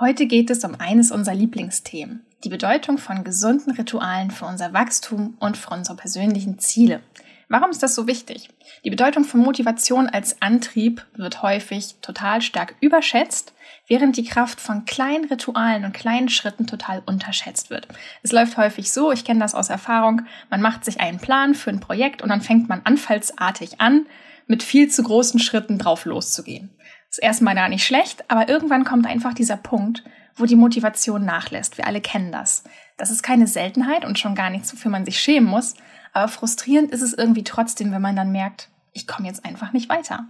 Heute 0.00 0.26
geht 0.26 0.50
es 0.50 0.64
um 0.64 0.74
eines 0.80 1.12
unserer 1.12 1.36
Lieblingsthemen, 1.36 2.26
die 2.42 2.48
Bedeutung 2.48 2.98
von 2.98 3.22
gesunden 3.22 3.70
Ritualen 3.74 4.32
für 4.32 4.44
unser 4.44 4.72
Wachstum 4.72 5.36
und 5.38 5.56
für 5.56 5.70
unsere 5.70 5.96
persönlichen 5.96 6.58
Ziele. 6.58 6.98
Warum 7.48 7.70
ist 7.70 7.80
das 7.80 7.94
so 7.94 8.08
wichtig? 8.08 8.48
Die 8.84 8.90
Bedeutung 8.90 9.22
von 9.22 9.38
Motivation 9.38 10.08
als 10.08 10.42
Antrieb 10.42 11.06
wird 11.14 11.42
häufig 11.42 11.94
total 12.02 12.42
stark 12.42 12.74
überschätzt, 12.80 13.52
während 13.86 14.16
die 14.16 14.24
Kraft 14.24 14.60
von 14.60 14.84
kleinen 14.84 15.26
Ritualen 15.26 15.84
und 15.84 15.94
kleinen 15.94 16.28
Schritten 16.28 16.66
total 16.66 17.00
unterschätzt 17.06 17.70
wird. 17.70 17.86
Es 18.24 18.32
läuft 18.32 18.56
häufig 18.56 18.90
so, 18.90 19.12
ich 19.12 19.24
kenne 19.24 19.38
das 19.38 19.54
aus 19.54 19.68
Erfahrung, 19.68 20.22
man 20.50 20.60
macht 20.60 20.84
sich 20.84 21.00
einen 21.00 21.20
Plan 21.20 21.54
für 21.54 21.70
ein 21.70 21.78
Projekt 21.78 22.20
und 22.20 22.30
dann 22.30 22.40
fängt 22.40 22.68
man 22.68 22.80
anfallsartig 22.82 23.80
an, 23.80 24.06
mit 24.48 24.64
viel 24.64 24.88
zu 24.88 25.04
großen 25.04 25.38
Schritten 25.38 25.78
drauf 25.78 26.04
loszugehen. 26.04 26.70
Ist 27.14 27.22
erstmal 27.22 27.54
gar 27.54 27.68
nicht 27.68 27.86
schlecht, 27.86 28.28
aber 28.28 28.48
irgendwann 28.48 28.82
kommt 28.82 29.06
einfach 29.06 29.34
dieser 29.34 29.56
Punkt, 29.56 30.02
wo 30.34 30.46
die 30.46 30.56
Motivation 30.56 31.24
nachlässt. 31.24 31.78
Wir 31.78 31.86
alle 31.86 32.00
kennen 32.00 32.32
das. 32.32 32.64
Das 32.96 33.12
ist 33.12 33.22
keine 33.22 33.46
Seltenheit 33.46 34.04
und 34.04 34.18
schon 34.18 34.34
gar 34.34 34.50
nichts, 34.50 34.72
wofür 34.72 34.90
man 34.90 35.04
sich 35.04 35.20
schämen 35.20 35.48
muss. 35.48 35.74
Aber 36.12 36.26
frustrierend 36.26 36.90
ist 36.90 37.02
es 37.02 37.12
irgendwie 37.12 37.44
trotzdem, 37.44 37.92
wenn 37.92 38.02
man 38.02 38.16
dann 38.16 38.32
merkt, 38.32 38.68
ich 38.92 39.06
komme 39.06 39.28
jetzt 39.28 39.44
einfach 39.44 39.72
nicht 39.72 39.88
weiter. 39.88 40.24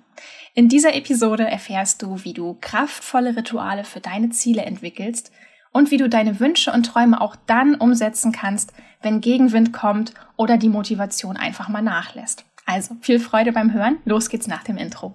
In 0.53 0.69
dieser 0.69 0.95
Episode 0.95 1.49
erfährst 1.49 2.03
du, 2.03 2.23
wie 2.23 2.35
du 2.35 2.59
kraftvolle 2.61 3.35
Rituale 3.35 3.85
für 3.85 4.01
deine 4.01 4.29
Ziele 4.29 4.67
entwickelst 4.67 5.33
und 5.73 5.91
wie 5.91 5.97
du 5.97 6.11
deine 6.11 6.39
Wünsche 6.39 6.71
und 6.71 6.85
Träume 6.85 7.19
auch 7.19 7.35
dann 7.47 7.77
umsetzen 7.77 8.31
kannst, 8.31 8.75
wenn 9.01 9.23
Gegenwind 9.23 9.73
kommt 9.73 10.13
oder 10.37 10.59
die 10.59 10.69
Motivation 10.69 11.39
einfach 11.39 11.71
mal 11.71 11.81
nachlässt. 11.81 12.45
Also 12.67 12.95
viel 13.01 13.21
Freude 13.21 13.53
beim 13.53 13.73
Hören. 13.73 13.97
Los 14.05 14.29
geht's 14.29 14.49
nach 14.49 14.65
dem 14.65 14.77
Intro. 14.77 15.15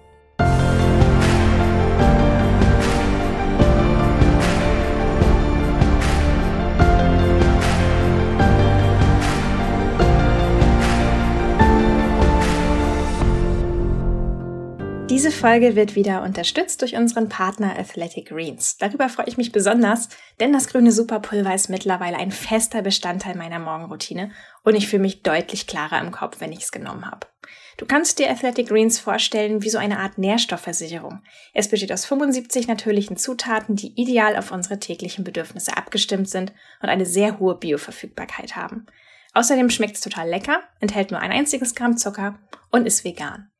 Diese 15.11 15.29
Folge 15.29 15.75
wird 15.75 15.95
wieder 15.95 16.23
unterstützt 16.23 16.81
durch 16.81 16.95
unseren 16.95 17.27
Partner 17.27 17.77
Athletic 17.77 18.29
Greens. 18.29 18.77
Darüber 18.77 19.09
freue 19.09 19.27
ich 19.27 19.35
mich 19.35 19.51
besonders, 19.51 20.07
denn 20.39 20.53
das 20.53 20.69
grüne 20.69 20.93
Superpulver 20.93 21.53
ist 21.53 21.69
mittlerweile 21.69 22.15
ein 22.15 22.31
fester 22.31 22.81
Bestandteil 22.81 23.35
meiner 23.35 23.59
Morgenroutine 23.59 24.31
und 24.63 24.73
ich 24.73 24.87
fühle 24.87 25.01
mich 25.01 25.21
deutlich 25.21 25.67
klarer 25.67 25.99
im 25.99 26.11
Kopf, 26.11 26.39
wenn 26.39 26.53
ich 26.53 26.61
es 26.61 26.71
genommen 26.71 27.05
habe. 27.05 27.27
Du 27.75 27.85
kannst 27.85 28.19
dir 28.19 28.31
Athletic 28.31 28.69
Greens 28.69 29.01
vorstellen 29.01 29.63
wie 29.63 29.69
so 29.69 29.79
eine 29.79 29.99
Art 29.99 30.17
Nährstoffversicherung. 30.17 31.21
Es 31.53 31.67
besteht 31.67 31.91
aus 31.91 32.05
75 32.05 32.69
natürlichen 32.69 33.17
Zutaten, 33.17 33.75
die 33.75 33.91
ideal 34.01 34.37
auf 34.37 34.53
unsere 34.53 34.79
täglichen 34.79 35.25
Bedürfnisse 35.25 35.75
abgestimmt 35.75 36.29
sind 36.29 36.53
und 36.81 36.87
eine 36.87 37.05
sehr 37.05 37.37
hohe 37.37 37.55
Bioverfügbarkeit 37.55 38.55
haben. 38.55 38.85
Außerdem 39.33 39.71
schmeckt 39.71 39.95
es 39.95 40.01
total 40.01 40.29
lecker, 40.29 40.61
enthält 40.79 41.11
nur 41.11 41.19
ein 41.19 41.33
einziges 41.33 41.75
Gramm 41.75 41.97
Zucker 41.97 42.39
und 42.69 42.85
ist 42.85 43.03
vegan. 43.03 43.50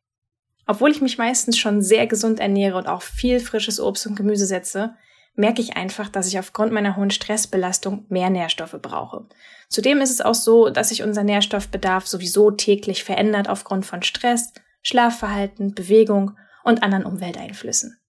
Obwohl 0.72 0.92
ich 0.92 1.02
mich 1.02 1.18
meistens 1.18 1.58
schon 1.58 1.82
sehr 1.82 2.08
gesund 2.08 2.40
ernähre 2.40 2.78
und 2.78 2.88
auch 2.88 3.02
viel 3.02 3.42
frisches 3.42 3.82
Obst 3.82 4.08
und 4.08 4.16
Gemüse 4.16 4.46
setze, 4.46 4.96
merke 5.36 5.62
ich 5.62 5.76
einfach, 5.76 6.08
dass 6.08 6.30
ich 6.30 6.40
aufgrund 6.40 6.72
meiner 6.72 6.96
hohen 6.96 7.12
Stressbelastung 7.12 8.06
mehr 8.08 8.30
Nährstoffe 8.30 8.78
brauche. 8.82 9.28
Zudem 9.68 10.00
ist 10.00 10.12
es 10.12 10.22
auch 10.22 10.34
so, 10.34 10.70
dass 10.70 10.88
sich 10.88 11.04
unser 11.04 11.24
Nährstoffbedarf 11.24 12.08
sowieso 12.08 12.52
täglich 12.52 13.04
verändert 13.04 13.50
aufgrund 13.50 13.86
von 13.86 14.02
Stress, 14.02 14.54
Schlafverhalten, 14.82 15.76
Bewegung 15.76 16.38
und 16.64 16.84
anderen 16.84 17.04
Umwelteinflüssen. 17.04 18.00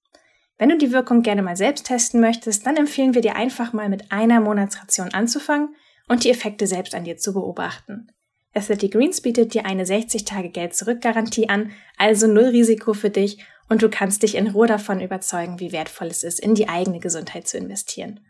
Wenn 0.57 0.69
du 0.69 0.79
die 0.79 0.93
Wirkung 0.93 1.23
gerne 1.23 1.43
mal 1.43 1.57
selbst 1.57 1.87
testen 1.87 2.21
möchtest, 2.21 2.65
dann 2.65 2.77
empfehlen 2.77 3.17
wir 3.17 3.23
dir 3.23 3.35
einfach 3.35 3.73
mal 3.73 3.89
mit 3.89 4.13
einer 4.13 4.41
Monatsration 4.41 5.13
anzufangen 5.13 5.75
und 6.07 6.23
die 6.23 6.31
Effekte 6.31 6.69
selbst 6.69 6.95
an 6.95 7.03
dir 7.03 7.17
zu 7.17 7.33
beobachten. 7.33 8.13
Athletic 8.55 8.93
Greens 8.93 9.21
bietet 9.21 9.55
dir 9.55 9.65
eine 9.65 9.85
60-Tage-Geld-Zurück-Garantie 9.85 11.49
an, 11.49 11.73
also 11.97 12.27
null 12.27 12.47
Risiko 12.47 12.93
für 12.93 13.11
dich 13.11 13.39
und 13.69 13.83
du 13.83 13.89
kannst 13.89 14.23
dich 14.23 14.35
in 14.35 14.49
Ruhe 14.49 14.67
davon 14.67 15.01
überzeugen, 15.01 15.59
wie 15.59 15.73
wertvoll 15.73 16.09
es 16.09 16.23
ist, 16.23 16.39
in 16.39 16.55
die 16.55 16.69
eigene 16.69 17.01
Gesundheit 17.01 17.49
zu 17.49 17.57
investieren. 17.57 18.21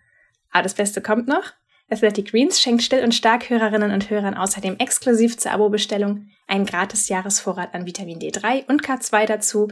Aber 0.52 0.62
das 0.62 0.74
Beste 0.74 1.00
kommt 1.00 1.26
noch. 1.26 1.52
Athletic 1.90 2.30
Greens 2.30 2.60
schenkt 2.60 2.82
Still- 2.82 3.02
und 3.02 3.14
Stark-Hörerinnen 3.14 3.90
und 3.90 4.08
Hörern 4.08 4.34
außerdem 4.34 4.76
exklusiv 4.78 5.36
zur 5.38 5.52
Abo-Bestellung 5.52 6.28
einen 6.46 6.66
gratis 6.66 7.08
Jahresvorrat 7.08 7.74
an 7.74 7.86
Vitamin 7.86 8.20
D3 8.20 8.66
und 8.68 8.82
K2 8.82 9.26
dazu, 9.26 9.68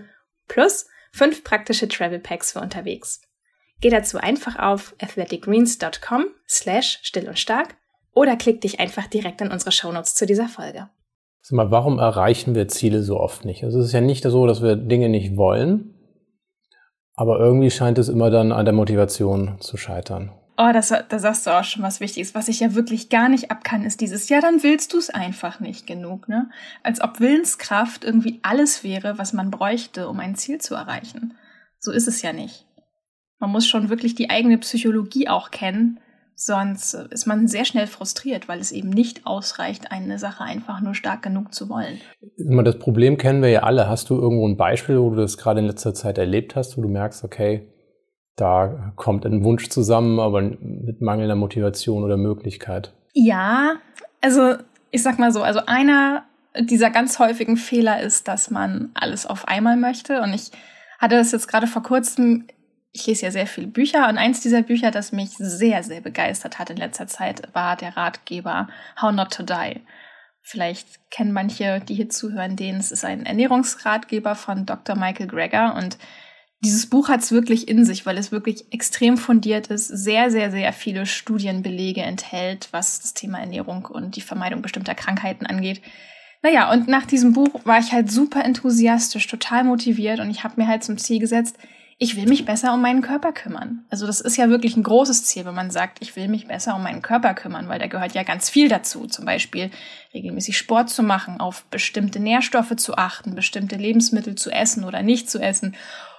plus 0.48 0.86
fünf 1.12 1.44
praktische 1.44 1.88
Travel 1.88 2.18
Packs 2.18 2.52
für 2.52 2.60
unterwegs. 2.60 3.22
Geh 3.80 3.88
dazu 3.88 4.18
einfach 4.18 4.58
auf 4.58 4.94
athleticgreens.com 5.00 6.26
slash 6.46 6.98
still 7.02 7.28
und 7.28 7.38
stark 7.38 7.76
oder 8.20 8.36
klick 8.36 8.60
dich 8.60 8.80
einfach 8.80 9.06
direkt 9.06 9.40
in 9.40 9.50
unsere 9.50 9.72
Shownotes 9.72 10.14
zu 10.14 10.26
dieser 10.26 10.46
Folge. 10.46 10.90
Sag 11.40 11.56
mal, 11.56 11.70
warum 11.70 11.98
erreichen 11.98 12.54
wir 12.54 12.68
Ziele 12.68 13.02
so 13.02 13.18
oft 13.18 13.46
nicht? 13.46 13.64
Also 13.64 13.80
es 13.80 13.86
ist 13.86 13.92
ja 13.92 14.02
nicht 14.02 14.24
so, 14.24 14.46
dass 14.46 14.62
wir 14.62 14.76
Dinge 14.76 15.08
nicht 15.08 15.38
wollen, 15.38 15.94
aber 17.14 17.38
irgendwie 17.38 17.70
scheint 17.70 17.96
es 17.96 18.10
immer 18.10 18.30
dann 18.30 18.52
an 18.52 18.66
der 18.66 18.74
Motivation 18.74 19.56
zu 19.60 19.78
scheitern. 19.78 20.32
Oh, 20.58 20.70
das, 20.74 20.88
da 20.88 21.18
sagst 21.18 21.46
du 21.46 21.58
auch 21.58 21.64
schon 21.64 21.82
was 21.82 22.00
Wichtiges. 22.00 22.34
Was 22.34 22.48
ich 22.48 22.60
ja 22.60 22.74
wirklich 22.74 23.08
gar 23.08 23.30
nicht 23.30 23.50
abkann, 23.50 23.86
ist 23.86 24.02
dieses, 24.02 24.28
ja, 24.28 24.42
dann 24.42 24.62
willst 24.62 24.92
du 24.92 24.98
es 24.98 25.08
einfach 25.08 25.58
nicht 25.58 25.86
genug, 25.86 26.28
ne? 26.28 26.50
Als 26.82 27.00
ob 27.00 27.20
Willenskraft 27.20 28.04
irgendwie 28.04 28.40
alles 28.42 28.84
wäre, 28.84 29.16
was 29.16 29.32
man 29.32 29.50
bräuchte, 29.50 30.06
um 30.06 30.20
ein 30.20 30.34
Ziel 30.34 30.60
zu 30.60 30.74
erreichen. 30.74 31.32
So 31.78 31.90
ist 31.90 32.08
es 32.08 32.20
ja 32.20 32.34
nicht. 32.34 32.66
Man 33.38 33.48
muss 33.48 33.66
schon 33.66 33.88
wirklich 33.88 34.14
die 34.14 34.28
eigene 34.28 34.58
Psychologie 34.58 35.28
auch 35.28 35.50
kennen, 35.50 35.98
Sonst 36.42 36.94
ist 36.94 37.26
man 37.26 37.48
sehr 37.48 37.66
schnell 37.66 37.86
frustriert, 37.86 38.48
weil 38.48 38.60
es 38.60 38.72
eben 38.72 38.88
nicht 38.88 39.26
ausreicht, 39.26 39.92
eine 39.92 40.18
Sache 40.18 40.42
einfach 40.42 40.80
nur 40.80 40.94
stark 40.94 41.20
genug 41.20 41.52
zu 41.52 41.68
wollen. 41.68 42.00
Das 42.64 42.78
Problem 42.78 43.18
kennen 43.18 43.42
wir 43.42 43.50
ja 43.50 43.62
alle. 43.62 43.90
Hast 43.90 44.08
du 44.08 44.14
irgendwo 44.14 44.48
ein 44.48 44.56
Beispiel, 44.56 44.98
wo 44.98 45.10
du 45.10 45.16
das 45.16 45.36
gerade 45.36 45.60
in 45.60 45.66
letzter 45.66 45.92
Zeit 45.92 46.16
erlebt 46.16 46.56
hast, 46.56 46.78
wo 46.78 46.80
du 46.80 46.88
merkst, 46.88 47.24
okay, 47.24 47.68
da 48.36 48.94
kommt 48.96 49.26
ein 49.26 49.44
Wunsch 49.44 49.68
zusammen, 49.68 50.18
aber 50.18 50.40
mit 50.40 51.02
mangelnder 51.02 51.36
Motivation 51.36 52.04
oder 52.04 52.16
Möglichkeit? 52.16 52.94
Ja, 53.12 53.74
also 54.22 54.54
ich 54.90 55.02
sag 55.02 55.18
mal 55.18 55.32
so, 55.32 55.42
also 55.42 55.60
einer 55.66 56.24
dieser 56.58 56.88
ganz 56.88 57.18
häufigen 57.18 57.58
Fehler 57.58 58.00
ist, 58.00 58.28
dass 58.28 58.50
man 58.50 58.92
alles 58.94 59.26
auf 59.26 59.46
einmal 59.46 59.76
möchte. 59.76 60.22
Und 60.22 60.32
ich 60.32 60.52
hatte 60.98 61.16
das 61.16 61.32
jetzt 61.32 61.48
gerade 61.48 61.66
vor 61.66 61.82
kurzem 61.82 62.46
ich 62.92 63.06
lese 63.06 63.26
ja 63.26 63.30
sehr 63.30 63.46
viele 63.46 63.68
Bücher 63.68 64.08
und 64.08 64.18
eins 64.18 64.40
dieser 64.40 64.62
Bücher, 64.62 64.90
das 64.90 65.12
mich 65.12 65.30
sehr, 65.30 65.82
sehr 65.82 66.00
begeistert 66.00 66.58
hat 66.58 66.70
in 66.70 66.76
letzter 66.76 67.06
Zeit, 67.06 67.48
war 67.54 67.76
der 67.76 67.96
Ratgeber 67.96 68.68
How 69.00 69.12
Not 69.12 69.32
to 69.32 69.42
Die. 69.42 69.80
Vielleicht 70.42 71.10
kennen 71.10 71.32
manche, 71.32 71.80
die 71.80 71.94
hier 71.94 72.08
zuhören, 72.08 72.56
den. 72.56 72.76
Es 72.76 72.90
ist 72.90 73.04
ein 73.04 73.26
Ernährungsratgeber 73.26 74.34
von 74.34 74.66
Dr. 74.66 74.96
Michael 74.96 75.28
Greger 75.28 75.76
und 75.76 75.98
dieses 76.62 76.90
Buch 76.90 77.08
hat 77.08 77.20
es 77.20 77.32
wirklich 77.32 77.68
in 77.68 77.86
sich, 77.86 78.04
weil 78.04 78.18
es 78.18 78.32
wirklich 78.32 78.70
extrem 78.72 79.16
fundiert 79.16 79.68
ist, 79.68 79.86
sehr, 79.86 80.30
sehr, 80.30 80.50
sehr 80.50 80.72
viele 80.74 81.06
Studienbelege 81.06 82.02
enthält, 82.02 82.68
was 82.72 83.00
das 83.00 83.14
Thema 83.14 83.38
Ernährung 83.40 83.86
und 83.86 84.16
die 84.16 84.20
Vermeidung 84.20 84.60
bestimmter 84.60 84.94
Krankheiten 84.94 85.46
angeht. 85.46 85.80
Naja, 86.42 86.70
und 86.70 86.86
nach 86.86 87.06
diesem 87.06 87.32
Buch 87.32 87.60
war 87.64 87.78
ich 87.78 87.92
halt 87.92 88.10
super 88.10 88.44
enthusiastisch, 88.44 89.26
total 89.26 89.64
motiviert 89.64 90.20
und 90.20 90.30
ich 90.30 90.44
habe 90.44 90.60
mir 90.60 90.66
halt 90.66 90.84
zum 90.84 90.98
Ziel 90.98 91.18
gesetzt, 91.18 91.56
ich 92.02 92.16
will 92.16 92.26
mich 92.26 92.46
besser 92.46 92.72
um 92.72 92.80
meinen 92.80 93.02
Körper 93.02 93.30
kümmern. 93.30 93.84
Also 93.90 94.06
das 94.06 94.22
ist 94.22 94.38
ja 94.38 94.48
wirklich 94.48 94.74
ein 94.74 94.82
großes 94.82 95.24
Ziel, 95.24 95.44
wenn 95.44 95.54
man 95.54 95.70
sagt, 95.70 95.98
ich 96.00 96.16
will 96.16 96.28
mich 96.28 96.48
besser 96.48 96.74
um 96.74 96.82
meinen 96.82 97.02
Körper 97.02 97.34
kümmern, 97.34 97.68
weil 97.68 97.78
da 97.78 97.88
gehört 97.88 98.14
ja 98.14 98.22
ganz 98.22 98.48
viel 98.48 98.70
dazu. 98.70 99.06
Zum 99.06 99.26
Beispiel 99.26 99.70
regelmäßig 100.14 100.56
Sport 100.56 100.88
zu 100.88 101.02
machen, 101.02 101.40
auf 101.40 101.66
bestimmte 101.66 102.18
Nährstoffe 102.18 102.74
zu 102.76 102.96
achten, 102.96 103.34
bestimmte 103.34 103.76
Lebensmittel 103.76 104.34
zu 104.34 104.50
essen 104.50 104.84
oder 104.84 105.02
nicht 105.02 105.30
zu 105.30 105.40
essen. 105.40 105.76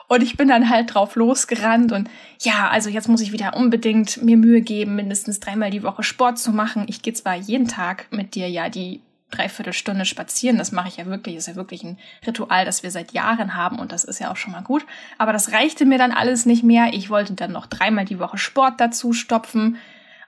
Und 0.07 0.21
ich 0.21 0.37
bin 0.37 0.49
dann 0.49 0.69
halt 0.69 0.93
drauf 0.93 1.15
losgerannt 1.15 1.91
und 1.91 2.11
ja, 2.41 2.69
also 2.69 2.91
jetzt 2.91 3.07
muss 3.07 3.21
ich 3.21 3.31
wieder 3.31 3.55
unbedingt 3.55 4.21
mir 4.21 4.37
Mühe 4.37 4.61
geben, 4.61 4.95
mindestens 4.95 5.39
dreimal 5.39 5.71
die 5.71 5.81
Woche 5.81 6.03
Sport 6.03 6.37
zu 6.37 6.51
machen. 6.51 6.85
Ich 6.89 7.01
gehe 7.01 7.13
zwar 7.13 7.35
jeden 7.35 7.67
Tag 7.67 8.05
mit 8.11 8.35
dir 8.35 8.47
ja 8.47 8.69
die 8.69 9.01
Dreiviertelstunde 9.31 10.05
spazieren. 10.05 10.57
Das 10.57 10.71
mache 10.71 10.89
ich 10.89 10.97
ja 10.97 11.05
wirklich. 11.05 11.35
Ist 11.35 11.47
ja 11.47 11.55
wirklich 11.55 11.83
ein 11.83 11.97
Ritual, 12.25 12.65
das 12.65 12.83
wir 12.83 12.91
seit 12.91 13.11
Jahren 13.13 13.55
haben 13.55 13.79
und 13.79 13.91
das 13.91 14.03
ist 14.03 14.19
ja 14.19 14.31
auch 14.31 14.35
schon 14.35 14.51
mal 14.51 14.63
gut. 14.63 14.85
Aber 15.17 15.33
das 15.33 15.51
reichte 15.51 15.85
mir 15.85 15.97
dann 15.97 16.11
alles 16.11 16.45
nicht 16.45 16.63
mehr. 16.63 16.93
Ich 16.93 17.09
wollte 17.09 17.33
dann 17.33 17.51
noch 17.51 17.65
dreimal 17.65 18.05
die 18.05 18.19
Woche 18.19 18.37
Sport 18.37 18.79
dazu 18.79 19.13
stopfen. 19.13 19.77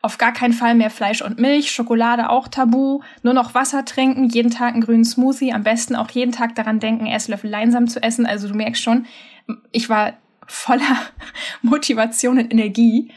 Auf 0.01 0.17
gar 0.17 0.33
keinen 0.33 0.53
Fall 0.53 0.75
mehr 0.75 0.89
Fleisch 0.89 1.21
und 1.21 1.39
Milch, 1.39 1.71
Schokolade 1.71 2.29
auch 2.29 2.49
tabu, 2.49 2.99
nur 3.21 3.33
noch 3.33 3.53
Wasser 3.53 3.85
trinken, 3.85 4.27
jeden 4.27 4.51
Tag 4.51 4.73
einen 4.73 4.83
grünen 4.83 5.05
Smoothie, 5.05 5.53
am 5.53 5.63
besten 5.63 5.95
auch 5.95 6.09
jeden 6.09 6.33
Tag 6.33 6.55
daran 6.55 6.81
denken, 6.81 7.07
Esslöffel 7.07 7.49
Leinsam 7.49 7.87
zu 7.87 8.03
essen. 8.03 8.25
Also 8.25 8.49
du 8.49 8.53
merkst 8.53 8.83
schon, 8.83 9.05
ich 9.71 9.87
war 9.87 10.13
voller 10.45 10.97
Motivation 11.61 12.37
und 12.37 12.51
Energie, 12.51 13.11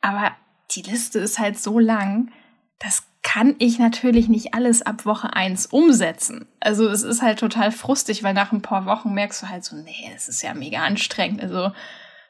aber 0.00 0.32
die 0.70 0.82
Liste 0.82 1.18
ist 1.18 1.38
halt 1.38 1.58
so 1.58 1.78
lang, 1.78 2.30
das 2.78 3.04
kann 3.22 3.54
ich 3.58 3.78
natürlich 3.78 4.28
nicht 4.28 4.54
alles 4.54 4.82
ab 4.82 5.04
Woche 5.04 5.34
eins 5.34 5.66
umsetzen. 5.66 6.48
Also 6.58 6.88
es 6.88 7.02
ist 7.02 7.22
halt 7.22 7.38
total 7.38 7.70
frustig, 7.70 8.22
weil 8.22 8.34
nach 8.34 8.52
ein 8.52 8.62
paar 8.62 8.86
Wochen 8.86 9.12
merkst 9.12 9.42
du 9.42 9.48
halt 9.48 9.64
so, 9.64 9.76
nee, 9.76 10.10
es 10.16 10.28
ist 10.28 10.42
ja 10.42 10.54
mega 10.54 10.80
anstrengend. 10.80 11.42
Also 11.42 11.72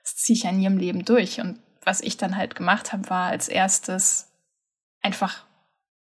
das 0.03 0.17
ziehe 0.17 0.37
ich 0.37 0.43
ja 0.43 0.53
nie 0.53 0.67
im 0.67 0.79
Leben 0.79 1.05
durch. 1.05 1.41
Und 1.41 1.61
was 1.85 2.01
ich 2.01 2.17
dann 2.17 2.37
halt 2.37 2.57
gemacht 2.57 2.93
habe, 2.93 3.09
war 3.09 3.29
als 3.29 3.49
erstes 3.49 4.33
einfach 5.01 5.45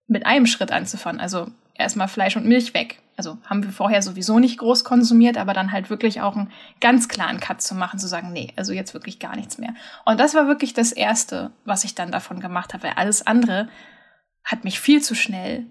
mit 0.07 0.25
einem 0.25 0.45
Schritt 0.45 0.71
anzufangen. 0.71 1.21
Also 1.21 1.47
erstmal 1.75 2.09
Fleisch 2.09 2.35
und 2.35 2.45
Milch 2.45 2.73
weg. 2.73 2.99
Also 3.15 3.37
haben 3.45 3.63
wir 3.63 3.71
vorher 3.71 4.01
sowieso 4.01 4.39
nicht 4.39 4.57
groß 4.57 4.83
konsumiert, 4.83 5.37
aber 5.37 5.53
dann 5.53 5.71
halt 5.71 5.89
wirklich 5.89 6.21
auch 6.21 6.35
einen 6.35 6.51
ganz 6.81 7.07
klaren 7.07 7.39
Cut 7.39 7.61
zu 7.61 7.75
machen, 7.75 7.99
zu 7.99 8.07
sagen, 8.07 8.33
nee, 8.33 8.51
also 8.55 8.73
jetzt 8.73 8.93
wirklich 8.93 9.19
gar 9.19 9.35
nichts 9.35 9.59
mehr. 9.59 9.75
Und 10.03 10.19
das 10.19 10.33
war 10.33 10.47
wirklich 10.47 10.73
das 10.73 10.91
Erste, 10.91 11.51
was 11.63 11.83
ich 11.83 11.95
dann 11.95 12.11
davon 12.11 12.39
gemacht 12.39 12.73
habe, 12.73 12.83
weil 12.83 12.93
alles 12.93 13.25
andere 13.25 13.69
hat 14.43 14.63
mich 14.63 14.79
viel 14.79 15.01
zu 15.01 15.15
schnell, 15.15 15.65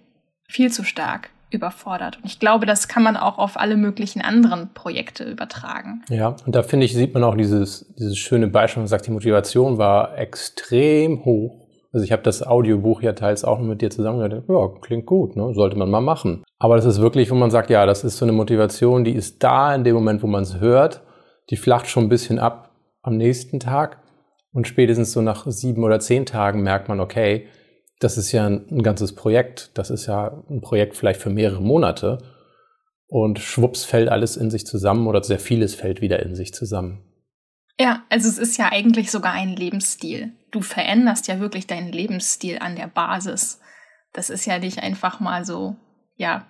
viel 0.48 0.70
zu 0.70 0.84
stark 0.84 1.30
überfordert. 1.50 2.16
Und 2.16 2.26
ich 2.26 2.40
glaube, 2.40 2.66
das 2.66 2.88
kann 2.88 3.02
man 3.02 3.16
auch 3.16 3.38
auf 3.38 3.58
alle 3.58 3.76
möglichen 3.76 4.22
anderen 4.22 4.72
Projekte 4.72 5.24
übertragen. 5.24 6.02
Ja, 6.08 6.36
und 6.46 6.54
da 6.54 6.62
finde 6.62 6.86
ich, 6.86 6.94
sieht 6.94 7.14
man 7.14 7.24
auch 7.24 7.36
dieses, 7.36 7.92
dieses 7.98 8.19
schöne 8.19 8.48
Beispiel, 8.48 8.80
man 8.80 8.88
sagt, 8.88 9.06
die 9.06 9.10
Motivation 9.10 9.78
war 9.78 10.16
extrem 10.16 11.24
hoch. 11.24 11.69
Also 11.92 12.04
ich 12.04 12.12
habe 12.12 12.22
das 12.22 12.42
Audiobuch 12.42 13.02
ja 13.02 13.12
teils 13.12 13.44
auch 13.44 13.58
mit 13.58 13.82
dir 13.82 13.90
zusammen 13.90 14.19
gehört. 14.19 14.48
Ja, 14.48 14.80
klingt 14.80 15.04
gut, 15.04 15.36
ne? 15.36 15.52
sollte 15.52 15.76
man 15.76 15.90
mal 15.90 16.00
machen. 16.00 16.42
Aber 16.58 16.76
das 16.76 16.86
ist 16.86 17.00
wirklich, 17.00 17.30
wo 17.30 17.34
man 17.34 17.50
sagt, 17.50 17.69
ja, 17.69 17.84
das 17.84 18.02
ist 18.02 18.16
so 18.16 18.24
eine 18.24 18.32
Motivation, 18.32 19.04
die 19.04 19.12
ist 19.12 19.42
da 19.42 19.74
in 19.74 19.84
dem 19.84 19.94
Moment, 19.94 20.22
wo 20.22 20.26
man 20.26 20.42
es 20.42 20.58
hört. 20.58 21.02
Die 21.50 21.56
flacht 21.56 21.88
schon 21.88 22.04
ein 22.04 22.08
bisschen 22.08 22.38
ab 22.38 22.70
am 23.02 23.16
nächsten 23.16 23.60
Tag. 23.60 23.98
Und 24.54 24.66
spätestens 24.66 25.12
so 25.12 25.20
nach 25.20 25.44
sieben 25.46 25.84
oder 25.84 26.00
zehn 26.00 26.24
Tagen 26.24 26.62
merkt 26.62 26.88
man, 26.88 27.00
okay, 27.00 27.48
das 28.02 28.19
ist 28.19 28.32
ja 28.32 28.46
ein, 28.46 28.66
ein 28.70 28.82
ganzes 28.82 29.14
Projekt. 29.14 29.70
Das 29.75 29.90
ist 29.90 30.06
ja 30.06 30.43
ein 30.50 30.60
Projekt 30.60 30.96
vielleicht 30.96 31.20
für 31.20 31.31
mehrere 31.31 31.62
Monate. 31.62 32.19
Und 33.06 33.38
schwupps 33.38 33.84
fällt 33.84 34.08
alles 34.08 34.37
in 34.37 34.50
sich 34.50 34.66
zusammen 34.66 35.06
oder 35.06 35.22
sehr 35.22 35.38
vieles 35.38 35.75
fällt 35.75 36.00
wieder 36.00 36.22
in 36.22 36.34
sich 36.34 36.54
zusammen. 36.54 37.04
Ja, 37.78 38.02
also 38.08 38.28
es 38.28 38.38
ist 38.38 38.56
ja 38.58 38.70
eigentlich 38.70 39.10
sogar 39.10 39.32
ein 39.32 39.56
Lebensstil. 39.56 40.32
Du 40.50 40.60
veränderst 40.60 41.28
ja 41.28 41.40
wirklich 41.40 41.66
deinen 41.66 41.93
Lebensstil 41.93 42.58
an 42.58 42.76
der 42.76 42.87
Basis. 42.87 43.60
Das 44.12 44.31
ist 44.31 44.46
ja 44.46 44.58
nicht 44.58 44.82
einfach 44.82 45.20
mal 45.20 45.44
so, 45.44 45.76
ja, 46.16 46.46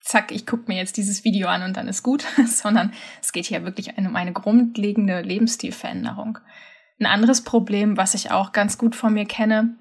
zack, 0.00 0.32
ich 0.32 0.46
gucke 0.46 0.64
mir 0.68 0.76
jetzt 0.76 0.96
dieses 0.96 1.24
Video 1.24 1.48
an 1.48 1.62
und 1.62 1.76
dann 1.76 1.88
ist 1.88 2.02
gut, 2.02 2.24
sondern 2.46 2.92
es 3.22 3.32
geht 3.32 3.46
hier 3.46 3.64
wirklich 3.64 3.96
um 3.98 4.16
eine 4.16 4.32
grundlegende 4.32 5.20
Lebensstilveränderung. 5.20 6.38
Ein 6.98 7.06
anderes 7.06 7.42
Problem, 7.42 7.96
was 7.96 8.14
ich 8.14 8.30
auch 8.30 8.52
ganz 8.52 8.78
gut 8.78 8.96
von 8.96 9.12
mir 9.12 9.26
kenne, 9.26 9.76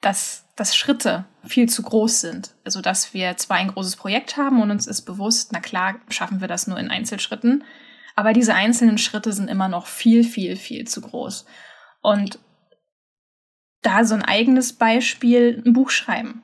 dass, 0.00 0.44
dass 0.56 0.76
Schritte 0.76 1.24
viel 1.44 1.68
zu 1.68 1.82
groß 1.82 2.20
sind. 2.20 2.54
Also 2.64 2.80
dass 2.80 3.14
wir 3.14 3.36
zwar 3.36 3.56
ein 3.56 3.68
großes 3.68 3.96
Projekt 3.96 4.36
haben 4.36 4.62
und 4.62 4.70
uns 4.70 4.86
ist 4.86 5.02
bewusst, 5.02 5.50
na 5.52 5.60
klar, 5.60 5.96
schaffen 6.08 6.40
wir 6.40 6.48
das 6.48 6.66
nur 6.66 6.78
in 6.78 6.90
Einzelschritten, 6.90 7.64
aber 8.16 8.32
diese 8.32 8.54
einzelnen 8.54 8.98
Schritte 8.98 9.32
sind 9.32 9.48
immer 9.48 9.68
noch 9.68 9.86
viel, 9.86 10.24
viel, 10.24 10.56
viel 10.56 10.86
zu 10.86 11.00
groß. 11.00 11.46
Und 12.02 12.38
da 13.82 14.04
so 14.04 14.14
ein 14.14 14.24
eigenes 14.24 14.72
Beispiel, 14.72 15.62
ein 15.64 15.72
Buch 15.72 15.90
schreiben. 15.90 16.42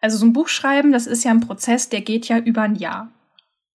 Also 0.00 0.18
so 0.18 0.26
ein 0.26 0.32
Buch 0.32 0.48
schreiben, 0.48 0.92
das 0.92 1.06
ist 1.06 1.24
ja 1.24 1.30
ein 1.30 1.40
Prozess, 1.40 1.88
der 1.88 2.00
geht 2.00 2.28
ja 2.28 2.38
über 2.38 2.62
ein 2.62 2.74
Jahr. 2.74 3.12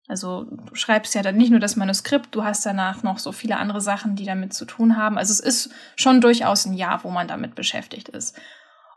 Also 0.07 0.43
du 0.43 0.75
schreibst 0.75 1.15
ja 1.15 1.21
dann 1.21 1.37
nicht 1.37 1.51
nur 1.51 1.61
das 1.61 1.77
Manuskript, 1.77 2.35
du 2.35 2.43
hast 2.43 2.65
danach 2.65 3.01
noch 3.01 3.17
so 3.17 3.31
viele 3.31 3.55
andere 3.55 3.79
Sachen, 3.79 4.17
die 4.17 4.25
damit 4.25 4.53
zu 4.53 4.65
tun 4.65 4.97
haben. 4.97 5.17
Also 5.17 5.31
es 5.31 5.39
ist 5.39 5.73
schon 5.95 6.19
durchaus 6.19 6.65
ein 6.65 6.73
Jahr, 6.73 7.03
wo 7.05 7.11
man 7.11 7.29
damit 7.29 7.55
beschäftigt 7.55 8.09
ist. 8.09 8.37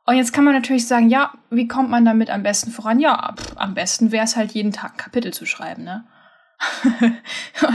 Und 0.06 0.16
jetzt 0.16 0.32
kann 0.32 0.44
man 0.44 0.54
natürlich 0.54 0.86
sagen, 0.86 1.08
ja, 1.08 1.32
wie 1.50 1.66
kommt 1.66 1.88
man 1.88 2.04
damit 2.04 2.28
am 2.30 2.42
besten 2.42 2.70
voran? 2.70 3.00
Ja, 3.00 3.34
pff, 3.36 3.56
am 3.56 3.74
besten 3.74 4.12
wäre 4.12 4.24
es 4.24 4.36
halt 4.36 4.52
jeden 4.52 4.72
Tag 4.72 4.92
ein 4.92 4.96
Kapitel 4.98 5.32
zu 5.32 5.46
schreiben, 5.46 5.84
ne? 5.84 6.04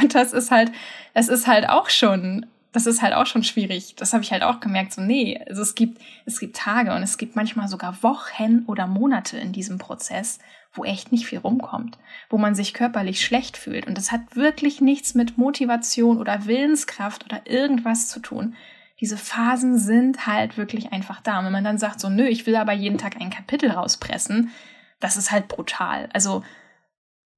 und 0.01 0.15
das 0.15 0.33
ist 0.33 0.51
halt, 0.51 0.71
es 1.13 1.27
ist 1.27 1.47
halt 1.47 1.67
auch 1.67 1.89
schon, 1.89 2.45
das 2.71 2.85
ist 2.85 3.01
halt 3.01 3.13
auch 3.13 3.25
schon 3.25 3.43
schwierig. 3.43 3.95
Das 3.95 4.13
habe 4.13 4.23
ich 4.23 4.31
halt 4.31 4.43
auch 4.43 4.59
gemerkt. 4.59 4.93
So, 4.93 5.01
nee, 5.01 5.39
also 5.47 5.61
es 5.61 5.75
gibt, 5.75 6.01
es 6.25 6.39
gibt 6.39 6.55
Tage 6.55 6.93
und 6.93 7.01
es 7.03 7.17
gibt 7.17 7.35
manchmal 7.35 7.67
sogar 7.67 8.01
Wochen 8.03 8.63
oder 8.67 8.87
Monate 8.87 9.37
in 9.37 9.51
diesem 9.51 9.79
Prozess, 9.79 10.39
wo 10.71 10.85
echt 10.85 11.11
nicht 11.11 11.25
viel 11.25 11.39
rumkommt, 11.39 11.97
wo 12.29 12.37
man 12.37 12.53
sich 12.53 12.73
körperlich 12.73 13.25
schlecht 13.25 13.57
fühlt. 13.57 13.87
Und 13.87 13.97
das 13.97 14.11
hat 14.11 14.35
wirklich 14.35 14.81
nichts 14.81 15.15
mit 15.15 15.37
Motivation 15.37 16.19
oder 16.19 16.45
Willenskraft 16.45 17.25
oder 17.25 17.41
irgendwas 17.45 18.07
zu 18.07 18.19
tun 18.19 18.55
diese 18.99 19.17
Phasen 19.17 19.77
sind 19.77 20.27
halt 20.27 20.57
wirklich 20.57 20.91
einfach 20.91 21.21
da. 21.21 21.39
Und 21.39 21.45
wenn 21.45 21.53
man 21.53 21.63
dann 21.63 21.77
sagt, 21.77 21.99
so, 21.99 22.09
nö, 22.09 22.25
ich 22.25 22.45
will 22.45 22.55
aber 22.55 22.73
jeden 22.73 22.97
Tag 22.97 23.19
ein 23.19 23.29
Kapitel 23.29 23.71
rauspressen, 23.71 24.51
das 24.99 25.17
ist 25.17 25.31
halt 25.31 25.47
brutal. 25.47 26.09
Also 26.13 26.43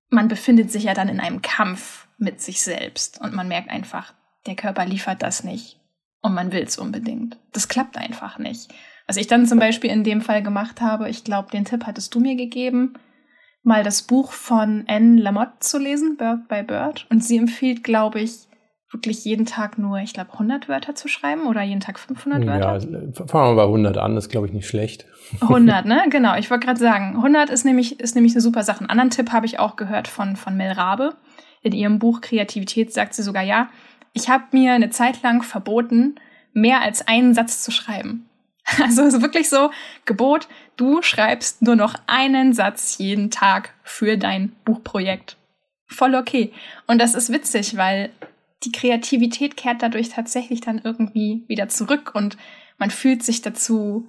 man 0.09 0.27
befindet 0.27 0.71
sich 0.71 0.83
ja 0.83 0.93
dann 0.93 1.09
in 1.09 1.19
einem 1.19 1.41
Kampf 1.41 2.07
mit 2.17 2.41
sich 2.41 2.61
selbst 2.61 3.21
und 3.21 3.33
man 3.33 3.47
merkt 3.47 3.69
einfach, 3.69 4.13
der 4.45 4.55
Körper 4.55 4.85
liefert 4.85 5.21
das 5.21 5.43
nicht 5.43 5.79
und 6.21 6.33
man 6.33 6.51
will 6.51 6.63
es 6.63 6.77
unbedingt. 6.77 7.37
Das 7.51 7.67
klappt 7.67 7.97
einfach 7.97 8.39
nicht. 8.39 8.73
Was 9.07 9.17
ich 9.17 9.27
dann 9.27 9.45
zum 9.45 9.59
Beispiel 9.59 9.89
in 9.89 10.03
dem 10.03 10.21
Fall 10.21 10.41
gemacht 10.41 10.81
habe, 10.81 11.09
ich 11.09 11.23
glaube, 11.23 11.51
den 11.51 11.65
Tipp 11.65 11.85
hattest 11.85 12.13
du 12.15 12.19
mir 12.19 12.35
gegeben, 12.35 12.93
mal 13.63 13.83
das 13.83 14.01
Buch 14.01 14.31
von 14.31 14.85
Anne 14.87 15.21
Lamotte 15.21 15.59
zu 15.59 15.77
lesen, 15.77 16.17
Bird 16.17 16.47
by 16.47 16.63
Bird. 16.63 17.07
Und 17.09 17.23
sie 17.23 17.37
empfiehlt, 17.37 17.83
glaube 17.83 18.21
ich, 18.21 18.47
wirklich 18.91 19.23
jeden 19.23 19.45
Tag 19.45 19.77
nur, 19.77 19.99
ich 19.99 20.13
glaube, 20.13 20.33
100 20.33 20.67
Wörter 20.67 20.95
zu 20.95 21.07
schreiben 21.07 21.47
oder 21.47 21.61
jeden 21.61 21.79
Tag 21.79 21.99
500 21.99 22.45
Wörter? 22.45 22.77
Ja, 22.77 23.25
fangen 23.27 23.51
wir 23.51 23.55
bei 23.55 23.63
100 23.63 23.97
an, 23.97 24.15
das 24.15 24.25
ist, 24.25 24.31
glaube 24.31 24.47
ich, 24.47 24.53
nicht 24.53 24.67
schlecht. 24.67 25.05
100, 25.41 25.85
ne? 25.85 26.03
Genau, 26.09 26.35
ich 26.35 26.49
wollte 26.49 26.65
gerade 26.65 26.79
sagen, 26.79 27.15
100 27.15 27.49
ist 27.49 27.63
nämlich, 27.63 27.99
ist 27.99 28.15
nämlich 28.15 28.33
eine 28.33 28.41
super 28.41 28.63
Sache. 28.63 28.79
Einen 28.79 28.89
anderen 28.89 29.09
Tipp 29.11 29.31
habe 29.31 29.45
ich 29.45 29.59
auch 29.59 29.75
gehört 29.75 30.07
von, 30.07 30.35
von 30.35 30.57
Mel 30.57 30.73
Rabe. 30.73 31.15
In 31.61 31.73
ihrem 31.73 31.99
Buch 31.99 32.21
Kreativität 32.21 32.91
sagt 32.91 33.13
sie 33.13 33.23
sogar, 33.23 33.43
ja, 33.43 33.69
ich 34.13 34.29
habe 34.29 34.43
mir 34.51 34.73
eine 34.73 34.89
Zeit 34.89 35.21
lang 35.21 35.43
verboten, 35.43 36.15
mehr 36.53 36.81
als 36.81 37.07
einen 37.07 37.33
Satz 37.33 37.63
zu 37.63 37.71
schreiben. 37.71 38.27
Also 38.81 39.01
es 39.01 39.15
ist 39.15 39.21
wirklich 39.21 39.49
so, 39.49 39.71
Gebot, 40.05 40.47
du 40.77 41.01
schreibst 41.01 41.61
nur 41.61 41.75
noch 41.75 41.95
einen 42.07 42.53
Satz 42.53 42.97
jeden 42.99 43.31
Tag 43.31 43.73
für 43.83 44.17
dein 44.17 44.53
Buchprojekt. 44.65 45.35
Voll 45.88 46.15
okay. 46.15 46.53
Und 46.88 46.99
das 46.99 47.15
ist 47.15 47.33
witzig, 47.33 47.75
weil 47.75 48.11
die 48.63 48.71
Kreativität 48.71 49.57
kehrt 49.57 49.81
dadurch 49.81 50.09
tatsächlich 50.09 50.61
dann 50.61 50.81
irgendwie 50.83 51.43
wieder 51.47 51.67
zurück 51.69 52.11
und 52.13 52.37
man 52.77 52.91
fühlt 52.91 53.23
sich 53.23 53.41
dazu, 53.41 54.07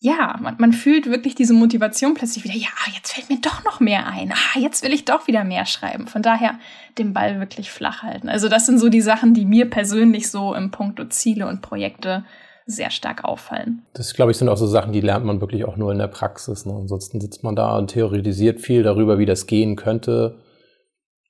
ja, 0.00 0.36
man, 0.42 0.56
man 0.58 0.72
fühlt 0.72 1.06
wirklich 1.06 1.36
diese 1.36 1.54
Motivation 1.54 2.14
plötzlich 2.14 2.42
wieder, 2.42 2.56
ja, 2.56 2.68
jetzt 2.92 3.12
fällt 3.12 3.30
mir 3.30 3.40
doch 3.40 3.64
noch 3.64 3.78
mehr 3.78 4.06
ein, 4.08 4.32
ah, 4.32 4.58
jetzt 4.58 4.82
will 4.82 4.92
ich 4.92 5.04
doch 5.04 5.28
wieder 5.28 5.44
mehr 5.44 5.64
schreiben. 5.64 6.08
Von 6.08 6.22
daher 6.22 6.58
den 6.98 7.12
Ball 7.12 7.38
wirklich 7.38 7.70
flach 7.70 8.02
halten. 8.02 8.28
Also 8.28 8.48
das 8.48 8.66
sind 8.66 8.78
so 8.78 8.88
die 8.88 9.00
Sachen, 9.00 9.32
die 9.32 9.44
mir 9.44 9.70
persönlich 9.70 10.28
so 10.28 10.54
im 10.54 10.72
Punkto 10.72 11.04
Ziele 11.04 11.46
und 11.46 11.62
Projekte 11.62 12.24
sehr 12.66 12.90
stark 12.90 13.24
auffallen. 13.24 13.82
Das, 13.94 14.14
glaube 14.14 14.32
ich, 14.32 14.38
sind 14.38 14.48
auch 14.48 14.56
so 14.56 14.66
Sachen, 14.66 14.92
die 14.92 15.00
lernt 15.00 15.24
man 15.24 15.40
wirklich 15.40 15.64
auch 15.64 15.76
nur 15.76 15.92
in 15.92 15.98
der 15.98 16.08
Praxis. 16.08 16.66
Ne? 16.66 16.74
Ansonsten 16.74 17.20
sitzt 17.20 17.44
man 17.44 17.54
da 17.54 17.76
und 17.76 17.88
theoretisiert 17.88 18.60
viel 18.60 18.82
darüber, 18.82 19.18
wie 19.18 19.26
das 19.26 19.46
gehen 19.46 19.76
könnte. 19.76 20.40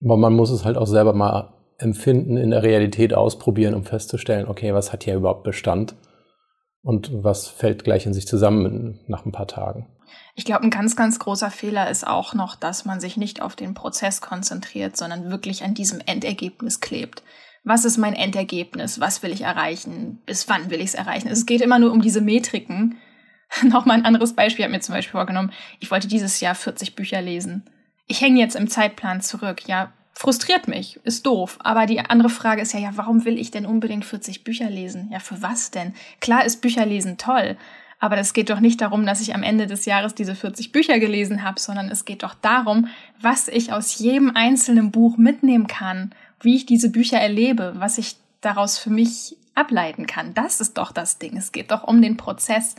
Aber 0.03 0.17
man 0.17 0.35
muss 0.35 0.51
es 0.51 0.65
halt 0.65 0.79
auch 0.79 0.87
selber 0.87 1.13
mal 1.13 1.53
Empfinden 1.83 2.37
in 2.37 2.51
der 2.51 2.63
Realität 2.63 3.13
ausprobieren, 3.15 3.75
um 3.75 3.85
festzustellen, 3.85 4.49
okay, 4.49 4.73
was 4.73 4.93
hat 4.93 5.05
hier 5.05 5.17
überhaupt 5.17 5.45
Bestand 5.45 5.95
und 6.83 7.11
was 7.13 7.49
fällt 7.49 7.85
gleich 7.85 8.07
in 8.07 8.15
sich 8.15 8.27
zusammen 8.27 9.01
nach 9.07 9.25
ein 9.25 9.33
paar 9.33 9.47
Tagen. 9.47 9.89
Ich 10.35 10.45
glaube, 10.45 10.65
ein 10.65 10.71
ganz, 10.71 10.97
ganz 10.97 11.19
großer 11.19 11.51
Fehler 11.51 11.91
ist 11.91 12.07
auch 12.07 12.35
noch, 12.35 12.57
dass 12.57 12.85
man 12.85 13.01
sich 13.01 13.17
nicht 13.17 13.43
auf 13.43 13.57
den 13.57 13.75
Prozess 13.75 14.21
konzentriert, 14.21 14.97
sondern 14.97 15.31
wirklich 15.31 15.63
an 15.63 15.75
diesem 15.75 16.01
Endergebnis 16.05 16.81
klebt. 16.81 17.23
Was 17.65 17.85
ist 17.85 17.99
mein 17.99 18.15
Endergebnis? 18.15 18.99
Was 18.99 19.23
will 19.23 19.31
ich 19.31 19.43
erreichen? 19.43 20.21
Bis 20.27 20.49
wann 20.49 20.71
will 20.71 20.81
ich 20.81 20.87
es 20.87 20.95
erreichen? 20.95 21.29
Es 21.29 21.47
geht 21.47 21.61
immer 21.61 21.79
nur 21.79 21.93
um 21.93 22.03
diese 22.03 22.21
Metriken. 22.21 22.99
Nochmal 23.63 23.99
ein 23.99 24.05
anderes 24.05 24.35
Beispiel 24.35 24.65
hat 24.65 24.73
mir 24.73 24.81
zum 24.81 24.95
Beispiel 24.95 25.13
vorgenommen. 25.13 25.53
Ich 25.81 25.91
wollte 25.91 26.09
dieses 26.09 26.41
Jahr 26.41 26.55
40 26.55 26.97
Bücher 26.97 27.23
lesen. 27.23 27.65
Ich 28.09 28.21
hänge 28.21 28.41
jetzt 28.41 28.57
im 28.57 28.69
Zeitplan 28.69 29.21
zurück. 29.21 29.69
Ja, 29.69 29.93
frustriert 30.13 30.69
mich, 30.69 31.01
ist 31.05 31.27
doof. 31.27 31.59
Aber 31.61 31.87
die 31.87 32.01
andere 32.01 32.31
Frage 32.31 32.63
ist 32.63 32.73
ja, 32.73 32.81
ja, 32.81 32.91
warum 32.95 33.25
will 33.25 33.39
ich 33.39 33.51
denn 33.51 33.67
unbedingt 33.67 34.05
40 34.05 34.45
Bücher 34.45 34.71
lesen? 34.71 35.09
Ja, 35.11 35.19
für 35.19 35.43
was 35.43 35.71
denn? 35.71 35.95
Klar 36.21 36.45
ist 36.45 36.61
Bücherlesen 36.61 37.19
toll, 37.19 37.57
aber 38.03 38.17
das 38.17 38.33
geht 38.33 38.51
doch 38.51 38.59
nicht 38.59 38.81
darum, 38.81 39.07
dass 39.07 39.21
ich 39.21 39.33
am 39.33 39.45
Ende 39.45 39.69
des 39.69 39.85
Jahres 39.85 40.17
diese 40.17 40.35
40 40.35 40.73
Bücher 40.73 40.99
gelesen 40.99 41.45
habe, 41.45 41.61
sondern 41.61 41.89
es 41.89 42.05
geht 42.05 42.25
doch 42.25 42.35
darum, 42.35 42.89
was 43.21 43.47
ich 43.47 43.73
aus 43.73 43.97
jedem 43.99 44.35
einzelnen 44.35 44.91
Buch 44.91 45.17
mitnehmen 45.17 45.69
kann, 45.69 46.13
wie 46.41 46.57
ich 46.57 46.67
diese 46.67 46.91
Bücher 46.91 47.19
erlebe, 47.19 47.75
was 47.77 47.99
ich 47.99 48.17
daraus 48.41 48.77
für 48.77 48.91
mich 48.91 49.37
ableiten 49.55 50.09
kann. 50.09 50.35
Das 50.35 50.61
ist 50.61 50.79
doch 50.79 50.91
das 50.91 51.19
Ding. 51.19 51.37
Es 51.37 51.53
geht 51.53 51.71
doch 51.71 51.85
um 51.85 52.03
den 52.03 52.17
Prozess. 52.17 52.75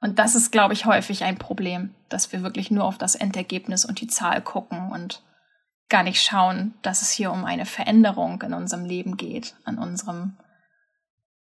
Und 0.00 0.18
das 0.18 0.34
ist, 0.34 0.50
glaube 0.50 0.74
ich, 0.74 0.86
häufig 0.86 1.22
ein 1.22 1.38
Problem, 1.38 1.94
dass 2.08 2.32
wir 2.32 2.42
wirklich 2.42 2.72
nur 2.72 2.86
auf 2.86 2.98
das 2.98 3.14
Endergebnis 3.14 3.84
und 3.84 4.00
die 4.00 4.08
Zahl 4.08 4.40
gucken 4.42 4.90
und 4.90 5.22
gar 5.90 6.02
nicht 6.02 6.22
schauen, 6.22 6.74
dass 6.82 7.02
es 7.02 7.10
hier 7.10 7.30
um 7.30 7.44
eine 7.44 7.66
Veränderung 7.66 8.42
in 8.42 8.54
unserem 8.54 8.84
Leben 8.84 9.16
geht, 9.16 9.54
an 9.64 9.78
unserem 9.78 10.36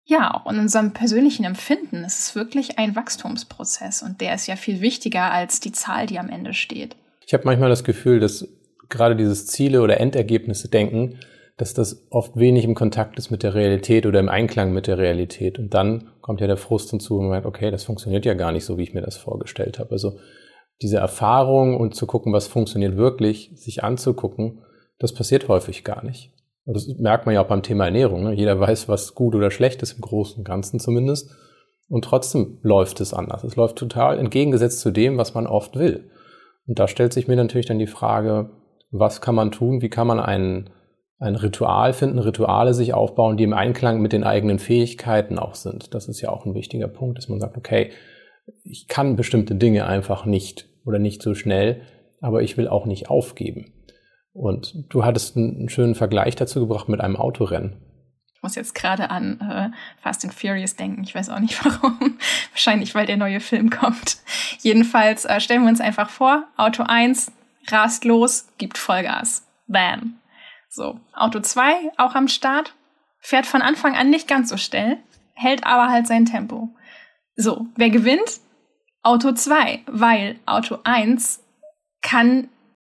Ja, 0.03 0.33
auch 0.33 0.51
in 0.51 0.59
unserem 0.59 0.91
persönlichen 0.91 1.45
Empfinden 1.45 2.03
ist 2.03 2.19
es 2.19 2.35
wirklich 2.35 2.77
ein 2.79 2.95
Wachstumsprozess 2.95 4.01
und 4.01 4.21
der 4.21 4.35
ist 4.35 4.47
ja 4.47 4.55
viel 4.55 4.81
wichtiger 4.81 5.31
als 5.31 5.59
die 5.59 5.71
Zahl, 5.71 6.07
die 6.07 6.19
am 6.19 6.29
Ende 6.29 6.53
steht. 6.53 6.95
Ich 7.25 7.33
habe 7.33 7.45
manchmal 7.45 7.69
das 7.69 7.83
Gefühl, 7.83 8.19
dass 8.19 8.47
gerade 8.89 9.15
dieses 9.15 9.45
Ziele 9.45 9.81
oder 9.81 9.99
Endergebnisse 9.99 10.67
denken, 10.67 11.19
dass 11.57 11.73
das 11.73 12.07
oft 12.09 12.37
wenig 12.37 12.63
im 12.63 12.73
Kontakt 12.73 13.19
ist 13.19 13.29
mit 13.29 13.43
der 13.43 13.53
Realität 13.53 14.05
oder 14.05 14.19
im 14.19 14.29
Einklang 14.29 14.73
mit 14.73 14.87
der 14.87 14.97
Realität. 14.97 15.59
Und 15.59 15.73
dann 15.73 16.09
kommt 16.21 16.41
ja 16.41 16.47
der 16.47 16.57
Frust 16.57 16.89
hinzu 16.89 17.17
und 17.17 17.23
man 17.23 17.31
merkt, 17.31 17.45
okay, 17.45 17.69
das 17.69 17.83
funktioniert 17.83 18.25
ja 18.25 18.33
gar 18.33 18.51
nicht 18.51 18.65
so, 18.65 18.77
wie 18.77 18.83
ich 18.83 18.93
mir 18.93 19.01
das 19.01 19.17
vorgestellt 19.17 19.77
habe. 19.77 19.91
Also 19.91 20.19
diese 20.81 20.97
Erfahrung 20.97 21.77
und 21.77 21.95
zu 21.95 22.05
gucken, 22.07 22.33
was 22.33 22.47
funktioniert 22.47 22.95
wirklich, 22.95 23.51
sich 23.55 23.83
anzugucken, 23.83 24.61
das 24.97 25.13
passiert 25.13 25.47
häufig 25.47 25.83
gar 25.83 26.03
nicht. 26.03 26.31
Und 26.65 26.75
das 26.75 26.87
merkt 26.99 27.25
man 27.25 27.35
ja 27.35 27.41
auch 27.41 27.47
beim 27.47 27.63
Thema 27.63 27.85
Ernährung. 27.85 28.23
Ne? 28.23 28.33
Jeder 28.33 28.59
weiß, 28.59 28.87
was 28.87 29.15
gut 29.15 29.33
oder 29.35 29.49
schlecht 29.49 29.81
ist, 29.81 29.93
im 29.93 30.01
Großen 30.01 30.37
und 30.37 30.43
Ganzen 30.43 30.79
zumindest. 30.79 31.31
Und 31.89 32.05
trotzdem 32.05 32.59
läuft 32.61 33.01
es 33.01 33.13
anders. 33.13 33.43
Es 33.43 33.55
läuft 33.55 33.77
total 33.77 34.19
entgegengesetzt 34.19 34.79
zu 34.79 34.91
dem, 34.91 35.17
was 35.17 35.33
man 35.33 35.47
oft 35.47 35.75
will. 35.77 36.11
Und 36.67 36.77
da 36.77 36.87
stellt 36.87 37.13
sich 37.13 37.27
mir 37.27 37.35
natürlich 37.35 37.65
dann 37.65 37.79
die 37.79 37.87
Frage, 37.87 38.51
was 38.91 39.21
kann 39.21 39.35
man 39.35 39.51
tun? 39.51 39.81
Wie 39.81 39.89
kann 39.89 40.05
man 40.05 40.19
ein, 40.19 40.69
ein 41.17 41.35
Ritual 41.35 41.93
finden, 41.93 42.19
Rituale 42.19 42.75
sich 42.75 42.93
aufbauen, 42.93 43.37
die 43.37 43.43
im 43.43 43.53
Einklang 43.53 44.01
mit 44.01 44.13
den 44.13 44.23
eigenen 44.23 44.59
Fähigkeiten 44.59 45.39
auch 45.39 45.55
sind? 45.55 45.95
Das 45.95 46.07
ist 46.07 46.21
ja 46.21 46.29
auch 46.29 46.45
ein 46.45 46.53
wichtiger 46.53 46.87
Punkt, 46.87 47.17
dass 47.17 47.29
man 47.29 47.39
sagt, 47.39 47.57
okay, 47.57 47.89
ich 48.63 48.87
kann 48.87 49.15
bestimmte 49.15 49.55
Dinge 49.55 49.87
einfach 49.87 50.25
nicht 50.25 50.68
oder 50.89 50.99
nicht 50.99 51.21
so 51.21 51.35
schnell, 51.35 51.83
aber 52.19 52.41
ich 52.41 52.57
will 52.57 52.67
auch 52.67 52.85
nicht 52.85 53.09
aufgeben. 53.09 53.71
Und 54.33 54.73
du 54.89 55.05
hattest 55.05 55.37
einen 55.37 55.69
schönen 55.69 55.95
Vergleich 55.95 56.35
dazu 56.35 56.59
gebracht 56.59 56.89
mit 56.89 56.99
einem 56.99 57.15
Autorennen. 57.15 57.77
Ich 58.35 58.41
muss 58.41 58.55
jetzt 58.55 58.73
gerade 58.73 59.09
an 59.09 59.39
äh, 59.41 59.69
Fast 60.01 60.23
and 60.23 60.33
Furious 60.33 60.75
denken. 60.75 61.03
Ich 61.03 61.13
weiß 61.13 61.29
auch 61.29 61.39
nicht 61.39 61.63
warum. 61.65 62.17
Wahrscheinlich, 62.51 62.95
weil 62.95 63.05
der 63.05 63.17
neue 63.17 63.39
Film 63.39 63.69
kommt. 63.69 64.17
Jedenfalls 64.61 65.25
äh, 65.25 65.39
stellen 65.39 65.61
wir 65.61 65.69
uns 65.69 65.81
einfach 65.81 66.09
vor, 66.09 66.47
Auto 66.57 66.83
1 66.83 67.31
rast 67.67 68.03
los, 68.03 68.47
gibt 68.57 68.77
Vollgas. 68.77 69.45
Bam. 69.67 70.15
So, 70.69 70.99
Auto 71.13 71.39
2 71.39 71.91
auch 71.97 72.15
am 72.15 72.27
Start, 72.27 72.73
fährt 73.19 73.45
von 73.45 73.61
Anfang 73.61 73.95
an 73.95 74.09
nicht 74.09 74.27
ganz 74.27 74.49
so 74.49 74.57
schnell, 74.57 74.97
hält 75.33 75.65
aber 75.65 75.91
halt 75.91 76.07
sein 76.07 76.25
Tempo. 76.25 76.69
So, 77.35 77.67
wer 77.75 77.89
gewinnt? 77.89 78.39
Auto 79.01 79.31
2, 79.31 79.81
weil 79.87 80.39
Auto 80.45 80.79
1 80.83 81.41
kann 82.01 82.49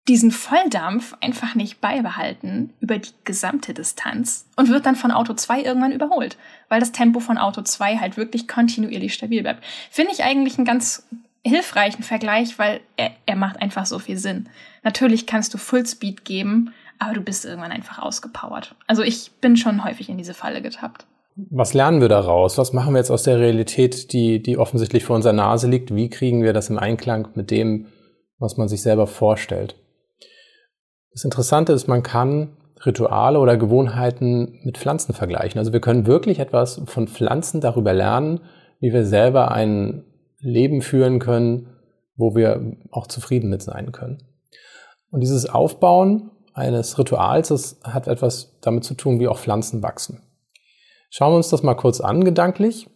diesen 0.06 0.30
Volldampf 0.30 1.14
einfach 1.22 1.54
nicht 1.54 1.80
beibehalten 1.80 2.74
über 2.80 2.98
die 2.98 3.12
gesamte 3.24 3.72
Distanz 3.72 4.46
und 4.54 4.68
wird 4.68 4.84
dann 4.84 4.96
von 4.96 5.10
Auto 5.10 5.32
2 5.32 5.62
irgendwann 5.62 5.92
überholt, 5.92 6.36
weil 6.68 6.80
das 6.80 6.92
Tempo 6.92 7.20
von 7.20 7.38
Auto 7.38 7.62
2 7.62 7.98
halt 7.98 8.18
wirklich 8.18 8.46
kontinuierlich 8.46 9.14
stabil 9.14 9.42
bleibt. 9.42 9.64
Finde 9.90 10.12
ich 10.12 10.22
eigentlich 10.22 10.58
einen 10.58 10.66
ganz 10.66 11.06
hilfreichen 11.42 12.02
Vergleich, 12.02 12.58
weil 12.58 12.80
er, 12.96 13.12
er 13.24 13.36
macht 13.36 13.62
einfach 13.62 13.86
so 13.86 13.98
viel 13.98 14.18
Sinn. 14.18 14.48
Natürlich 14.82 15.26
kannst 15.26 15.54
du 15.54 15.58
Fullspeed 15.58 16.24
geben, 16.26 16.74
aber 16.98 17.14
du 17.14 17.20
bist 17.22 17.46
irgendwann 17.46 17.72
einfach 17.72 17.98
ausgepowert. 17.98 18.74
Also 18.86 19.02
ich 19.02 19.32
bin 19.40 19.56
schon 19.56 19.84
häufig 19.84 20.10
in 20.10 20.18
diese 20.18 20.34
Falle 20.34 20.60
getappt. 20.60 21.06
Was 21.36 21.74
lernen 21.74 22.00
wir 22.00 22.08
daraus? 22.08 22.58
Was 22.58 22.72
machen 22.72 22.94
wir 22.94 22.98
jetzt 22.98 23.10
aus 23.10 23.24
der 23.24 23.40
Realität, 23.40 24.12
die, 24.12 24.40
die 24.40 24.56
offensichtlich 24.56 25.04
vor 25.04 25.16
unserer 25.16 25.32
Nase 25.32 25.68
liegt? 25.68 25.94
Wie 25.94 26.08
kriegen 26.08 26.42
wir 26.42 26.52
das 26.52 26.70
im 26.70 26.78
Einklang 26.78 27.28
mit 27.34 27.50
dem, 27.50 27.86
was 28.38 28.56
man 28.56 28.68
sich 28.68 28.82
selber 28.82 29.06
vorstellt? 29.08 29.76
Das 31.12 31.24
Interessante 31.24 31.72
ist, 31.72 31.88
man 31.88 32.02
kann 32.02 32.56
Rituale 32.84 33.40
oder 33.40 33.56
Gewohnheiten 33.56 34.60
mit 34.62 34.78
Pflanzen 34.78 35.12
vergleichen. 35.12 35.58
Also 35.58 35.72
wir 35.72 35.80
können 35.80 36.06
wirklich 36.06 36.38
etwas 36.38 36.82
von 36.86 37.08
Pflanzen 37.08 37.60
darüber 37.60 37.92
lernen, 37.92 38.40
wie 38.80 38.92
wir 38.92 39.04
selber 39.04 39.50
ein 39.50 40.04
Leben 40.38 40.82
führen 40.82 41.18
können, 41.18 41.68
wo 42.16 42.36
wir 42.36 42.76
auch 42.90 43.06
zufrieden 43.06 43.48
mit 43.48 43.62
sein 43.62 43.90
können. 43.92 44.22
Und 45.10 45.20
dieses 45.20 45.48
Aufbauen 45.48 46.30
eines 46.52 46.98
Rituals, 46.98 47.48
das 47.48 47.80
hat 47.82 48.06
etwas 48.06 48.58
damit 48.60 48.84
zu 48.84 48.94
tun, 48.94 49.18
wie 49.18 49.28
auch 49.28 49.38
Pflanzen 49.38 49.82
wachsen. 49.82 50.22
Schauen 51.16 51.32
wir 51.32 51.36
uns 51.36 51.48
das 51.48 51.62
mal 51.62 51.76
kurz 51.76 52.00
an, 52.00 52.24
gedanklich. 52.24 52.90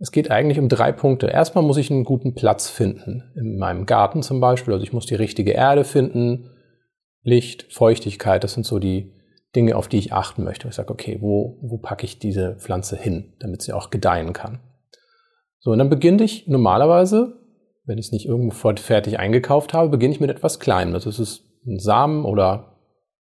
Es 0.00 0.10
geht 0.10 0.32
eigentlich 0.32 0.58
um 0.58 0.68
drei 0.68 0.90
Punkte. 0.90 1.28
Erstmal 1.28 1.62
muss 1.62 1.76
ich 1.76 1.92
einen 1.92 2.02
guten 2.02 2.34
Platz 2.34 2.68
finden, 2.68 3.22
in 3.36 3.56
meinem 3.56 3.86
Garten 3.86 4.24
zum 4.24 4.40
Beispiel. 4.40 4.74
Also 4.74 4.82
ich 4.82 4.92
muss 4.92 5.06
die 5.06 5.14
richtige 5.14 5.52
Erde 5.52 5.84
finden, 5.84 6.50
Licht, 7.22 7.72
Feuchtigkeit, 7.72 8.42
das 8.42 8.54
sind 8.54 8.66
so 8.66 8.80
die 8.80 9.12
Dinge, 9.54 9.76
auf 9.76 9.86
die 9.86 9.98
ich 9.98 10.12
achten 10.12 10.42
möchte. 10.42 10.66
Ich 10.66 10.74
sage, 10.74 10.92
okay, 10.92 11.18
wo, 11.20 11.60
wo 11.62 11.78
packe 11.78 12.04
ich 12.04 12.18
diese 12.18 12.56
Pflanze 12.56 12.96
hin, 12.96 13.36
damit 13.38 13.62
sie 13.62 13.72
auch 13.72 13.90
gedeihen 13.90 14.32
kann. 14.32 14.58
So, 15.60 15.70
und 15.70 15.78
dann 15.78 15.88
beginne 15.88 16.24
ich 16.24 16.48
normalerweise, 16.48 17.38
wenn 17.84 17.98
ich 17.98 18.06
es 18.06 18.12
nicht 18.12 18.26
irgendwo 18.26 18.74
fertig 18.74 19.20
eingekauft 19.20 19.72
habe, 19.72 19.90
beginne 19.90 20.14
ich 20.14 20.20
mit 20.20 20.30
etwas 20.30 20.58
Kleinem. 20.58 20.94
Das 20.94 21.06
ist 21.06 21.44
ein 21.64 21.78
Samen 21.78 22.24
oder 22.24 22.80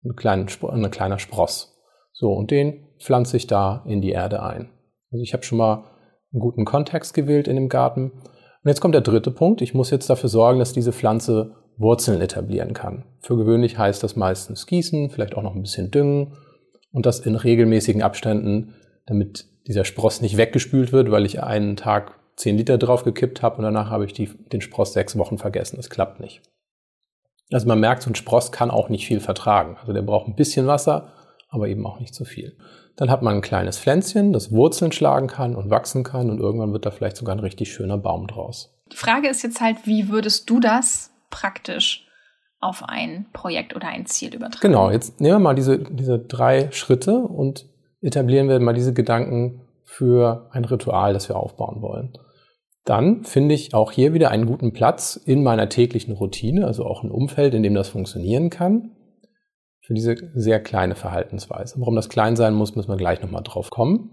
ein 0.05 0.15
kleiner 0.15 1.19
Spross. 1.19 1.81
So, 2.13 2.33
und 2.35 2.51
den 2.51 2.85
pflanze 3.01 3.37
ich 3.37 3.47
da 3.47 3.83
in 3.87 4.01
die 4.01 4.11
Erde 4.11 4.43
ein. 4.43 4.71
Also 5.11 5.23
ich 5.23 5.33
habe 5.33 5.43
schon 5.43 5.59
mal 5.59 5.85
einen 6.33 6.41
guten 6.41 6.65
Kontext 6.65 7.15
gewählt 7.15 7.49
in 7.49 7.57
dem 7.57 7.69
Garten. 7.69 8.13
Und 8.13 8.69
jetzt 8.69 8.81
kommt 8.81 8.95
der 8.95 9.03
dritte 9.03 9.31
Punkt. 9.31 9.63
Ich 9.63 9.75
muss 9.75 9.91
jetzt 9.91 10.11
dafür 10.11 10.29
sorgen, 10.29 10.59
dass 10.59 10.73
diese 10.73 10.93
Pflanze 10.93 11.57
Wurzeln 11.77 12.21
etablieren 12.21 12.75
kann. 12.75 13.05
Für 13.21 13.37
gewöhnlich 13.37 13.79
heißt 13.79 14.03
das 14.03 14.15
meistens 14.15 14.67
gießen, 14.67 15.11
vielleicht 15.11 15.35
auch 15.35 15.43
noch 15.43 15.55
ein 15.55 15.63
bisschen 15.63 15.91
düngen 15.91 16.37
und 16.93 17.07
das 17.07 17.21
in 17.21 17.37
regelmäßigen 17.37 18.03
Abständen, 18.03 18.75
damit 19.07 19.47
dieser 19.67 19.85
Spross 19.85 20.21
nicht 20.21 20.37
weggespült 20.37 20.93
wird, 20.93 21.11
weil 21.11 21.25
ich 21.25 21.43
einen 21.43 21.77
Tag 21.77 22.19
10 22.37 22.59
Liter 22.59 22.77
drauf 22.77 23.05
gekippt 23.05 23.43
habe 23.43 23.57
und 23.57 23.63
danach 23.63 23.91
habe 23.91 24.05
ich 24.05 24.13
die, 24.13 24.27
den 24.27 24.61
Spross 24.61 24.93
sechs 24.93 25.17
Wochen 25.17 25.39
vergessen. 25.39 25.77
Das 25.77 25.89
klappt 25.89 26.21
nicht. 26.21 26.43
Also 27.51 27.67
man 27.67 27.81
merkt, 27.81 28.03
so 28.03 28.11
ein 28.11 28.15
Spross 28.15 28.53
kann 28.53 28.71
auch 28.71 28.89
nicht 28.89 29.07
viel 29.07 29.21
vertragen. 29.21 29.77
Also 29.81 29.93
der 29.93 30.03
braucht 30.03 30.29
ein 30.29 30.37
bisschen 30.37 30.67
Wasser, 30.67 31.13
aber 31.49 31.69
eben 31.69 31.87
auch 31.87 31.99
nicht 31.99 32.15
zu 32.15 32.25
viel. 32.25 32.57
Dann 32.97 33.11
hat 33.11 33.23
man 33.23 33.37
ein 33.37 33.41
kleines 33.41 33.79
Pflänzchen, 33.79 34.33
das 34.33 34.53
Wurzeln 34.53 34.93
schlagen 34.93 35.27
kann 35.27 35.57
und 35.57 35.71
wachsen 35.71 36.05
kann 36.05 36.31
und 36.31 36.39
irgendwann 36.39 36.73
wird 36.73 36.87
da 36.87 36.91
vielleicht 36.91 37.17
sogar 37.17 37.35
ein 37.35 37.41
richtig 37.41 37.73
schöner 37.73 37.99
Baum 37.99 38.27
draus. 38.27 38.75
Die 38.93 38.97
Frage 38.97 39.29
ist 39.29 39.43
jetzt 39.43 39.61
halt, 39.61 39.87
wie 39.87 40.09
würdest 40.09 40.51
du 40.51 40.61
das 40.61 41.11
praktisch 41.31 42.07
auf 42.61 42.83
ein 42.87 43.27
Projekt 43.33 43.75
oder 43.75 43.89
ein 43.89 44.07
Ziel 44.07 44.35
übertragen? 44.35 44.61
Genau, 44.61 44.91
jetzt 44.91 45.21
nehmen 45.21 45.37
wir 45.37 45.39
mal 45.39 45.55
diese, 45.55 45.79
diese 45.79 46.19
drei 46.19 46.71
Schritte 46.73 47.19
und 47.19 47.67
etablieren 48.03 48.49
wir 48.49 48.61
mal 48.61 48.75
diese 48.75 48.93
Gedanken 48.93 49.63
für 49.85 50.49
ein 50.53 50.65
Ritual, 50.65 51.13
das 51.13 51.29
wir 51.29 51.37
aufbauen 51.37 51.81
wollen. 51.83 52.13
Dann 52.85 53.25
finde 53.25 53.55
ich 53.55 53.75
auch 53.75 53.93
hier 53.93 54.15
wieder 54.15 54.31
einen 54.31 54.47
guten 54.47 54.73
Platz 54.73 55.17
in 55.17 55.43
meiner 55.43 55.69
täglichen 55.69 56.15
Routine, 56.15 56.67
also 56.67 56.85
auch 56.85 57.03
ein 57.03 57.11
Umfeld, 57.11 57.55
in 57.55 57.63
dem 57.63 57.75
das 57.75 57.89
funktionieren 57.89 58.51
kann 58.51 58.91
für 59.91 59.95
diese 59.95 60.15
sehr 60.35 60.63
kleine 60.63 60.95
Verhaltensweise. 60.95 61.75
Warum 61.81 61.97
das 61.97 62.09
klein 62.09 62.37
sein 62.37 62.55
muss, 62.55 62.77
müssen 62.77 62.91
wir 62.91 62.97
gleich 62.97 63.21
nochmal 63.23 63.43
drauf 63.43 63.71
kommen. 63.71 64.11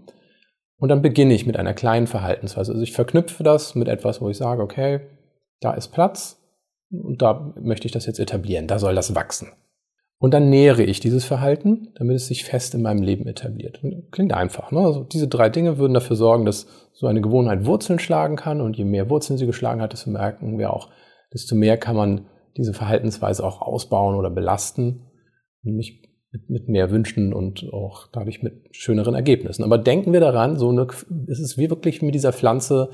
Und 0.76 0.88
dann 0.88 1.02
beginne 1.02 1.34
ich 1.34 1.46
mit 1.46 1.56
einer 1.56 1.72
kleinen 1.72 2.08
Verhaltensweise. 2.08 2.72
Also 2.72 2.82
ich 2.82 2.92
verknüpfe 2.92 3.44
das 3.44 3.76
mit 3.76 3.86
etwas, 3.86 4.20
wo 4.20 4.28
ich 4.28 4.36
sage, 4.36 4.60
okay, 4.60 5.02
da 5.60 5.74
ist 5.74 5.92
Platz 5.92 6.42
und 6.90 7.22
da 7.22 7.54
möchte 7.60 7.86
ich 7.86 7.92
das 7.92 8.06
jetzt 8.06 8.18
etablieren, 8.18 8.66
da 8.66 8.80
soll 8.80 8.96
das 8.96 9.14
wachsen. 9.14 9.52
Und 10.18 10.34
dann 10.34 10.50
nähere 10.50 10.82
ich 10.82 10.98
dieses 10.98 11.24
Verhalten, 11.24 11.92
damit 11.94 12.16
es 12.16 12.26
sich 12.26 12.44
fest 12.44 12.74
in 12.74 12.82
meinem 12.82 13.02
Leben 13.04 13.28
etabliert. 13.28 13.80
Klingt 14.10 14.32
einfach. 14.32 14.72
Ne? 14.72 14.80
Also 14.80 15.04
diese 15.04 15.28
drei 15.28 15.48
Dinge 15.48 15.78
würden 15.78 15.94
dafür 15.94 16.16
sorgen, 16.16 16.44
dass 16.44 16.66
so 16.92 17.06
eine 17.06 17.20
Gewohnheit 17.20 17.66
Wurzeln 17.66 18.00
schlagen 18.00 18.34
kann. 18.34 18.60
Und 18.60 18.76
je 18.76 18.84
mehr 18.84 19.10
Wurzeln 19.10 19.38
sie 19.38 19.46
geschlagen 19.46 19.80
hat, 19.80 19.92
desto 19.92 20.10
merken 20.10 20.58
wir 20.58 20.72
auch, 20.72 20.88
desto 21.32 21.54
mehr 21.54 21.76
kann 21.76 21.94
man 21.94 22.26
diese 22.56 22.74
Verhaltensweise 22.74 23.46
auch 23.46 23.62
ausbauen 23.62 24.16
oder 24.16 24.28
belasten 24.28 25.04
nämlich 25.68 26.02
mit, 26.30 26.50
mit 26.50 26.68
mehr 26.68 26.90
Wünschen 26.90 27.32
und 27.32 27.72
auch 27.72 28.08
dadurch 28.12 28.42
mit 28.42 28.76
schöneren 28.76 29.14
Ergebnissen. 29.14 29.64
Aber 29.64 29.78
denken 29.78 30.12
wir 30.12 30.20
daran, 30.20 30.56
so 30.56 30.68
eine, 30.68 30.86
es 31.28 31.40
ist 31.40 31.56
wie 31.56 31.70
wirklich 31.70 32.02
mit 32.02 32.14
dieser 32.14 32.32
Pflanze, 32.32 32.90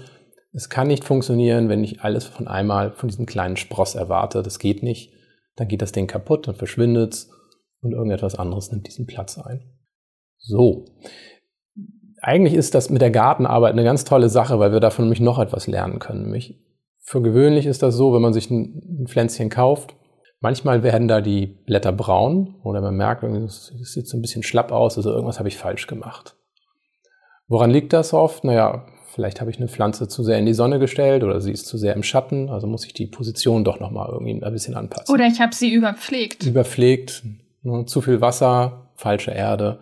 es 0.53 0.69
kann 0.69 0.87
nicht 0.87 1.05
funktionieren, 1.05 1.69
wenn 1.69 1.83
ich 1.83 2.03
alles 2.03 2.25
von 2.27 2.47
einmal 2.47 2.93
von 2.93 3.09
diesem 3.09 3.27
kleinen 3.27 3.57
Spross 3.57 3.97
erwarte. 3.97 4.43
Das 4.43 4.61
geht 4.61 4.85
nicht. 4.85 5.13
Dann 5.57 5.67
geht 5.69 5.83
das 5.83 5.93
Ding 5.93 6.07
kaputt, 6.07 6.47
dann 6.47 6.55
verschwindet 6.55 7.27
und 7.81 7.93
irgendetwas 7.93 8.37
anderes 8.37 8.71
nimmt 8.71 8.87
diesen 8.87 9.07
Platz 9.07 9.39
ein. 9.39 9.63
So. 10.39 10.87
Eigentlich 12.21 12.55
ist 12.55 12.75
das 12.75 12.89
mit 12.89 13.03
der 13.03 13.11
Gartenarbeit 13.11 13.73
eine 13.73 13.85
ganz 13.85 14.05
tolle 14.05 14.29
Sache, 14.29 14.59
weil 14.59 14.73
wir 14.73 14.81
davon 14.81 15.05
nämlich 15.05 15.21
noch 15.21 15.39
etwas 15.39 15.67
lernen 15.67 15.99
können. 15.99 16.23
Nämlich 16.23 16.61
für 17.01 17.21
gewöhnlich 17.21 17.67
ist 17.67 17.83
das 17.83 17.97
so, 17.97 18.15
wenn 18.15 18.23
man 18.23 18.33
sich 18.33 18.51
ein 18.51 19.07
Pflänzchen 19.07 19.51
kauft, 19.51 19.95
Manchmal 20.45 20.83
werden 20.83 21.09
da 21.09 21.23
die 21.23 21.47
Blätter 21.47 21.91
braun 21.91 22.57
oder 22.65 22.83
man 22.83 22.95
merkt, 22.99 23.23
es 23.23 23.73
sieht 23.81 24.07
so 24.07 24.19
ein 24.19 24.21
bisschen 24.21 24.43
schlapp 24.43 24.73
aus, 24.73 24.99
also 24.99 25.11
irgendwas 25.11 25.39
habe 25.39 25.49
ich 25.49 25.57
falsch 25.57 25.87
gemacht. 25.87 26.37
Woran 27.49 27.71
liegt 27.71 27.95
das 27.95 28.13
oft? 28.13 28.45
Naja, 28.45 28.85
vielleicht 29.15 29.41
habe 29.41 29.51
ich 29.51 29.57
eine 29.57 29.69
Pflanze 29.69 30.07
zu 30.07 30.23
sehr 30.23 30.39
in 30.39 30.45
die 30.45 30.53
Sonne 30.53 30.79
gestellt 30.79 31.25
oder 31.25 31.41
sie 31.41 31.51
ist 31.51 31.67
zu 31.67 31.79
sehr 31.79 31.95
im 31.95 32.03
Schatten, 32.03 32.51
also 32.51 32.67
muss 32.67 32.85
ich 32.85 32.93
die 32.93 33.07
Position 33.07 33.65
doch 33.65 33.81
nochmal 33.81 34.11
irgendwie 34.13 34.45
ein 34.45 34.53
bisschen 34.53 34.75
anpassen. 34.75 35.15
Oder 35.15 35.25
ich 35.29 35.41
habe 35.41 35.55
sie 35.55 35.73
überpflegt. 35.73 36.45
Überpflegt, 36.45 37.23
ne, 37.63 37.87
zu 37.87 38.03
viel 38.03 38.21
Wasser, 38.21 38.91
falsche 38.97 39.31
Erde. 39.31 39.79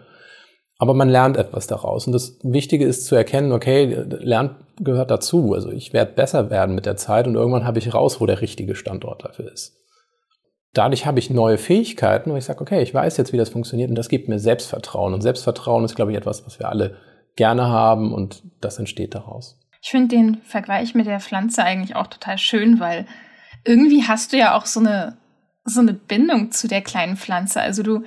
Aber 0.78 0.94
man 0.94 1.08
lernt 1.08 1.38
etwas 1.38 1.66
daraus. 1.66 2.06
Und 2.06 2.12
das 2.12 2.38
Wichtige 2.44 2.86
ist 2.86 3.06
zu 3.06 3.16
erkennen, 3.16 3.50
okay, 3.50 4.04
Lernen 4.10 4.54
gehört 4.78 5.10
dazu. 5.10 5.54
Also 5.54 5.72
ich 5.72 5.92
werde 5.92 6.12
besser 6.12 6.50
werden 6.50 6.76
mit 6.76 6.86
der 6.86 6.96
Zeit 6.96 7.26
und 7.26 7.34
irgendwann 7.34 7.64
habe 7.64 7.80
ich 7.80 7.92
raus, 7.92 8.20
wo 8.20 8.26
der 8.26 8.40
richtige 8.40 8.76
Standort 8.76 9.24
dafür 9.24 9.52
ist. 9.52 9.81
Dadurch 10.74 11.04
habe 11.04 11.18
ich 11.18 11.28
neue 11.28 11.58
Fähigkeiten, 11.58 12.30
wo 12.30 12.36
ich 12.36 12.44
sage, 12.44 12.60
okay, 12.60 12.82
ich 12.82 12.94
weiß 12.94 13.18
jetzt, 13.18 13.32
wie 13.32 13.36
das 13.36 13.50
funktioniert 13.50 13.90
und 13.90 13.96
das 13.96 14.08
gibt 14.08 14.28
mir 14.28 14.38
Selbstvertrauen. 14.38 15.12
Und 15.12 15.20
Selbstvertrauen 15.20 15.84
ist, 15.84 15.94
glaube 15.94 16.12
ich, 16.12 16.16
etwas, 16.16 16.46
was 16.46 16.58
wir 16.58 16.68
alle 16.68 16.96
gerne 17.36 17.68
haben 17.68 18.12
und 18.12 18.42
das 18.60 18.78
entsteht 18.78 19.14
daraus. 19.14 19.58
Ich 19.82 19.90
finde 19.90 20.16
den 20.16 20.36
Vergleich 20.44 20.94
mit 20.94 21.06
der 21.06 21.20
Pflanze 21.20 21.62
eigentlich 21.64 21.96
auch 21.96 22.06
total 22.06 22.38
schön, 22.38 22.80
weil 22.80 23.06
irgendwie 23.64 24.04
hast 24.04 24.32
du 24.32 24.38
ja 24.38 24.56
auch 24.56 24.66
so 24.66 24.80
eine, 24.80 25.18
so 25.64 25.80
eine 25.80 25.92
Bindung 25.92 26.52
zu 26.52 26.68
der 26.68 26.82
kleinen 26.82 27.16
Pflanze. 27.16 27.60
Also 27.60 27.82
du, 27.82 28.04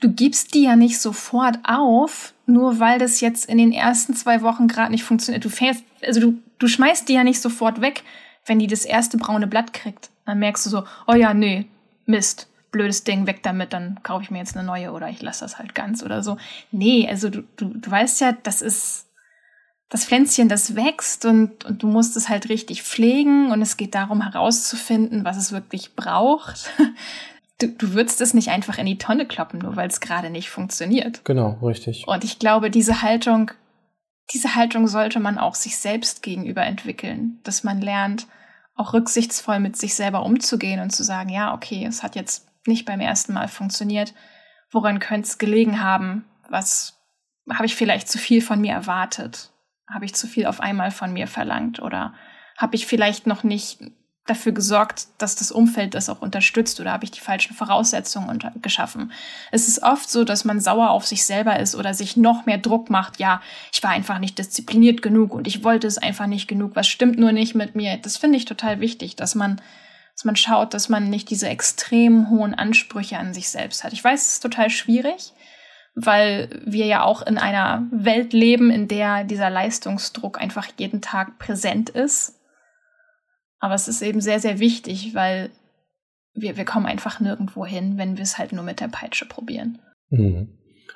du 0.00 0.12
gibst 0.12 0.54
die 0.54 0.64
ja 0.64 0.76
nicht 0.76 1.00
sofort 1.00 1.58
auf, 1.64 2.34
nur 2.46 2.80
weil 2.80 2.98
das 2.98 3.20
jetzt 3.20 3.48
in 3.48 3.56
den 3.56 3.72
ersten 3.72 4.14
zwei 4.14 4.42
Wochen 4.42 4.68
gerade 4.68 4.90
nicht 4.90 5.04
funktioniert. 5.04 5.44
Du 5.44 5.48
fährst, 5.48 5.84
also 6.04 6.20
du, 6.20 6.34
du 6.58 6.66
schmeißt 6.66 7.08
die 7.08 7.14
ja 7.14 7.24
nicht 7.24 7.40
sofort 7.40 7.80
weg, 7.80 8.02
wenn 8.44 8.58
die 8.58 8.66
das 8.66 8.84
erste 8.84 9.16
braune 9.16 9.46
Blatt 9.46 9.72
kriegt. 9.72 10.10
Dann 10.26 10.40
merkst 10.40 10.66
du 10.66 10.70
so, 10.70 10.84
oh 11.06 11.14
ja, 11.14 11.34
nee, 11.34 11.66
Mist, 12.06 12.48
blödes 12.70 13.04
Ding, 13.04 13.26
weg 13.26 13.42
damit, 13.42 13.72
dann 13.72 14.02
kaufe 14.02 14.24
ich 14.24 14.30
mir 14.30 14.38
jetzt 14.38 14.56
eine 14.56 14.66
neue 14.66 14.92
oder 14.92 15.08
ich 15.08 15.22
lasse 15.22 15.44
das 15.44 15.58
halt 15.58 15.74
ganz 15.74 16.02
oder 16.02 16.22
so. 16.22 16.38
Nee, 16.70 17.06
also 17.08 17.30
du, 17.30 17.42
du, 17.56 17.66
du 17.66 17.90
weißt 17.90 18.20
ja, 18.20 18.32
das 18.32 18.62
ist 18.62 19.06
das 19.92 20.06
Pflänzchen, 20.06 20.48
das 20.48 20.74
wächst 20.74 21.26
und, 21.26 21.66
und 21.66 21.82
du 21.82 21.86
musst 21.86 22.16
es 22.16 22.30
halt 22.30 22.48
richtig 22.48 22.82
pflegen 22.82 23.52
und 23.52 23.60
es 23.60 23.76
geht 23.76 23.94
darum 23.94 24.22
herauszufinden, 24.22 25.24
was 25.24 25.36
es 25.36 25.52
wirklich 25.52 25.94
braucht. 25.94 26.70
Du, 27.60 27.68
du 27.68 27.92
würdest 27.92 28.20
es 28.20 28.34
nicht 28.34 28.48
einfach 28.48 28.76
in 28.78 28.86
die 28.86 28.98
Tonne 28.98 29.24
kloppen, 29.24 29.60
nur 29.60 29.76
weil 29.76 29.86
es 29.86 30.00
gerade 30.00 30.30
nicht 30.30 30.50
funktioniert. 30.50 31.24
Genau, 31.24 31.58
richtig. 31.62 32.08
Und 32.08 32.24
ich 32.24 32.40
glaube, 32.40 32.70
diese 32.70 33.02
Haltung, 33.02 33.52
diese 34.32 34.56
Haltung 34.56 34.88
sollte 34.88 35.20
man 35.20 35.38
auch 35.38 35.54
sich 35.54 35.76
selbst 35.76 36.24
gegenüber 36.24 36.62
entwickeln, 36.62 37.38
dass 37.44 37.62
man 37.62 37.80
lernt, 37.80 38.26
auch 38.74 38.92
rücksichtsvoll 38.92 39.60
mit 39.60 39.76
sich 39.76 39.94
selber 39.94 40.24
umzugehen 40.24 40.80
und 40.80 40.90
zu 40.90 41.02
sagen, 41.04 41.28
ja, 41.28 41.54
okay, 41.54 41.84
es 41.84 42.02
hat 42.02 42.16
jetzt 42.16 42.48
nicht 42.66 42.86
beim 42.86 43.00
ersten 43.00 43.32
Mal 43.32 43.48
funktioniert. 43.48 44.14
Woran 44.70 44.98
könnte 44.98 45.28
es 45.28 45.38
gelegen 45.38 45.82
haben? 45.82 46.24
Was 46.48 46.98
habe 47.50 47.66
ich 47.66 47.74
vielleicht 47.74 48.08
zu 48.08 48.18
viel 48.18 48.40
von 48.40 48.60
mir 48.60 48.72
erwartet? 48.72 49.50
Habe 49.92 50.04
ich 50.04 50.14
zu 50.14 50.26
viel 50.26 50.46
auf 50.46 50.60
einmal 50.60 50.90
von 50.90 51.12
mir 51.12 51.26
verlangt? 51.26 51.82
Oder 51.82 52.14
habe 52.56 52.76
ich 52.76 52.86
vielleicht 52.86 53.26
noch 53.26 53.42
nicht 53.42 53.80
dafür 54.26 54.52
gesorgt, 54.52 55.08
dass 55.18 55.34
das 55.34 55.50
Umfeld 55.50 55.94
das 55.94 56.08
auch 56.08 56.22
unterstützt 56.22 56.78
oder 56.80 56.92
habe 56.92 57.04
ich 57.04 57.10
die 57.10 57.20
falschen 57.20 57.54
Voraussetzungen 57.54 58.38
geschaffen? 58.62 59.12
Es 59.50 59.66
ist 59.66 59.82
oft 59.82 60.08
so, 60.08 60.24
dass 60.24 60.44
man 60.44 60.60
sauer 60.60 60.90
auf 60.90 61.06
sich 61.06 61.24
selber 61.24 61.58
ist 61.58 61.74
oder 61.74 61.92
sich 61.92 62.16
noch 62.16 62.46
mehr 62.46 62.58
Druck 62.58 62.88
macht. 62.88 63.18
Ja, 63.18 63.42
ich 63.72 63.82
war 63.82 63.90
einfach 63.90 64.18
nicht 64.18 64.38
diszipliniert 64.38 65.02
genug 65.02 65.34
und 65.34 65.46
ich 65.48 65.64
wollte 65.64 65.86
es 65.86 65.98
einfach 65.98 66.26
nicht 66.26 66.46
genug. 66.46 66.76
Was 66.76 66.86
stimmt 66.86 67.18
nur 67.18 67.32
nicht 67.32 67.54
mit 67.54 67.74
mir? 67.74 67.96
Das 67.96 68.16
finde 68.16 68.38
ich 68.38 68.44
total 68.44 68.80
wichtig, 68.80 69.16
dass 69.16 69.34
man 69.34 69.60
dass 70.14 70.24
man 70.24 70.36
schaut, 70.36 70.74
dass 70.74 70.88
man 70.88 71.08
nicht 71.08 71.30
diese 71.30 71.48
extrem 71.48 72.28
hohen 72.28 72.54
Ansprüche 72.54 73.18
an 73.18 73.32
sich 73.32 73.48
selbst 73.48 73.82
hat. 73.82 73.92
Ich 73.94 74.04
weiß, 74.04 74.20
es 74.20 74.32
ist 74.34 74.40
total 74.40 74.68
schwierig, 74.68 75.32
weil 75.94 76.48
wir 76.64 76.86
ja 76.86 77.02
auch 77.02 77.22
in 77.22 77.38
einer 77.38 77.86
Welt 77.90 78.32
leben, 78.32 78.70
in 78.70 78.88
der 78.88 79.24
dieser 79.24 79.50
Leistungsdruck 79.50 80.40
einfach 80.40 80.68
jeden 80.76 81.00
Tag 81.00 81.38
präsent 81.38 81.88
ist. 81.88 82.38
Aber 83.62 83.74
es 83.74 83.86
ist 83.86 84.02
eben 84.02 84.20
sehr, 84.20 84.40
sehr 84.40 84.58
wichtig, 84.58 85.14
weil 85.14 85.48
wir, 86.34 86.56
wir 86.56 86.64
kommen 86.64 86.86
einfach 86.86 87.20
nirgendwo 87.20 87.64
hin, 87.64 87.96
wenn 87.96 88.16
wir 88.16 88.24
es 88.24 88.36
halt 88.36 88.52
nur 88.52 88.64
mit 88.64 88.80
der 88.80 88.88
Peitsche 88.88 89.24
probieren. 89.24 89.78
Mhm. 90.10 90.48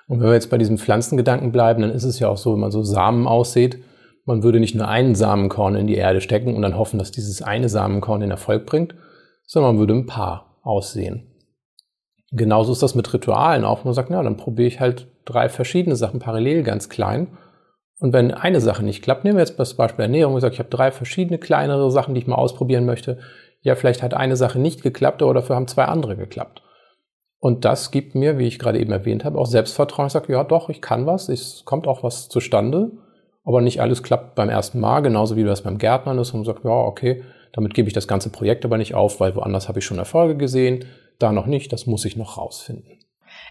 Und 0.09 0.21
wenn 0.21 0.27
wir 0.27 0.35
jetzt 0.35 0.51
bei 0.51 0.59
diesem 0.59 0.77
Pflanzengedanken 0.77 1.53
bleiben, 1.53 1.83
dann 1.83 1.93
ist 1.93 2.03
es 2.03 2.19
ja 2.19 2.29
auch 2.29 2.37
so, 2.37 2.53
wenn 2.53 2.61
man 2.61 2.73
so 2.73 2.83
Samen 2.83 3.29
aussieht, 3.29 3.79
man 4.25 4.43
würde 4.43 4.59
nicht 4.59 4.75
nur 4.75 4.89
einen 4.89 5.15
Samenkorn 5.15 5.77
in 5.77 5.87
die 5.87 5.95
Erde 5.95 6.21
stecken 6.21 6.57
und 6.57 6.63
dann 6.63 6.77
hoffen, 6.77 6.99
dass 6.99 7.13
dieses 7.13 7.41
eine 7.41 7.69
Samenkorn 7.69 8.21
den 8.21 8.33
Erfolg 8.33 8.67
bringt, 8.67 8.97
sondern 9.47 9.75
man 9.75 9.79
würde 9.79 9.95
ein 9.95 10.07
Paar 10.07 10.59
aussehen. 10.63 11.33
Genauso 12.33 12.73
ist 12.73 12.83
das 12.83 12.97
mit 12.97 13.15
Ritualen 13.15 13.65
auch. 13.65 13.85
Man 13.85 13.95
sagt, 13.95 14.11
na, 14.11 14.21
dann 14.25 14.37
probiere 14.37 14.67
ich 14.67 14.81
halt 14.81 15.07
drei 15.25 15.49
verschiedene 15.49 15.95
Sachen 15.95 16.19
parallel 16.19 16.65
ganz 16.65 16.89
klein. 16.89 17.29
Und 17.99 18.13
wenn 18.13 18.32
eine 18.32 18.61
Sache 18.61 18.85
nicht 18.85 19.02
klappt, 19.02 19.25
nehmen 19.25 19.37
wir 19.37 19.45
jetzt 19.45 19.59
das 19.59 19.75
Beispiel 19.75 20.02
Ernährung, 20.02 20.37
ich 20.37 20.43
sage, 20.43 20.54
ich 20.54 20.59
habe 20.59 20.69
drei 20.69 20.91
verschiedene 20.91 21.39
kleinere 21.39 21.91
Sachen, 21.91 22.15
die 22.15 22.21
ich 22.21 22.26
mal 22.26 22.37
ausprobieren 22.37 22.85
möchte. 22.85 23.19
Ja, 23.63 23.75
vielleicht 23.75 24.02
hat 24.02 24.15
eine 24.15 24.37
Sache 24.37 24.59
nicht 24.59 24.82
geklappt, 24.82 25.23
aber 25.23 25.35
dafür 25.35 25.56
haben 25.56 25.67
zwei 25.67 25.87
andere 25.87 26.17
geklappt. 26.17 26.63
Und 27.39 27.65
das 27.65 27.91
gibt 27.91 28.15
mir, 28.15 28.39
wie 28.39 28.47
ich 28.47 28.59
gerade 28.59 28.78
eben 28.78 28.93
erwähnt 28.93 29.25
habe, 29.25 29.39
auch 29.39 29.47
Selbstvertrauen. 29.47 30.09
Ich 30.09 30.13
sage, 30.13 30.32
ja 30.32 30.45
doch, 30.45 30.69
ich 30.69 30.82
kann 30.82 31.06
was, 31.06 31.28
es 31.28 31.63
kommt 31.65 31.87
auch 31.87 32.02
was 32.02 32.28
zustande, 32.28 32.93
aber 33.45 33.61
nicht 33.61 33.80
alles 33.80 34.02
klappt 34.02 34.35
beim 34.35 34.49
ersten 34.49 34.80
Mal, 34.80 35.00
genauso 35.00 35.37
wie 35.37 35.45
das 35.45 35.63
beim 35.63 35.78
Gärtnern 35.78 36.19
ist 36.19 36.32
und 36.32 36.41
man 36.41 36.45
sagt, 36.45 36.65
ja, 36.65 36.71
okay, 36.71 37.23
damit 37.52 37.75
gebe 37.75 37.89
ich 37.89 37.95
das 37.95 38.09
ganze 38.09 38.30
Projekt 38.30 38.65
aber 38.65 38.76
nicht 38.76 38.95
auf, 38.95 39.21
weil 39.21 39.35
woanders 39.35 39.69
habe 39.69 39.78
ich 39.78 39.85
schon 39.85 39.99
Erfolge 39.99 40.37
gesehen, 40.37 40.85
da 41.19 41.32
noch 41.32 41.47
nicht, 41.47 41.73
das 41.73 41.87
muss 41.87 42.04
ich 42.04 42.17
noch 42.17 42.37
rausfinden. 42.37 42.99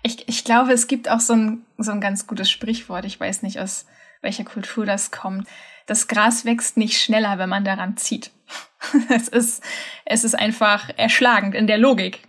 Ich, 0.03 0.27
ich 0.27 0.43
glaube, 0.43 0.71
es 0.73 0.87
gibt 0.87 1.09
auch 1.09 1.19
so 1.19 1.33
ein, 1.33 1.65
so 1.77 1.91
ein 1.91 2.01
ganz 2.01 2.27
gutes 2.27 2.49
Sprichwort, 2.49 3.05
ich 3.05 3.19
weiß 3.19 3.41
nicht, 3.41 3.59
aus 3.59 3.85
welcher 4.21 4.43
Kultur 4.43 4.85
das 4.85 5.11
kommt. 5.11 5.47
Das 5.85 6.07
Gras 6.07 6.45
wächst 6.45 6.77
nicht 6.77 6.99
schneller, 6.99 7.37
wenn 7.37 7.49
man 7.49 7.63
daran 7.63 7.97
zieht. 7.97 8.31
es, 9.09 9.27
ist, 9.27 9.63
es 10.05 10.23
ist 10.23 10.35
einfach 10.35 10.89
erschlagend 10.97 11.55
in 11.55 11.67
der 11.67 11.77
Logik. 11.77 12.19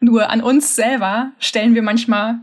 Nur 0.00 0.30
an 0.30 0.40
uns 0.40 0.74
selber 0.76 1.32
stellen 1.38 1.74
wir 1.74 1.82
manchmal 1.82 2.36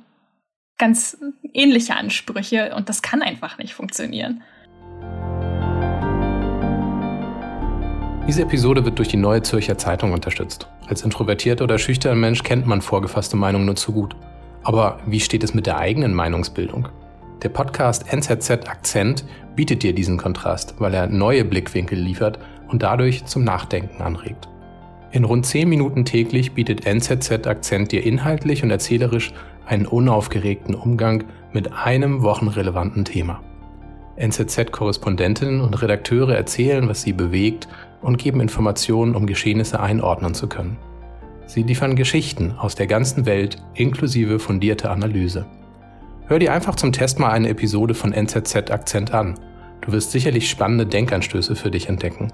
ganz 0.77 1.17
ähnliche 1.53 1.95
Ansprüche 1.95 2.75
und 2.75 2.87
das 2.87 3.01
kann 3.01 3.21
einfach 3.21 3.57
nicht 3.57 3.73
funktionieren. 3.73 4.43
Diese 8.27 8.41
Episode 8.41 8.83
wird 8.83 8.99
durch 8.99 9.07
die 9.07 9.17
Neue 9.17 9.41
Zürcher 9.41 9.77
Zeitung 9.77 10.11
unterstützt. 10.11 10.67
Als 10.87 11.01
introvertierter 11.01 11.63
oder 11.63 11.79
schüchterner 11.79 12.17
Mensch 12.17 12.43
kennt 12.43 12.67
man 12.67 12.81
vorgefasste 12.81 13.37
Meinungen 13.37 13.65
nur 13.65 13.77
zu 13.77 13.93
gut. 13.93 14.15
Aber 14.63 14.99
wie 15.05 15.21
steht 15.21 15.43
es 15.45 15.53
mit 15.53 15.65
der 15.65 15.77
eigenen 15.77 16.13
Meinungsbildung? 16.13 16.89
Der 17.43 17.49
Podcast 17.49 18.11
NZZ 18.11 18.49
Akzent 18.67 19.23
bietet 19.55 19.83
dir 19.83 19.93
diesen 19.93 20.17
Kontrast, 20.17 20.73
weil 20.79 20.95
er 20.95 21.05
neue 21.05 21.45
Blickwinkel 21.45 21.99
liefert 21.99 22.39
und 22.67 22.81
dadurch 22.81 23.25
zum 23.25 23.43
Nachdenken 23.43 24.01
anregt. 24.01 24.47
In 25.11 25.23
rund 25.23 25.45
10 25.45 25.69
Minuten 25.69 26.03
täglich 26.03 26.53
bietet 26.53 26.87
NZZ 26.87 27.45
Akzent 27.45 27.91
dir 27.91 28.03
inhaltlich 28.03 28.63
und 28.63 28.71
erzählerisch 28.71 29.33
einen 29.67 29.85
unaufgeregten 29.85 30.73
Umgang 30.73 31.25
mit 31.53 31.73
einem 31.73 32.23
wochenrelevanten 32.23 33.05
Thema. 33.05 33.43
NZZ-Korrespondentinnen 34.15 35.61
und 35.61 35.79
Redakteure 35.79 36.35
erzählen, 36.35 36.89
was 36.89 37.03
sie 37.03 37.13
bewegt 37.13 37.67
und 38.01 38.17
geben 38.17 38.41
Informationen, 38.41 39.15
um 39.15 39.27
Geschehnisse 39.27 39.79
einordnen 39.79 40.33
zu 40.33 40.47
können. 40.47 40.77
Sie 41.45 41.61
liefern 41.61 41.95
Geschichten 41.95 42.53
aus 42.57 42.73
der 42.73 42.87
ganzen 42.87 43.27
Welt 43.27 43.57
inklusive 43.75 44.39
fundierte 44.39 44.89
Analyse. 44.89 45.45
Hör 46.29 46.39
dir 46.39 46.51
einfach 46.51 46.75
zum 46.75 46.91
Test 46.91 47.19
mal 47.19 47.29
eine 47.29 47.47
Episode 47.47 47.93
von 47.93 48.11
NZZ 48.11 48.69
Akzent 48.69 49.13
an. 49.13 49.39
Du 49.79 49.93
wirst 49.93 50.11
sicherlich 50.11 50.49
spannende 50.49 50.85
Denkanstöße 50.85 51.55
für 51.55 51.71
dich 51.71 51.87
entdecken. 51.87 52.33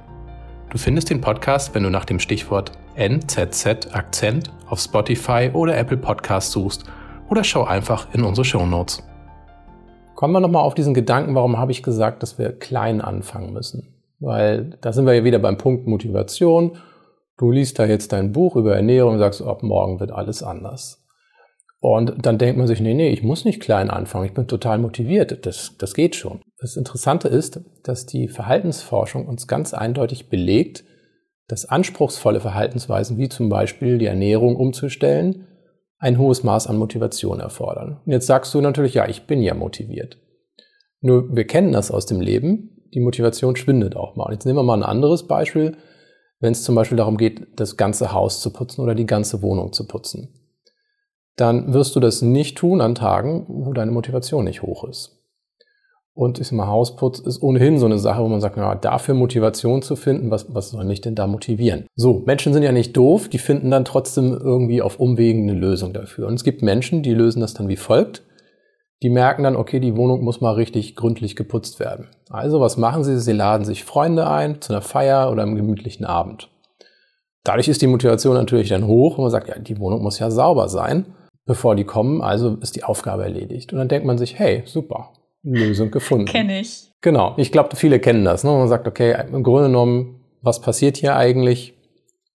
Du 0.71 0.79
findest 0.79 1.11
den 1.11 1.21
Podcast, 1.21 1.75
wenn 1.75 1.83
du 1.83 1.91
nach 1.91 2.05
dem 2.05 2.17
Stichwort 2.17 2.71
NZZ 2.95 3.93
Akzent 3.93 4.51
auf 4.67 4.79
Spotify 4.79 5.51
oder 5.53 5.77
Apple 5.77 5.97
Podcast 5.97 6.49
suchst 6.53 6.85
oder 7.29 7.43
schau 7.43 7.65
einfach 7.65 8.11
in 8.15 8.23
unsere 8.23 8.45
Show 8.45 8.65
Notes. 8.65 9.03
Kommen 10.15 10.33
wir 10.33 10.39
nochmal 10.39 10.63
auf 10.63 10.73
diesen 10.73 10.95
Gedanken, 10.95 11.35
warum 11.35 11.59
habe 11.59 11.71
ich 11.71 11.83
gesagt, 11.83 12.23
dass 12.23 12.39
wir 12.39 12.51
klein 12.51 12.99
anfangen 12.99 13.53
müssen? 13.53 13.93
Weil 14.19 14.75
da 14.81 14.91
sind 14.91 15.05
wir 15.05 15.13
ja 15.13 15.23
wieder 15.23 15.37
beim 15.37 15.59
Punkt 15.59 15.85
Motivation. 15.85 16.77
Du 17.37 17.51
liest 17.51 17.77
da 17.77 17.85
jetzt 17.85 18.11
dein 18.11 18.31
Buch 18.31 18.55
über 18.55 18.75
Ernährung 18.75 19.13
und 19.13 19.19
sagst, 19.19 19.43
ab 19.43 19.61
morgen 19.61 19.99
wird 19.99 20.11
alles 20.11 20.41
anders. 20.41 21.02
Und 21.83 22.25
dann 22.25 22.37
denkt 22.37 22.57
man 22.57 22.65
sich, 22.65 22.79
nee, 22.79 22.93
nee, 22.93 23.09
ich 23.09 23.23
muss 23.23 23.43
nicht 23.43 23.61
klein 23.61 23.89
anfangen, 23.89 24.25
ich 24.25 24.33
bin 24.33 24.47
total 24.47 24.77
motiviert, 24.77 25.45
das, 25.45 25.75
das 25.77 25.93
geht 25.93 26.15
schon. 26.15 26.39
Das 26.57 26.77
Interessante 26.77 27.27
ist, 27.27 27.59
dass 27.83 28.05
die 28.05 28.29
Verhaltensforschung 28.29 29.27
uns 29.27 29.49
ganz 29.49 29.73
eindeutig 29.73 30.29
belegt, 30.29 30.85
dass 31.49 31.65
anspruchsvolle 31.65 32.39
Verhaltensweisen 32.39 33.17
wie 33.17 33.27
zum 33.27 33.49
Beispiel 33.49 33.97
die 33.97 34.05
Ernährung 34.05 34.55
umzustellen, 34.55 35.45
ein 35.97 36.17
hohes 36.17 36.43
Maß 36.43 36.67
an 36.67 36.77
Motivation 36.77 37.41
erfordern. 37.41 37.99
Und 38.05 38.11
jetzt 38.13 38.27
sagst 38.27 38.53
du 38.53 38.61
natürlich, 38.61 38.93
ja, 38.93 39.09
ich 39.09 39.27
bin 39.27 39.41
ja 39.41 39.53
motiviert. 39.53 40.19
Nur 41.01 41.35
wir 41.35 41.45
kennen 41.45 41.73
das 41.73 41.91
aus 41.91 42.05
dem 42.05 42.21
Leben 42.21 42.69
die 42.93 42.99
Motivation 42.99 43.55
schwindet 43.55 43.95
auch 43.95 44.15
mal. 44.15 44.31
Jetzt 44.31 44.45
nehmen 44.45 44.57
wir 44.57 44.63
mal 44.63 44.77
ein 44.77 44.83
anderes 44.83 45.27
Beispiel, 45.27 45.77
wenn 46.39 46.51
es 46.51 46.63
zum 46.63 46.75
Beispiel 46.75 46.97
darum 46.97 47.17
geht, 47.17 47.59
das 47.59 47.77
ganze 47.77 48.13
Haus 48.13 48.41
zu 48.41 48.51
putzen 48.51 48.81
oder 48.81 48.95
die 48.95 49.05
ganze 49.05 49.41
Wohnung 49.41 49.73
zu 49.73 49.87
putzen. 49.87 50.42
Dann 51.35 51.73
wirst 51.73 51.95
du 51.95 51.99
das 51.99 52.21
nicht 52.21 52.57
tun 52.57 52.81
an 52.81 52.95
Tagen, 52.95 53.45
wo 53.47 53.73
deine 53.73 53.91
Motivation 53.91 54.43
nicht 54.45 54.61
hoch 54.61 54.83
ist. 54.83 55.19
Und 56.15 56.39
ich 56.39 56.47
sag 56.47 56.57
mal, 56.57 56.67
Hausputz 56.67 57.17
ist 57.19 57.41
ohnehin 57.41 57.79
so 57.79 57.87
eine 57.87 57.97
Sache, 57.97 58.21
wo 58.21 58.27
man 58.27 58.39
sagt, 58.39 58.57
ja, 58.57 58.75
dafür 58.75 59.15
Motivation 59.15 59.81
zu 59.81 59.95
finden, 59.95 60.29
was, 60.29 60.53
was 60.53 60.69
soll 60.69 60.85
mich 60.85 61.01
denn 61.01 61.15
da 61.15 61.25
motivieren? 61.25 61.87
So, 61.95 62.21
Menschen 62.27 62.53
sind 62.53 62.61
ja 62.61 62.71
nicht 62.71 62.95
doof, 62.95 63.29
die 63.29 63.39
finden 63.39 63.71
dann 63.71 63.83
trotzdem 63.83 64.31
irgendwie 64.31 64.83
auf 64.83 64.99
Umwegen 64.99 65.49
eine 65.49 65.59
Lösung 65.59 65.91
dafür. 65.91 66.27
Und 66.27 66.35
es 66.35 66.43
gibt 66.43 66.61
Menschen, 66.61 67.01
die 67.01 67.15
lösen 67.15 67.41
das 67.41 67.55
dann 67.55 67.67
wie 67.67 67.77
folgt. 67.77 68.23
die 69.01 69.09
merken 69.09 69.43
dann, 69.43 69.57
okay, 69.57 69.81
die 69.81 69.97
Wohnung 69.97 70.23
muss 70.23 70.39
mal 70.39 70.53
richtig 70.53 70.95
gründlich 70.95 71.35
geputzt 71.35 71.79
werden. 71.79 72.07
Also 72.29 72.61
was 72.61 72.77
machen 72.77 73.03
sie? 73.03 73.19
Sie 73.19 73.33
laden 73.33 73.65
sich 73.65 73.83
Freunde 73.83 74.29
ein 74.29 74.61
zu 74.61 74.71
einer 74.71 74.81
Feier 74.81 75.29
oder 75.29 75.43
einem 75.43 75.55
gemütlichen 75.55 76.05
Abend. 76.05 76.49
Dadurch 77.43 77.67
ist 77.67 77.81
die 77.81 77.87
Motivation 77.87 78.35
natürlich 78.35 78.69
dann 78.69 78.87
hoch 78.87 79.17
und 79.17 79.25
man 79.25 79.31
sagt, 79.31 79.49
ja, 79.49 79.59
die 79.59 79.77
Wohnung 79.79 80.01
muss 80.01 80.19
ja 80.19 80.31
sauber 80.31 80.69
sein, 80.69 81.07
bevor 81.45 81.75
die 81.75 81.83
kommen, 81.83 82.21
also 82.21 82.55
ist 82.61 82.75
die 82.75 82.83
Aufgabe 82.83 83.23
erledigt. 83.23 83.73
Und 83.73 83.79
dann 83.79 83.87
denkt 83.87 84.05
man 84.05 84.17
sich, 84.17 84.39
hey, 84.39 84.63
super, 84.65 85.09
Lösung 85.43 85.91
gefunden. 85.91 86.25
Kenne 86.25 86.59
ich. 86.59 86.91
Genau, 87.01 87.33
ich 87.37 87.51
glaube, 87.51 87.75
viele 87.75 87.99
kennen 87.99 88.23
das. 88.23 88.43
Ne? 88.43 88.51
Man 88.51 88.67
sagt, 88.67 88.87
okay, 88.87 89.15
im 89.31 89.43
Grunde 89.43 89.67
genommen, 89.67 90.21
was 90.41 90.61
passiert 90.61 90.97
hier 90.97 91.15
eigentlich? 91.15 91.73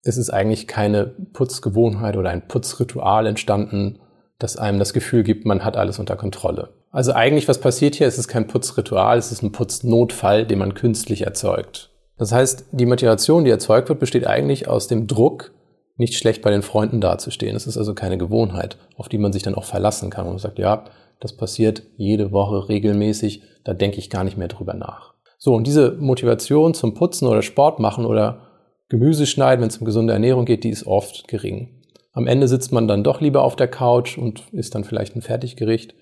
Es 0.02 0.16
ist 0.16 0.30
eigentlich 0.30 0.66
keine 0.66 1.06
Putzgewohnheit 1.32 2.16
oder 2.16 2.30
ein 2.30 2.46
Putzritual 2.46 3.26
entstanden, 3.26 4.00
das 4.38 4.56
einem 4.56 4.78
das 4.78 4.92
Gefühl 4.92 5.24
gibt, 5.24 5.46
man 5.46 5.64
hat 5.64 5.76
alles 5.76 5.98
unter 5.98 6.16
Kontrolle. 6.16 6.70
Also 6.90 7.12
eigentlich, 7.12 7.48
was 7.48 7.60
passiert 7.60 7.96
hier, 7.96 8.06
es 8.06 8.18
ist 8.18 8.28
kein 8.28 8.46
Putzritual, 8.46 9.18
es 9.18 9.32
ist 9.32 9.42
ein 9.42 9.52
Putznotfall, 9.52 10.46
den 10.46 10.58
man 10.58 10.74
künstlich 10.74 11.22
erzeugt. 11.22 11.90
Das 12.16 12.32
heißt, 12.32 12.66
die 12.72 12.86
Motivation, 12.86 13.44
die 13.44 13.50
erzeugt 13.50 13.88
wird, 13.88 14.00
besteht 14.00 14.26
eigentlich 14.26 14.68
aus 14.68 14.88
dem 14.88 15.06
Druck, 15.06 15.52
nicht 15.98 16.14
schlecht 16.14 16.42
bei 16.42 16.50
den 16.50 16.62
Freunden 16.62 17.00
dazustehen. 17.00 17.56
Es 17.56 17.66
ist 17.66 17.76
also 17.76 17.92
keine 17.92 18.16
Gewohnheit, 18.16 18.78
auf 18.96 19.08
die 19.08 19.18
man 19.18 19.32
sich 19.32 19.42
dann 19.42 19.54
auch 19.54 19.64
verlassen 19.64 20.10
kann. 20.10 20.26
Und 20.26 20.38
sagt, 20.38 20.58
ja, 20.58 20.84
das 21.20 21.36
passiert 21.36 21.82
jede 21.96 22.32
Woche 22.32 22.68
regelmäßig, 22.68 23.42
da 23.64 23.74
denke 23.74 23.98
ich 23.98 24.08
gar 24.08 24.24
nicht 24.24 24.38
mehr 24.38 24.48
drüber 24.48 24.74
nach. 24.74 25.14
So, 25.36 25.54
und 25.54 25.66
diese 25.66 25.92
Motivation 25.92 26.74
zum 26.74 26.94
Putzen 26.94 27.26
oder 27.26 27.42
Sport 27.42 27.80
machen 27.80 28.06
oder 28.06 28.46
Gemüse 28.88 29.26
schneiden, 29.26 29.60
wenn 29.60 29.68
es 29.68 29.76
um 29.76 29.84
gesunde 29.84 30.12
Ernährung 30.12 30.44
geht, 30.44 30.64
die 30.64 30.70
ist 30.70 30.86
oft 30.86 31.28
gering. 31.28 31.82
Am 32.12 32.26
Ende 32.26 32.48
sitzt 32.48 32.72
man 32.72 32.88
dann 32.88 33.04
doch 33.04 33.20
lieber 33.20 33.42
auf 33.42 33.54
der 33.54 33.68
Couch 33.68 34.18
und 34.18 34.44
isst 34.52 34.74
dann 34.74 34.84
vielleicht 34.84 35.14
ein 35.14 35.22
Fertiggericht. 35.22 35.94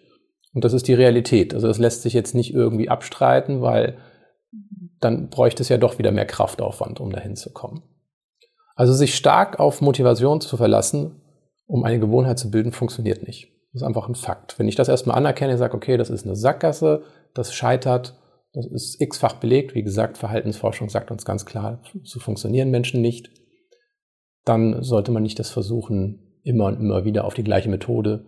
Und 0.55 0.65
das 0.65 0.73
ist 0.73 0.89
die 0.89 0.95
Realität. 0.95 1.53
Also 1.53 1.67
das 1.67 1.79
lässt 1.79 2.03
sich 2.03 2.15
jetzt 2.15 2.35
nicht 2.35 2.55
irgendwie 2.55 2.89
abstreiten, 2.89 3.61
weil 3.61 3.99
dann 5.01 5.29
bräuchte 5.29 5.63
es 5.63 5.69
ja 5.69 5.77
doch 5.77 5.99
wieder 5.99 6.13
mehr 6.13 6.25
Kraftaufwand, 6.25 7.01
um 7.01 7.13
dahin 7.13 7.37
zu 7.37 7.53
kommen. 7.53 7.83
Also 8.77 8.93
sich 8.93 9.17
stark 9.17 9.59
auf 9.59 9.81
Motivation 9.81 10.41
zu 10.41 10.57
verlassen, 10.57 11.21
um 11.67 11.83
eine 11.83 11.99
Gewohnheit 11.99 12.39
zu 12.39 12.51
bilden, 12.51 12.71
funktioniert 12.71 13.27
nicht. 13.27 13.49
Das 13.73 13.83
ist 13.83 13.87
einfach 13.87 14.09
ein 14.09 14.15
Fakt. 14.15 14.59
Wenn 14.59 14.69
ich 14.69 14.77
das 14.77 14.89
erstmal 14.89 15.17
anerkenne, 15.17 15.59
sage, 15.59 15.77
okay, 15.77 15.97
das 15.97 16.11
ist 16.11 16.25
eine 16.25 16.37
Sackgasse, 16.37 17.03
das 17.35 17.53
scheitert, 17.53 18.15
das 18.53 18.67
ist 18.67 19.01
x-fach 19.01 19.35
belegt. 19.35 19.75
Wie 19.75 19.83
gesagt, 19.83 20.17
Verhaltensforschung 20.17 20.89
sagt 20.89 21.11
uns 21.11 21.25
ganz 21.25 21.45
klar, 21.45 21.83
so 22.05 22.21
funktionieren 22.21 22.71
Menschen 22.71 23.03
nicht 23.03 23.31
dann 24.47 24.83
sollte 24.83 25.11
man 25.11 25.23
nicht 25.23 25.39
das 25.39 25.51
versuchen, 25.51 26.41
immer 26.43 26.67
und 26.67 26.81
immer 26.81 27.05
wieder 27.05 27.25
auf 27.25 27.35
die 27.35 27.45
gleiche 27.45 27.69
Methode 27.69 28.25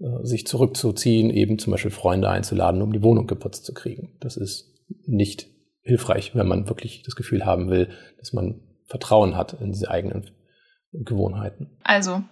äh, 0.00 0.24
sich 0.24 0.46
zurückzuziehen, 0.46 1.30
eben 1.30 1.58
zum 1.58 1.70
Beispiel 1.70 1.92
Freunde 1.92 2.28
einzuladen, 2.28 2.82
um 2.82 2.92
die 2.92 3.02
Wohnung 3.02 3.26
geputzt 3.26 3.64
zu 3.64 3.72
kriegen. 3.72 4.16
Das 4.20 4.36
ist 4.36 4.74
nicht 5.06 5.46
hilfreich, 5.82 6.34
wenn 6.34 6.48
man 6.48 6.68
wirklich 6.68 7.02
das 7.04 7.14
Gefühl 7.14 7.46
haben 7.46 7.70
will, 7.70 7.88
dass 8.18 8.32
man 8.32 8.60
Vertrauen 8.86 9.36
hat 9.36 9.54
in 9.54 9.72
diese 9.72 9.90
eigenen 9.90 10.30
Gewohnheiten. 10.92 11.70
Also, 11.82 12.22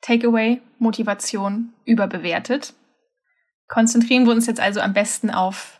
Takeaway, 0.00 0.60
Motivation 0.78 1.72
überbewertet. 1.84 2.74
Konzentrieren 3.66 4.24
wir 4.24 4.32
uns 4.32 4.46
jetzt 4.46 4.60
also 4.60 4.80
am 4.80 4.94
besten 4.94 5.30
auf 5.30 5.78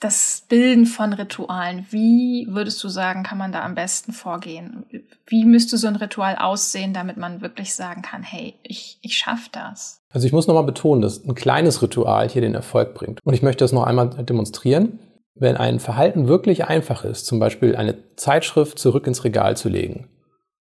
das 0.00 0.44
Bilden 0.48 0.86
von 0.86 1.12
Ritualen, 1.12 1.86
wie 1.90 2.46
würdest 2.48 2.82
du 2.82 2.88
sagen, 2.88 3.22
kann 3.22 3.36
man 3.36 3.52
da 3.52 3.62
am 3.62 3.74
besten 3.74 4.12
vorgehen? 4.12 4.86
Wie 5.26 5.44
müsste 5.44 5.76
so 5.76 5.86
ein 5.86 5.96
Ritual 5.96 6.36
aussehen, 6.36 6.94
damit 6.94 7.18
man 7.18 7.42
wirklich 7.42 7.74
sagen 7.74 8.00
kann, 8.00 8.22
hey, 8.22 8.54
ich, 8.62 8.98
ich 9.02 9.18
schaffe 9.18 9.50
das? 9.52 10.00
Also 10.08 10.26
ich 10.26 10.32
muss 10.32 10.46
nochmal 10.46 10.64
betonen, 10.64 11.02
dass 11.02 11.22
ein 11.22 11.34
kleines 11.34 11.82
Ritual 11.82 12.28
hier 12.30 12.40
den 12.40 12.54
Erfolg 12.54 12.94
bringt. 12.94 13.20
Und 13.24 13.34
ich 13.34 13.42
möchte 13.42 13.62
das 13.62 13.72
noch 13.72 13.84
einmal 13.84 14.08
demonstrieren. 14.08 14.98
Wenn 15.40 15.56
ein 15.56 15.80
Verhalten 15.80 16.28
wirklich 16.28 16.66
einfach 16.66 17.02
ist, 17.02 17.24
zum 17.24 17.38
Beispiel 17.38 17.74
eine 17.74 18.14
Zeitschrift 18.16 18.78
zurück 18.78 19.06
ins 19.06 19.24
Regal 19.24 19.56
zu 19.56 19.70
legen, 19.70 20.10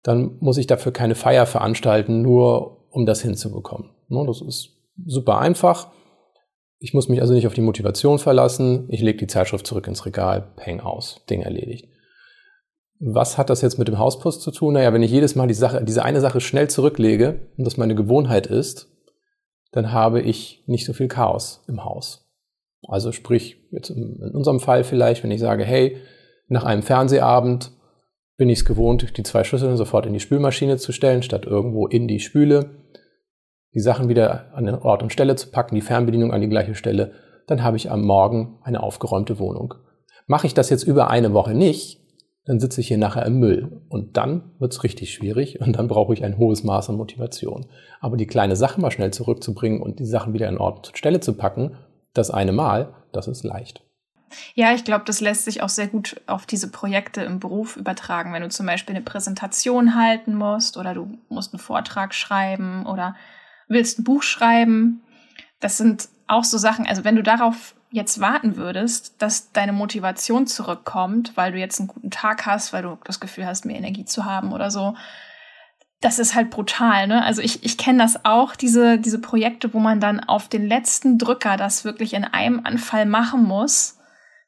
dann 0.03 0.37
muss 0.41 0.59
ich 0.59 0.67
dafür 0.67 0.91
keine 0.91 1.15
Feier 1.15 1.47
veranstalten, 1.47 2.21
nur 2.21 2.85
um 2.91 3.07
das 3.07 3.21
hinzubekommen. 3.23 3.89
Ne, 4.09 4.23
das 4.27 4.41
ist 4.41 4.77
super 5.07 5.39
einfach. 5.39 5.87
Ich 6.77 6.93
muss 6.93 7.09
mich 7.09 7.19
also 7.19 7.33
nicht 7.33 7.47
auf 7.47 7.55
die 7.55 7.61
Motivation 7.61 8.19
verlassen. 8.19 8.85
Ich 8.89 9.01
lege 9.01 9.17
die 9.17 9.27
Zeitschrift 9.27 9.65
zurück 9.65 9.87
ins 9.87 10.05
Regal, 10.05 10.53
peng 10.55 10.81
aus, 10.81 11.25
Ding 11.27 11.41
erledigt. 11.41 11.87
Was 12.99 13.39
hat 13.39 13.49
das 13.49 13.61
jetzt 13.61 13.79
mit 13.79 13.87
dem 13.87 13.97
Hauspost 13.97 14.43
zu 14.43 14.51
tun? 14.51 14.75
Naja, 14.75 14.93
wenn 14.93 15.01
ich 15.01 15.09
jedes 15.09 15.35
Mal 15.35 15.47
die 15.47 15.55
Sache, 15.55 15.83
diese 15.83 16.05
eine 16.05 16.21
Sache 16.21 16.41
schnell 16.41 16.69
zurücklege 16.69 17.49
und 17.57 17.65
das 17.65 17.77
meine 17.77 17.95
Gewohnheit 17.95 18.45
ist, 18.45 18.87
dann 19.71 19.91
habe 19.91 20.21
ich 20.21 20.63
nicht 20.67 20.85
so 20.85 20.93
viel 20.93 21.07
Chaos 21.07 21.63
im 21.67 21.83
Haus. 21.83 22.28
Also 22.87 23.11
sprich, 23.11 23.57
jetzt 23.71 23.89
in 23.89 24.31
unserem 24.33 24.59
Fall 24.59 24.83
vielleicht, 24.83 25.23
wenn 25.23 25.31
ich 25.31 25.39
sage, 25.39 25.63
hey, 25.63 25.97
nach 26.47 26.63
einem 26.63 26.81
Fernsehabend 26.81 27.71
bin 28.37 28.49
ich 28.49 28.59
es 28.59 28.65
gewohnt, 28.65 29.17
die 29.17 29.23
zwei 29.23 29.43
Schüsseln 29.43 29.75
sofort 29.77 30.05
in 30.05 30.13
die 30.13 30.19
Spülmaschine 30.19 30.77
zu 30.77 30.91
stellen, 30.91 31.21
statt 31.21 31.45
irgendwo 31.45 31.87
in 31.87 32.07
die 32.07 32.19
Spüle 32.19 32.71
die 33.73 33.81
Sachen 33.81 34.09
wieder 34.09 34.53
an 34.53 34.65
den 34.65 34.75
Ort 34.75 35.03
und 35.03 35.13
Stelle 35.13 35.35
zu 35.35 35.51
packen, 35.51 35.75
die 35.75 35.81
Fernbedienung 35.81 36.33
an 36.33 36.41
die 36.41 36.49
gleiche 36.49 36.73
Stelle, 36.73 37.11
dann 37.47 37.63
habe 37.63 37.77
ich 37.77 37.91
am 37.91 38.01
Morgen 38.01 38.59
eine 38.63 38.81
aufgeräumte 38.81 39.39
Wohnung. 39.39 39.75
Mache 40.25 40.47
ich 40.47 40.53
das 40.53 40.69
jetzt 40.69 40.83
über 40.83 41.09
eine 41.09 41.33
Woche 41.33 41.53
nicht, 41.53 41.99
dann 42.45 42.59
sitze 42.59 42.81
ich 42.81 42.87
hier 42.87 42.97
nachher 42.97 43.25
im 43.25 43.39
Müll. 43.39 43.83
Und 43.89 44.17
dann 44.17 44.51
wird 44.57 44.73
es 44.73 44.83
richtig 44.83 45.13
schwierig 45.13 45.61
und 45.61 45.77
dann 45.77 45.87
brauche 45.87 46.13
ich 46.13 46.23
ein 46.23 46.37
hohes 46.37 46.63
Maß 46.63 46.89
an 46.89 46.95
Motivation. 46.95 47.67
Aber 47.99 48.17
die 48.17 48.27
kleine 48.27 48.55
Sache 48.55 48.81
mal 48.81 48.91
schnell 48.91 49.11
zurückzubringen 49.11 49.81
und 49.81 49.99
die 49.99 50.05
Sachen 50.05 50.33
wieder 50.33 50.47
an 50.47 50.57
Ort 50.57 50.87
und 50.87 50.97
Stelle 50.97 51.19
zu 51.19 51.33
packen, 51.33 51.75
das 52.19 52.29
eine 52.29 52.51
Mal, 52.51 52.93
das 53.11 53.27
ist 53.27 53.43
leicht. 53.43 53.81
Ja, 54.53 54.73
ich 54.73 54.83
glaube, 54.83 55.05
das 55.05 55.21
lässt 55.21 55.45
sich 55.45 55.63
auch 55.63 55.69
sehr 55.69 55.87
gut 55.87 56.21
auf 56.27 56.45
diese 56.45 56.69
Projekte 56.69 57.21
im 57.21 57.39
Beruf 57.39 57.77
übertragen. 57.77 58.31
Wenn 58.31 58.43
du 58.43 58.49
zum 58.49 58.65
Beispiel 58.65 58.95
eine 58.95 59.03
Präsentation 59.03 59.95
halten 59.95 60.35
musst 60.35 60.77
oder 60.77 60.93
du 60.93 61.17
musst 61.29 61.53
einen 61.53 61.59
Vortrag 61.59 62.13
schreiben 62.13 62.85
oder 62.85 63.15
willst 63.67 63.99
ein 63.99 64.03
Buch 64.03 64.21
schreiben. 64.21 65.01
Das 65.59 65.77
sind 65.77 66.09
auch 66.27 66.43
so 66.43 66.57
Sachen, 66.57 66.85
also 66.85 67.03
wenn 67.03 67.15
du 67.15 67.23
darauf 67.23 67.75
jetzt 67.91 68.19
warten 68.19 68.55
würdest, 68.55 69.19
dass 69.19 69.51
deine 69.51 69.73
Motivation 69.73 70.45
zurückkommt, 70.45 71.35
weil 71.35 71.51
du 71.51 71.57
jetzt 71.57 71.79
einen 71.79 71.87
guten 71.87 72.11
Tag 72.11 72.45
hast, 72.45 72.71
weil 72.71 72.83
du 72.83 72.99
das 73.03 73.19
Gefühl 73.19 73.47
hast, 73.47 73.65
mehr 73.65 73.77
Energie 73.77 74.05
zu 74.05 74.25
haben 74.25 74.53
oder 74.53 74.69
so, 74.69 74.95
das 76.01 76.19
ist 76.19 76.35
halt 76.35 76.49
brutal, 76.49 77.07
ne? 77.07 77.23
Also 77.23 77.41
ich, 77.41 77.63
ich 77.63 77.77
kenne 77.77 77.99
das 77.99 78.23
auch, 78.25 78.55
diese, 78.55 78.97
diese 78.97 79.19
Projekte, 79.19 79.73
wo 79.73 79.79
man 79.79 79.99
dann 79.99 80.19
auf 80.19 80.47
den 80.47 80.65
letzten 80.67 81.17
Drücker 81.17 81.57
das 81.57 81.83
wirklich 81.83 82.13
in 82.13 82.23
einem 82.23 82.61
Anfall 82.63 83.05
machen 83.05 83.43
muss 83.43 83.99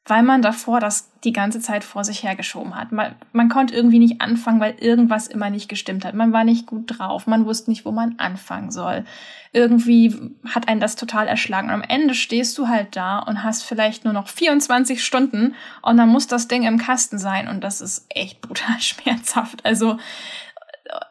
weil 0.04 0.24
man 0.24 0.42
davor 0.42 0.80
das 0.80 1.12
die 1.22 1.32
ganze 1.32 1.60
Zeit 1.60 1.84
vor 1.84 2.02
sich 2.02 2.24
hergeschoben 2.24 2.74
hat. 2.74 2.90
Man, 2.90 3.14
man 3.32 3.48
konnte 3.48 3.72
irgendwie 3.72 4.00
nicht 4.00 4.20
anfangen, 4.20 4.58
weil 4.58 4.74
irgendwas 4.80 5.28
immer 5.28 5.48
nicht 5.48 5.68
gestimmt 5.68 6.04
hat. 6.04 6.14
Man 6.14 6.32
war 6.32 6.42
nicht 6.42 6.66
gut 6.66 6.98
drauf, 6.98 7.28
man 7.28 7.46
wusste 7.46 7.70
nicht, 7.70 7.84
wo 7.84 7.92
man 7.92 8.18
anfangen 8.18 8.72
soll. 8.72 9.04
Irgendwie 9.52 10.34
hat 10.48 10.66
einen 10.66 10.80
das 10.80 10.96
total 10.96 11.28
erschlagen. 11.28 11.68
Und 11.68 11.74
am 11.74 11.82
Ende 11.82 12.14
stehst 12.14 12.58
du 12.58 12.66
halt 12.66 12.96
da 12.96 13.20
und 13.20 13.44
hast 13.44 13.62
vielleicht 13.62 14.04
nur 14.04 14.12
noch 14.12 14.26
24 14.26 15.04
Stunden 15.04 15.54
und 15.82 15.96
dann 15.96 16.08
muss 16.08 16.26
das 16.26 16.48
Ding 16.48 16.64
im 16.64 16.78
Kasten 16.78 17.18
sein 17.18 17.46
und 17.46 17.62
das 17.62 17.80
ist 17.80 18.06
echt 18.08 18.40
brutal 18.40 18.74
schmerzhaft. 18.80 19.64
Also 19.64 19.98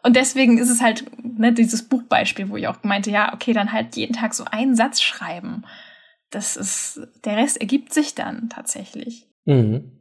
und 0.04 0.16
deswegen 0.16 0.58
ist 0.58 0.70
es 0.70 0.82
halt 0.82 1.06
ne, 1.24 1.54
dieses 1.54 1.88
Buchbeispiel, 1.88 2.50
wo 2.50 2.58
ich 2.58 2.68
auch 2.68 2.84
meinte, 2.84 3.12
ja, 3.12 3.34
okay, 3.34 3.54
dann 3.54 3.72
halt 3.72 3.96
jeden 3.96 4.14
Tag 4.14 4.34
so 4.34 4.44
einen 4.46 4.76
Satz 4.76 5.02
schreiben 5.02 5.64
das 6.32 6.56
ist, 6.56 7.02
der 7.26 7.38
Rest 7.38 7.60
ergibt 7.60 7.94
sich 7.94 8.16
dann 8.16 8.50
tatsächlich. 8.50 9.28
Mhm. 9.46 9.92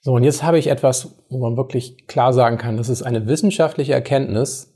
So, 0.00 0.12
und 0.12 0.22
jetzt 0.22 0.44
habe 0.44 0.58
ich 0.58 0.68
etwas, 0.68 1.24
wo 1.28 1.38
man 1.38 1.56
wirklich 1.56 2.06
klar 2.06 2.32
sagen 2.32 2.58
kann, 2.58 2.76
das 2.76 2.88
ist 2.88 3.02
eine 3.02 3.26
wissenschaftliche 3.26 3.92
Erkenntnis. 3.92 4.72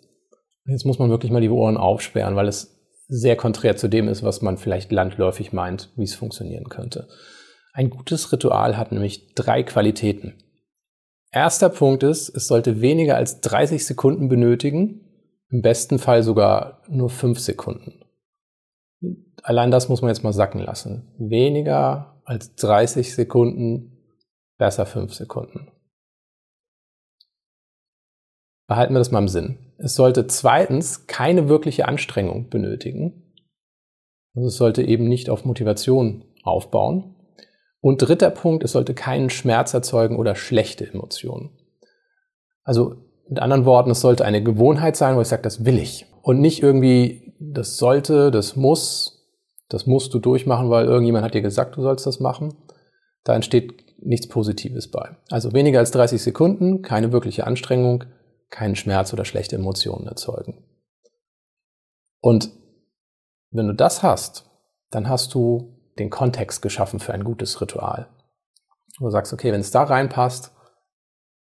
Jetzt 0.67 0.85
muss 0.85 0.99
man 0.99 1.09
wirklich 1.09 1.31
mal 1.31 1.41
die 1.41 1.49
Ohren 1.49 1.77
aufsperren, 1.77 2.35
weil 2.35 2.49
es 2.49 2.77
sehr 3.09 3.37
konträr 3.37 3.77
zu 3.77 3.89
dem 3.89 4.09
ist, 4.09 4.23
was 4.23 4.43
man 4.43 4.59
vielleicht 4.59 4.91
landläufig 4.91 5.53
meint, 5.53 5.91
wie 5.97 6.05
es 6.05 6.15
funktionieren 6.15 6.69
könnte. 6.69 7.09
Ein 7.73 7.91
gutes 7.91 8.33
Ritual 8.33 8.77
hat 8.77 8.91
nämlich 8.91 9.35
drei 9.35 9.63
Qualitäten. 9.63 10.35
Erster 11.33 11.69
Punkt 11.69 12.03
ist, 12.03 12.29
es 12.31 12.47
sollte 12.47 12.81
weniger 12.81 13.17
als 13.17 13.41
30 13.41 13.87
Sekunden 13.87 14.29
benötigen, 14.29 15.07
im 15.51 15.63
besten 15.63 15.99
Fall 15.99 16.23
sogar 16.23 16.83
nur 16.89 17.11
fünf 17.11 17.39
Sekunden 17.39 18.01
allein 19.43 19.71
das 19.71 19.89
muss 19.89 20.03
man 20.03 20.09
jetzt 20.09 20.23
mal 20.23 20.33
sacken 20.33 20.61
lassen. 20.61 21.09
Weniger 21.19 22.21
als 22.25 22.55
30 22.57 23.15
Sekunden, 23.15 23.97
besser 24.59 24.87
5 24.87 25.15
Sekunden. 25.15 25.71
Behalten 28.69 28.95
wir 28.95 28.99
das 28.99 29.11
mal 29.11 29.21
im 29.21 29.29
Sinn. 29.29 29.59
Es 29.79 29.95
sollte 29.95 30.27
zweitens 30.27 31.07
keine 31.07 31.49
wirkliche 31.49 31.89
Anstrengung 31.89 32.51
benötigen. 32.51 33.35
Also 34.35 34.49
es 34.49 34.57
sollte 34.57 34.83
eben 34.83 35.09
nicht 35.09 35.29
auf 35.29 35.45
Motivation 35.45 36.25
aufbauen. 36.45 37.17
Und 37.81 37.99
dritter 37.99 38.31
Punkt, 38.31 38.63
es 38.63 38.73
sollte 38.73 38.95
keinen 38.95 39.31
Schmerz 39.31 39.73
erzeugen 39.73 40.17
oder 40.17 40.35
schlechte 40.35 40.87
Emotionen. 40.87 41.51
Also 42.63 42.97
mit 43.29 43.41
anderen 43.41 43.65
Worten, 43.65 43.91
es 43.91 44.01
sollte 44.01 44.25
eine 44.25 44.43
Gewohnheit 44.43 44.97
sein, 44.97 45.17
wo 45.17 45.21
ich 45.21 45.29
sage, 45.29 45.43
das 45.43 45.65
will 45.65 45.79
ich. 45.79 46.07
Und 46.23 46.41
nicht 46.41 46.63
irgendwie, 46.63 47.35
das 47.39 47.77
sollte, 47.79 48.31
das 48.31 48.57
muss, 48.57 49.27
das 49.69 49.87
musst 49.87 50.13
du 50.13 50.19
durchmachen, 50.19 50.69
weil 50.69 50.87
irgendjemand 50.87 51.25
hat 51.25 51.35
dir 51.35 51.41
gesagt, 51.41 51.77
du 51.77 51.83
sollst 51.83 52.07
das 52.07 52.21
machen, 52.21 52.55
da 53.25 53.35
entsteht 53.35 53.85
nichts 54.03 54.29
Positives 54.29 54.91
bei. 54.91 55.17
Also 55.31 55.53
weniger 55.53 55.79
als 55.79 55.91
30 55.93 56.21
Sekunden, 56.23 56.83
keine 56.83 57.13
wirkliche 57.13 57.47
Anstrengung, 57.47 58.05
keinen 58.51 58.77
Schmerz 58.77 59.13
oder 59.13 59.25
schlechte 59.25 59.57
Emotionen 59.57 60.07
erzeugen. 60.07 60.65
Und 62.21 62.51
wenn 63.51 63.69
du 63.69 63.75
das 63.75 64.03
hast, 64.03 64.51
dann 64.91 65.09
hast 65.09 65.35
du 65.35 65.80
den 65.99 66.11
Kontext 66.11 66.63
geschaffen 66.63 67.01
für 67.01 67.13
ein 67.13 67.25
gutes 67.25 67.61
Ritual. 67.61 68.09
Wo 68.99 69.07
du 69.07 69.11
sagst, 69.11 69.33
okay, 69.33 69.53
wenn 69.53 69.61
es 69.61 69.71
da 69.71 69.85
reinpasst, 69.85 70.53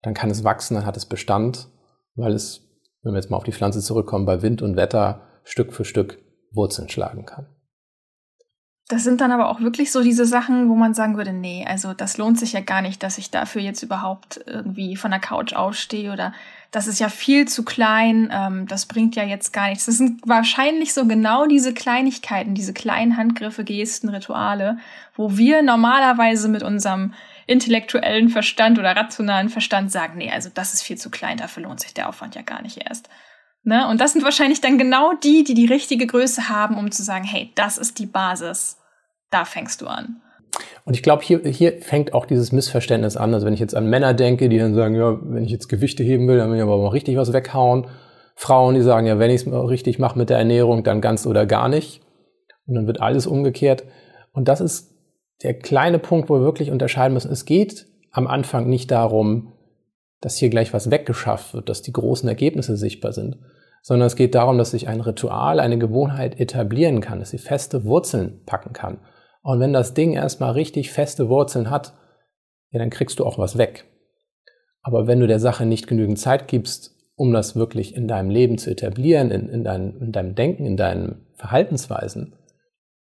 dann 0.02 0.14
kann 0.14 0.30
es 0.30 0.44
wachsen, 0.44 0.76
dann 0.76 0.86
hat 0.86 0.98
es 0.98 1.06
Bestand, 1.06 1.70
weil 2.16 2.34
es, 2.34 2.62
wenn 3.04 3.14
wir 3.14 3.20
jetzt 3.20 3.30
mal 3.30 3.38
auf 3.38 3.44
die 3.44 3.52
Pflanze 3.52 3.82
zurückkommen, 3.82 4.26
bei 4.26 4.42
Wind 4.42 4.62
und 4.62 4.76
Wetter 4.76 5.28
Stück 5.44 5.74
für 5.74 5.86
Stück 5.86 6.20
Wurzeln 6.52 6.90
schlagen 6.90 7.26
kann. 7.26 7.48
Das 8.88 9.04
sind 9.04 9.22
dann 9.22 9.32
aber 9.32 9.50
auch 9.50 9.62
wirklich 9.62 9.92
so 9.92 10.02
diese 10.02 10.26
Sachen, 10.26 10.68
wo 10.68 10.76
man 10.76 10.96
sagen 10.96 11.16
würde, 11.16 11.32
nee, 11.32 11.64
also 11.68 11.94
das 11.94 12.18
lohnt 12.18 12.40
sich 12.40 12.54
ja 12.54 12.60
gar 12.60 12.82
nicht, 12.82 13.04
dass 13.04 13.20
ich 13.20 13.30
dafür 13.30 13.62
jetzt 13.62 13.84
überhaupt 13.84 14.42
irgendwie 14.48 14.96
von 14.96 15.12
der 15.12 15.20
Couch 15.20 15.54
aufstehe 15.54 16.12
oder 16.12 16.34
das 16.71 16.86
ist 16.86 16.99
ja 16.99 17.10
viel 17.10 17.47
zu 17.47 17.65
klein, 17.65 18.29
ähm, 18.32 18.67
das 18.67 18.86
bringt 18.86 19.15
ja 19.15 19.23
jetzt 19.23 19.51
gar 19.53 19.69
nichts. 19.69 19.86
Das 19.86 19.97
sind 19.97 20.21
wahrscheinlich 20.27 20.93
so 20.93 21.05
genau 21.05 21.47
diese 21.47 21.73
Kleinigkeiten, 21.73 22.53
diese 22.53 22.73
kleinen 22.73 23.17
Handgriffe, 23.17 23.63
Gesten, 23.63 24.10
Rituale, 24.10 24.77
wo 25.15 25.36
wir 25.38 25.63
normalerweise 25.63 26.47
mit 26.47 26.62
unserem 26.62 27.13
intellektuellen 27.47 28.29
Verstand 28.29 28.77
oder 28.77 28.95
rationalen 28.95 29.49
Verstand 29.49 29.91
sagen, 29.91 30.17
nee, 30.17 30.32
also 30.32 30.49
das 30.53 30.73
ist 30.73 30.84
viel 30.84 30.97
zu 30.97 31.10
klein, 31.10 31.38
dafür 31.38 31.63
lohnt 31.63 31.79
sich 31.79 31.95
der 31.95 32.08
Aufwand 32.08 32.36
ja 32.36 32.43
gar 32.43 32.62
nicht 32.62 32.77
erst. 32.77 33.10
Ne? 33.63 33.88
Und 33.88 33.99
das 33.99 34.13
sind 34.13 34.23
wahrscheinlich 34.23 34.62
dann 34.62 34.77
genau 34.77 35.13
die, 35.13 35.43
die 35.43 35.55
die 35.55 35.65
richtige 35.65 36.05
Größe 36.05 36.49
haben, 36.49 36.77
um 36.77 36.91
zu 36.91 37.03
sagen, 37.03 37.25
hey, 37.25 37.51
das 37.55 37.79
ist 37.79 37.97
die 37.97 38.05
Basis, 38.05 38.77
da 39.32 39.45
fängst 39.45 39.82
du 39.82 39.88
an. 39.88 40.21
Und 40.86 40.96
ich 40.96 41.04
glaube, 41.04 41.24
hier, 41.24 41.40
hier 41.46 41.82
fängt 41.82 42.14
auch 42.14 42.26
dieses 42.26 42.52
Missverständnis 42.52 43.18
an. 43.18 43.34
Also 43.34 43.46
wenn 43.46 43.54
ich 43.54 43.60
jetzt 43.60 43.76
an 43.76 43.90
Männer 43.90 44.14
denke, 44.14 44.50
die 44.50 44.58
dann 44.58 44.74
sagen, 44.74 44.96
ja, 44.96 45.20
wenn 45.22 45.44
ich 45.44 45.52
jetzt 45.52 45.68
Gewichte 45.68 46.04
heben 46.04 46.28
will, 46.28 46.38
dann 46.38 46.50
will 46.50 46.58
ich 46.58 46.64
aber 46.64 46.78
mal 46.78 46.88
richtig 46.90 47.18
was 47.18 47.34
weghauen. 47.34 47.88
Frauen, 48.36 48.76
die 48.76 48.82
sagen, 48.82 49.06
ja, 49.06 49.20
wenn 49.20 49.32
ich 49.32 49.46
es 49.46 49.52
richtig 49.52 50.00
mache 50.00 50.18
mit 50.18 50.30
der 50.30 50.38
Ernährung, 50.38 50.84
dann 50.84 51.02
ganz 51.02 51.28
oder 51.28 51.46
gar 51.46 51.70
nicht. 51.70 52.02
Und 52.66 52.76
dann 52.76 52.88
wird 52.88 53.02
alles 53.02 53.28
umgekehrt. 53.28 53.84
Und 54.32 54.48
das 54.48 54.62
ist 54.62 54.96
der 55.44 55.54
kleine 55.54 56.00
Punkt, 56.00 56.30
wo 56.30 56.36
wir 56.36 56.42
wirklich 56.42 56.72
unterscheiden 56.72 57.14
müssen. 57.14 57.32
Es 57.32 57.46
geht 57.46 57.86
am 58.12 58.28
Anfang 58.28 58.70
nicht 58.70 58.92
darum, 58.92 59.54
dass 60.22 60.38
hier 60.38 60.50
gleich 60.50 60.74
was 60.74 60.92
weggeschafft 60.92 61.54
wird, 61.54 61.70
dass 61.70 61.82
die 61.82 61.94
großen 61.94 62.28
Ergebnisse 62.28 62.76
sichtbar 62.76 63.14
sind, 63.14 63.38
sondern 63.82 64.08
es 64.08 64.16
geht 64.16 64.36
darum, 64.36 64.58
dass 64.58 64.72
sich 64.72 64.88
ein 64.88 65.02
Ritual, 65.02 65.60
eine 65.60 65.78
Gewohnheit 65.78 66.40
etablieren 66.40 67.00
kann, 67.02 67.20
dass 67.20 67.30
sie 67.30 67.38
feste 67.38 67.86
Wurzeln 67.86 68.42
packen 68.46 68.74
kann. 68.74 69.00
Und 69.50 69.60
wenn 69.60 69.74
das 69.74 69.96
Ding 69.96 70.14
erstmal 70.14 70.52
richtig 70.52 70.92
feste 70.92 71.28
Wurzeln 71.28 71.72
hat, 71.72 71.94
ja, 72.70 72.78
dann 72.78 72.92
kriegst 72.92 73.18
du 73.18 73.26
auch 73.26 73.40
was 73.40 73.58
weg. 73.58 73.86
Aber 74.84 75.08
wenn 75.08 75.20
du 75.20 75.26
der 75.26 75.40
Sache 75.40 75.66
nicht 75.66 75.88
genügend 75.88 76.20
Zeit 76.20 76.48
gibst, 76.48 76.96
um 77.16 77.34
das 77.34 77.56
wirklich 77.56 77.96
in 77.96 78.08
deinem 78.08 78.30
Leben 78.30 78.60
zu 78.60 78.70
etablieren, 78.70 79.32
in, 79.32 79.50
in, 79.50 79.64
dein, 79.64 79.98
in 80.02 80.12
deinem 80.12 80.36
Denken, 80.36 80.68
in 80.68 80.78
deinen 80.78 81.26
Verhaltensweisen, 81.34 82.36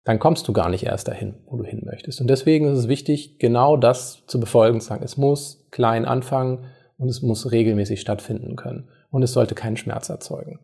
dann 0.04 0.18
kommst 0.18 0.48
du 0.48 0.54
gar 0.54 0.70
nicht 0.70 0.86
erst 0.86 1.08
dahin, 1.08 1.34
wo 1.44 1.58
du 1.58 1.64
hin 1.64 1.82
möchtest. 1.84 2.18
Und 2.22 2.28
deswegen 2.28 2.64
ist 2.64 2.78
es 2.78 2.88
wichtig, 2.88 3.38
genau 3.38 3.76
das 3.76 4.24
zu 4.26 4.40
befolgen, 4.40 4.80
zu 4.80 4.86
sagen, 4.86 5.04
es 5.04 5.18
muss 5.18 5.68
klein 5.70 6.06
anfangen 6.06 6.64
und 6.96 7.10
es 7.10 7.20
muss 7.20 7.52
regelmäßig 7.52 8.00
stattfinden 8.00 8.56
können. 8.56 8.88
Und 9.10 9.22
es 9.22 9.34
sollte 9.34 9.54
keinen 9.54 9.76
Schmerz 9.76 10.08
erzeugen. 10.08 10.60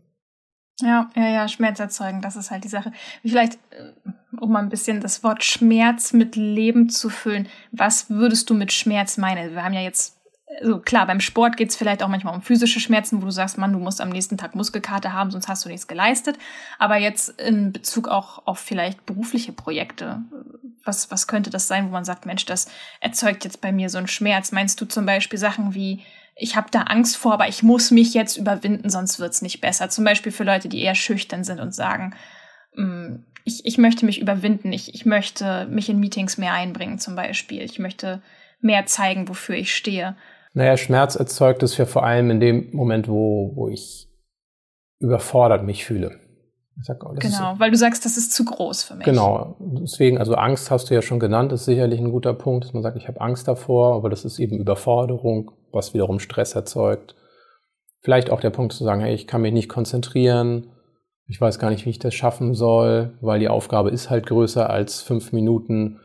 Ja, 0.80 1.08
ja, 1.14 1.28
ja, 1.28 1.48
Schmerz 1.48 1.78
erzeugen, 1.78 2.20
das 2.20 2.34
ist 2.34 2.50
halt 2.50 2.64
die 2.64 2.68
Sache. 2.68 2.92
Vielleicht, 3.22 3.54
äh, 3.70 3.92
um 4.40 4.50
mal 4.50 4.60
ein 4.60 4.70
bisschen 4.70 5.00
das 5.00 5.22
Wort 5.22 5.44
Schmerz 5.44 6.12
mit 6.12 6.34
Leben 6.34 6.88
zu 6.90 7.10
füllen, 7.10 7.48
was 7.70 8.10
würdest 8.10 8.50
du 8.50 8.54
mit 8.54 8.72
Schmerz 8.72 9.16
meinen? 9.16 9.52
Wir 9.52 9.62
haben 9.62 9.72
ja 9.72 9.82
jetzt, 9.82 10.18
also 10.60 10.80
klar, 10.80 11.06
beim 11.06 11.20
Sport 11.20 11.56
geht 11.56 11.70
es 11.70 11.76
vielleicht 11.76 12.02
auch 12.02 12.08
manchmal 12.08 12.34
um 12.34 12.42
physische 12.42 12.80
Schmerzen, 12.80 13.22
wo 13.22 13.26
du 13.26 13.30
sagst, 13.30 13.56
Mann, 13.56 13.72
du 13.72 13.78
musst 13.78 14.00
am 14.00 14.08
nächsten 14.08 14.36
Tag 14.36 14.56
Muskelkater 14.56 15.12
haben, 15.12 15.30
sonst 15.30 15.46
hast 15.46 15.64
du 15.64 15.68
nichts 15.68 15.86
geleistet. 15.86 16.38
Aber 16.80 16.96
jetzt 16.96 17.40
in 17.40 17.72
Bezug 17.72 18.08
auch 18.08 18.44
auf 18.44 18.58
vielleicht 18.58 19.06
berufliche 19.06 19.52
Projekte, 19.52 20.22
was, 20.84 21.08
was 21.12 21.28
könnte 21.28 21.50
das 21.50 21.68
sein, 21.68 21.86
wo 21.86 21.90
man 21.90 22.04
sagt, 22.04 22.26
Mensch, 22.26 22.46
das 22.46 22.66
erzeugt 23.00 23.44
jetzt 23.44 23.60
bei 23.60 23.70
mir 23.70 23.88
so 23.90 23.98
einen 23.98 24.08
Schmerz? 24.08 24.50
Meinst 24.50 24.80
du 24.80 24.86
zum 24.86 25.06
Beispiel 25.06 25.38
Sachen 25.38 25.74
wie, 25.74 26.02
ich 26.36 26.56
habe 26.56 26.66
da 26.70 26.82
Angst 26.82 27.16
vor, 27.16 27.32
aber 27.32 27.48
ich 27.48 27.62
muss 27.62 27.90
mich 27.90 28.14
jetzt 28.14 28.36
überwinden, 28.36 28.90
sonst 28.90 29.20
wird's 29.20 29.42
nicht 29.42 29.60
besser. 29.60 29.88
Zum 29.88 30.04
Beispiel 30.04 30.32
für 30.32 30.44
Leute, 30.44 30.68
die 30.68 30.82
eher 30.82 30.94
schüchtern 30.94 31.44
sind 31.44 31.60
und 31.60 31.74
sagen, 31.74 32.14
mm, 32.74 33.16
ich, 33.44 33.64
ich 33.66 33.78
möchte 33.78 34.06
mich 34.06 34.20
überwinden, 34.20 34.72
ich, 34.72 34.94
ich 34.94 35.06
möchte 35.06 35.66
mich 35.66 35.88
in 35.88 36.00
Meetings 36.00 36.38
mehr 36.38 36.54
einbringen 36.54 36.98
zum 36.98 37.14
Beispiel, 37.14 37.62
ich 37.62 37.78
möchte 37.78 38.22
mehr 38.60 38.86
zeigen, 38.86 39.28
wofür 39.28 39.54
ich 39.54 39.74
stehe. 39.74 40.16
Naja, 40.54 40.76
Schmerz 40.76 41.14
erzeugt 41.14 41.62
es 41.62 41.76
ja 41.76 41.84
vor 41.84 42.04
allem 42.04 42.30
in 42.30 42.40
dem 42.40 42.70
Moment, 42.72 43.08
wo, 43.08 43.52
wo 43.54 43.68
ich 43.68 44.08
überfordert 45.00 45.64
mich 45.64 45.84
fühle. 45.84 46.18
Sag, 46.82 47.00
genau, 47.00 47.52
ist, 47.52 47.60
weil 47.60 47.70
du 47.70 47.76
sagst, 47.76 48.04
das 48.04 48.16
ist 48.16 48.32
zu 48.32 48.44
groß 48.44 48.82
für 48.82 48.94
mich. 48.96 49.04
Genau, 49.04 49.56
deswegen, 49.60 50.18
also 50.18 50.34
Angst 50.34 50.70
hast 50.70 50.90
du 50.90 50.94
ja 50.94 51.02
schon 51.02 51.20
genannt, 51.20 51.52
ist 51.52 51.66
sicherlich 51.66 52.00
ein 52.00 52.10
guter 52.10 52.34
Punkt, 52.34 52.64
dass 52.64 52.72
man 52.72 52.82
sagt, 52.82 52.96
ich 52.96 53.06
habe 53.06 53.20
Angst 53.20 53.46
davor, 53.46 53.94
aber 53.94 54.10
das 54.10 54.24
ist 54.24 54.38
eben 54.38 54.58
Überforderung, 54.58 55.52
was 55.70 55.94
wiederum 55.94 56.18
Stress 56.18 56.54
erzeugt. 56.54 57.14
Vielleicht 58.00 58.30
auch 58.30 58.40
der 58.40 58.50
Punkt 58.50 58.72
zu 58.72 58.82
sagen, 58.84 59.00
hey, 59.02 59.14
ich 59.14 59.26
kann 59.26 59.40
mich 59.40 59.52
nicht 59.52 59.68
konzentrieren, 59.68 60.66
ich 61.26 61.40
weiß 61.40 61.58
gar 61.58 61.70
nicht, 61.70 61.86
wie 61.86 61.90
ich 61.90 61.98
das 61.98 62.14
schaffen 62.14 62.54
soll, 62.54 63.16
weil 63.20 63.40
die 63.40 63.48
Aufgabe 63.48 63.90
ist 63.90 64.10
halt 64.10 64.26
größer 64.26 64.68
als 64.68 65.00
fünf 65.00 65.32
Minuten. 65.32 66.00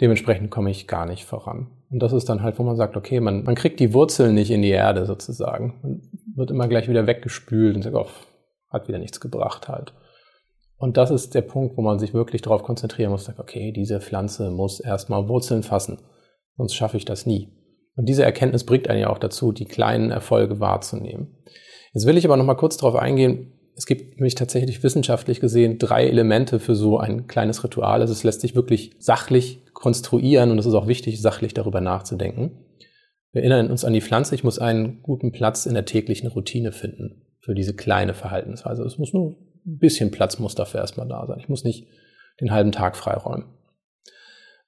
Dementsprechend 0.00 0.50
komme 0.50 0.70
ich 0.70 0.88
gar 0.88 1.06
nicht 1.06 1.24
voran. 1.24 1.70
Und 1.90 2.02
das 2.02 2.12
ist 2.12 2.28
dann 2.28 2.42
halt, 2.42 2.58
wo 2.58 2.62
man 2.62 2.76
sagt, 2.76 2.96
okay, 2.96 3.20
man, 3.20 3.44
man 3.44 3.54
kriegt 3.54 3.78
die 3.78 3.92
Wurzeln 3.92 4.34
nicht 4.34 4.50
in 4.50 4.62
die 4.62 4.70
Erde 4.70 5.06
sozusagen. 5.06 5.74
Man 5.82 6.02
wird 6.34 6.50
immer 6.50 6.66
gleich 6.66 6.88
wieder 6.88 7.06
weggespült 7.06 7.76
und 7.76 7.82
sagt, 7.82 7.94
oh, 7.94 8.08
hat 8.70 8.88
wieder 8.88 8.98
nichts 8.98 9.20
gebracht 9.20 9.68
halt. 9.68 9.92
Und 10.84 10.98
das 10.98 11.10
ist 11.10 11.34
der 11.34 11.40
Punkt, 11.40 11.78
wo 11.78 11.80
man 11.80 11.98
sich 11.98 12.12
wirklich 12.12 12.42
darauf 12.42 12.62
konzentrieren 12.62 13.10
muss, 13.10 13.24
sagt, 13.24 13.38
okay, 13.38 13.72
diese 13.72 14.02
Pflanze 14.02 14.50
muss 14.50 14.80
erstmal 14.80 15.28
Wurzeln 15.28 15.62
fassen, 15.62 15.96
sonst 16.58 16.74
schaffe 16.74 16.98
ich 16.98 17.06
das 17.06 17.24
nie. 17.24 17.48
Und 17.96 18.06
diese 18.06 18.22
Erkenntnis 18.22 18.64
bringt 18.64 18.90
einen 18.90 19.00
ja 19.00 19.08
auch 19.08 19.16
dazu, 19.16 19.52
die 19.52 19.64
kleinen 19.64 20.10
Erfolge 20.10 20.60
wahrzunehmen. 20.60 21.38
Jetzt 21.94 22.04
will 22.04 22.18
ich 22.18 22.26
aber 22.26 22.36
noch 22.36 22.44
mal 22.44 22.52
kurz 22.52 22.76
darauf 22.76 22.96
eingehen. 22.96 23.54
Es 23.74 23.86
gibt 23.86 24.16
nämlich 24.16 24.34
tatsächlich 24.34 24.82
wissenschaftlich 24.82 25.40
gesehen 25.40 25.78
drei 25.78 26.06
Elemente 26.06 26.60
für 26.60 26.74
so 26.74 26.98
ein 26.98 27.28
kleines 27.28 27.64
Ritual. 27.64 28.02
Also 28.02 28.12
es 28.12 28.22
lässt 28.22 28.42
sich 28.42 28.54
wirklich 28.54 28.94
sachlich 28.98 29.64
konstruieren 29.72 30.50
und 30.50 30.58
es 30.58 30.66
ist 30.66 30.74
auch 30.74 30.86
wichtig, 30.86 31.22
sachlich 31.22 31.54
darüber 31.54 31.80
nachzudenken. 31.80 32.58
Wir 33.32 33.40
erinnern 33.40 33.70
uns 33.70 33.86
an 33.86 33.94
die 33.94 34.02
Pflanze. 34.02 34.34
Ich 34.34 34.44
muss 34.44 34.58
einen 34.58 35.00
guten 35.00 35.32
Platz 35.32 35.64
in 35.64 35.72
der 35.72 35.86
täglichen 35.86 36.28
Routine 36.28 36.72
finden 36.72 37.22
für 37.40 37.54
diese 37.54 37.74
kleine 37.74 38.12
Verhaltensweise. 38.12 38.82
Es 38.82 38.98
muss 38.98 39.14
nur 39.14 39.36
ein 39.66 39.78
bisschen 39.78 40.10
Platz 40.10 40.38
muss 40.38 40.54
dafür 40.54 40.80
erstmal 40.80 41.08
da 41.08 41.26
sein. 41.26 41.38
Ich 41.40 41.48
muss 41.48 41.64
nicht 41.64 41.86
den 42.40 42.50
halben 42.50 42.72
Tag 42.72 42.96
freiräumen. 42.96 43.46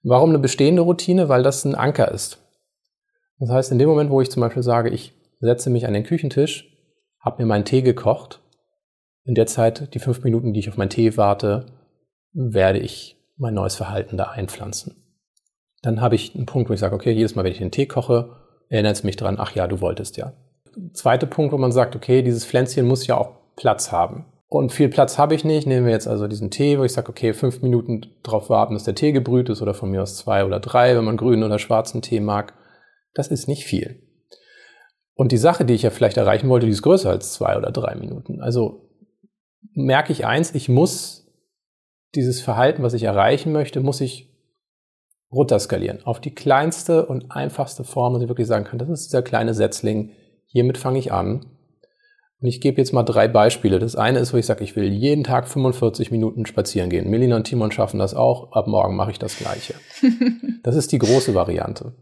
Warum 0.02 0.30
eine 0.30 0.38
bestehende 0.38 0.82
Routine? 0.82 1.28
Weil 1.28 1.42
das 1.42 1.64
ein 1.64 1.74
Anker 1.74 2.12
ist. 2.12 2.38
Das 3.38 3.50
heißt, 3.50 3.72
in 3.72 3.78
dem 3.78 3.88
Moment, 3.88 4.10
wo 4.10 4.20
ich 4.20 4.30
zum 4.30 4.40
Beispiel 4.40 4.62
sage, 4.62 4.90
ich 4.90 5.12
setze 5.40 5.68
mich 5.68 5.86
an 5.86 5.94
den 5.94 6.04
Küchentisch, 6.04 6.72
habe 7.20 7.42
mir 7.42 7.46
meinen 7.46 7.64
Tee 7.64 7.82
gekocht, 7.82 8.40
in 9.24 9.34
der 9.34 9.46
Zeit, 9.46 9.92
die 9.92 9.98
fünf 9.98 10.22
Minuten, 10.22 10.52
die 10.52 10.60
ich 10.60 10.68
auf 10.68 10.76
meinen 10.76 10.90
Tee 10.90 11.16
warte, 11.16 11.66
werde 12.32 12.78
ich 12.78 13.16
mein 13.36 13.54
neues 13.54 13.74
Verhalten 13.74 14.16
da 14.16 14.24
einpflanzen. 14.24 14.94
Dann 15.82 16.00
habe 16.00 16.14
ich 16.14 16.34
einen 16.34 16.46
Punkt, 16.46 16.70
wo 16.70 16.74
ich 16.74 16.80
sage, 16.80 16.94
okay, 16.94 17.10
jedes 17.10 17.34
Mal, 17.34 17.44
wenn 17.44 17.52
ich 17.52 17.58
den 17.58 17.72
Tee 17.72 17.86
koche, 17.86 18.36
erinnert 18.68 18.96
es 18.96 19.04
mich 19.04 19.16
dran, 19.16 19.36
ach 19.38 19.54
ja, 19.54 19.66
du 19.66 19.80
wolltest 19.80 20.16
ja. 20.16 20.32
Zweiter 20.92 21.26
Punkt, 21.26 21.52
wo 21.52 21.58
man 21.58 21.72
sagt, 21.72 21.96
okay, 21.96 22.22
dieses 22.22 22.46
Pflänzchen 22.46 22.86
muss 22.86 23.06
ja 23.06 23.16
auch 23.16 23.32
Platz 23.56 23.90
haben. 23.92 24.26
Und 24.48 24.72
viel 24.72 24.88
Platz 24.88 25.18
habe 25.18 25.34
ich 25.34 25.44
nicht. 25.44 25.66
Nehmen 25.66 25.86
wir 25.86 25.92
jetzt 25.92 26.06
also 26.06 26.28
diesen 26.28 26.50
Tee, 26.50 26.78
wo 26.78 26.84
ich 26.84 26.92
sage, 26.92 27.08
okay, 27.08 27.32
fünf 27.32 27.62
Minuten 27.62 28.06
drauf 28.22 28.48
warten, 28.48 28.74
dass 28.74 28.84
der 28.84 28.94
Tee 28.94 29.12
gebrüht 29.12 29.48
ist 29.48 29.60
oder 29.60 29.74
von 29.74 29.90
mir 29.90 30.02
aus 30.02 30.16
zwei 30.16 30.44
oder 30.44 30.60
drei, 30.60 30.96
wenn 30.96 31.04
man 31.04 31.16
grünen 31.16 31.42
oder 31.42 31.58
schwarzen 31.58 32.00
Tee 32.00 32.20
mag. 32.20 32.54
Das 33.14 33.28
ist 33.28 33.48
nicht 33.48 33.64
viel. 33.64 34.02
Und 35.14 35.32
die 35.32 35.38
Sache, 35.38 35.64
die 35.64 35.74
ich 35.74 35.82
ja 35.82 35.90
vielleicht 35.90 36.16
erreichen 36.16 36.48
wollte, 36.48 36.66
die 36.66 36.72
ist 36.72 36.82
größer 36.82 37.10
als 37.10 37.32
zwei 37.32 37.56
oder 37.56 37.72
drei 37.72 37.94
Minuten. 37.96 38.40
Also 38.40 38.88
merke 39.72 40.12
ich 40.12 40.26
eins, 40.26 40.54
ich 40.54 40.68
muss 40.68 41.26
dieses 42.14 42.40
Verhalten, 42.40 42.82
was 42.82 42.94
ich 42.94 43.02
erreichen 43.02 43.52
möchte, 43.52 43.80
muss 43.80 44.00
ich 44.00 44.32
runterskalieren 45.32 46.04
auf 46.04 46.20
die 46.20 46.34
kleinste 46.34 47.06
und 47.06 47.32
einfachste 47.32 47.82
Form, 47.82 48.14
dass 48.14 48.22
ich 48.22 48.28
wirklich 48.28 48.46
sagen 48.46 48.64
kann, 48.64 48.78
das 48.78 48.88
ist 48.88 49.08
dieser 49.08 49.22
kleine 49.22 49.54
Setzling, 49.54 50.12
hiermit 50.46 50.78
fange 50.78 50.98
ich 50.98 51.12
an. 51.12 51.46
Und 52.40 52.48
ich 52.48 52.60
gebe 52.60 52.78
jetzt 52.78 52.92
mal 52.92 53.02
drei 53.02 53.28
Beispiele. 53.28 53.78
Das 53.78 53.96
eine 53.96 54.18
ist, 54.18 54.34
wo 54.34 54.36
ich 54.36 54.46
sage, 54.46 54.62
ich 54.62 54.76
will 54.76 54.92
jeden 54.92 55.24
Tag 55.24 55.48
45 55.48 56.10
Minuten 56.10 56.44
spazieren 56.44 56.90
gehen. 56.90 57.08
Melina 57.08 57.36
und 57.36 57.44
Timon 57.44 57.72
schaffen 57.72 57.98
das 57.98 58.14
auch. 58.14 58.52
Ab 58.52 58.66
morgen 58.66 58.94
mache 58.94 59.10
ich 59.10 59.18
das 59.18 59.38
Gleiche. 59.38 59.74
das 60.62 60.76
ist 60.76 60.92
die 60.92 60.98
große 60.98 61.34
Variante. 61.34 61.94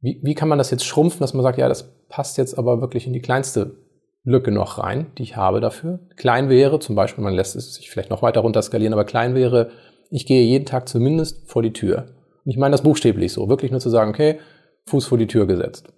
Wie, 0.00 0.20
wie 0.22 0.34
kann 0.34 0.48
man 0.48 0.58
das 0.58 0.70
jetzt 0.70 0.84
schrumpfen, 0.84 1.20
dass 1.20 1.32
man 1.32 1.44
sagt, 1.44 1.58
ja, 1.58 1.68
das 1.68 2.06
passt 2.08 2.38
jetzt 2.38 2.58
aber 2.58 2.80
wirklich 2.80 3.06
in 3.06 3.12
die 3.12 3.20
kleinste 3.20 3.76
Lücke 4.24 4.50
noch 4.50 4.78
rein, 4.78 5.12
die 5.16 5.22
ich 5.22 5.36
habe 5.36 5.60
dafür. 5.60 6.00
Klein 6.16 6.48
wäre, 6.48 6.80
zum 6.80 6.96
Beispiel, 6.96 7.22
man 7.22 7.34
lässt 7.34 7.54
es 7.54 7.74
sich 7.74 7.88
vielleicht 7.88 8.10
noch 8.10 8.22
weiter 8.22 8.40
runter 8.40 8.60
skalieren, 8.60 8.92
aber 8.92 9.04
klein 9.04 9.36
wäre, 9.36 9.70
ich 10.10 10.26
gehe 10.26 10.42
jeden 10.42 10.66
Tag 10.66 10.88
zumindest 10.88 11.48
vor 11.48 11.62
die 11.62 11.72
Tür. 11.72 12.06
Und 12.44 12.50
ich 12.50 12.56
meine 12.56 12.72
das 12.72 12.82
buchstäblich 12.82 13.32
so, 13.32 13.48
wirklich 13.48 13.70
nur 13.70 13.80
zu 13.80 13.90
sagen, 13.90 14.10
okay, 14.10 14.40
Fuß 14.88 15.06
vor 15.06 15.18
die 15.18 15.26
Tür 15.26 15.46
gesetzt. 15.46 15.92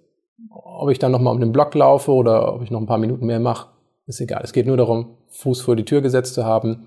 Ob 0.79 0.89
ich 0.89 0.99
dann 0.99 1.11
nochmal 1.11 1.33
um 1.33 1.41
den 1.41 1.51
Block 1.51 1.75
laufe 1.75 2.11
oder 2.11 2.53
ob 2.55 2.61
ich 2.61 2.71
noch 2.71 2.79
ein 2.79 2.87
paar 2.87 2.97
Minuten 2.97 3.25
mehr 3.25 3.41
mache, 3.41 3.67
ist 4.05 4.21
egal. 4.21 4.41
Es 4.45 4.53
geht 4.53 4.65
nur 4.65 4.77
darum, 4.77 5.17
Fuß 5.27 5.61
vor 5.61 5.75
die 5.75 5.83
Tür 5.83 6.01
gesetzt 6.01 6.35
zu 6.35 6.45
haben. 6.45 6.85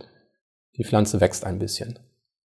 Die 0.79 0.85
Pflanze 0.85 1.21
wächst 1.21 1.45
ein 1.45 1.59
bisschen. 1.59 1.99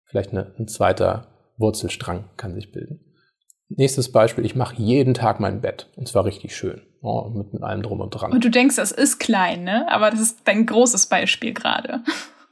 Vielleicht 0.04 0.32
eine, 0.32 0.52
ein 0.58 0.66
zweiter 0.66 1.28
Wurzelstrang 1.56 2.24
kann 2.36 2.54
sich 2.54 2.72
bilden. 2.72 3.04
Nächstes 3.68 4.10
Beispiel, 4.10 4.44
ich 4.44 4.56
mache 4.56 4.82
jeden 4.82 5.14
Tag 5.14 5.38
mein 5.38 5.60
Bett. 5.60 5.88
Und 5.94 6.08
zwar 6.08 6.24
richtig 6.24 6.56
schön. 6.56 6.82
Oh, 7.02 7.30
mit, 7.32 7.52
mit 7.52 7.62
allem 7.62 7.82
drum 7.82 8.00
und 8.00 8.10
dran. 8.10 8.32
Und 8.32 8.44
du 8.44 8.50
denkst, 8.50 8.74
das 8.74 8.90
ist 8.90 9.20
klein, 9.20 9.62
ne? 9.62 9.86
Aber 9.92 10.10
das 10.10 10.20
ist 10.20 10.40
dein 10.44 10.66
großes 10.66 11.06
Beispiel 11.06 11.54
gerade. 11.54 12.00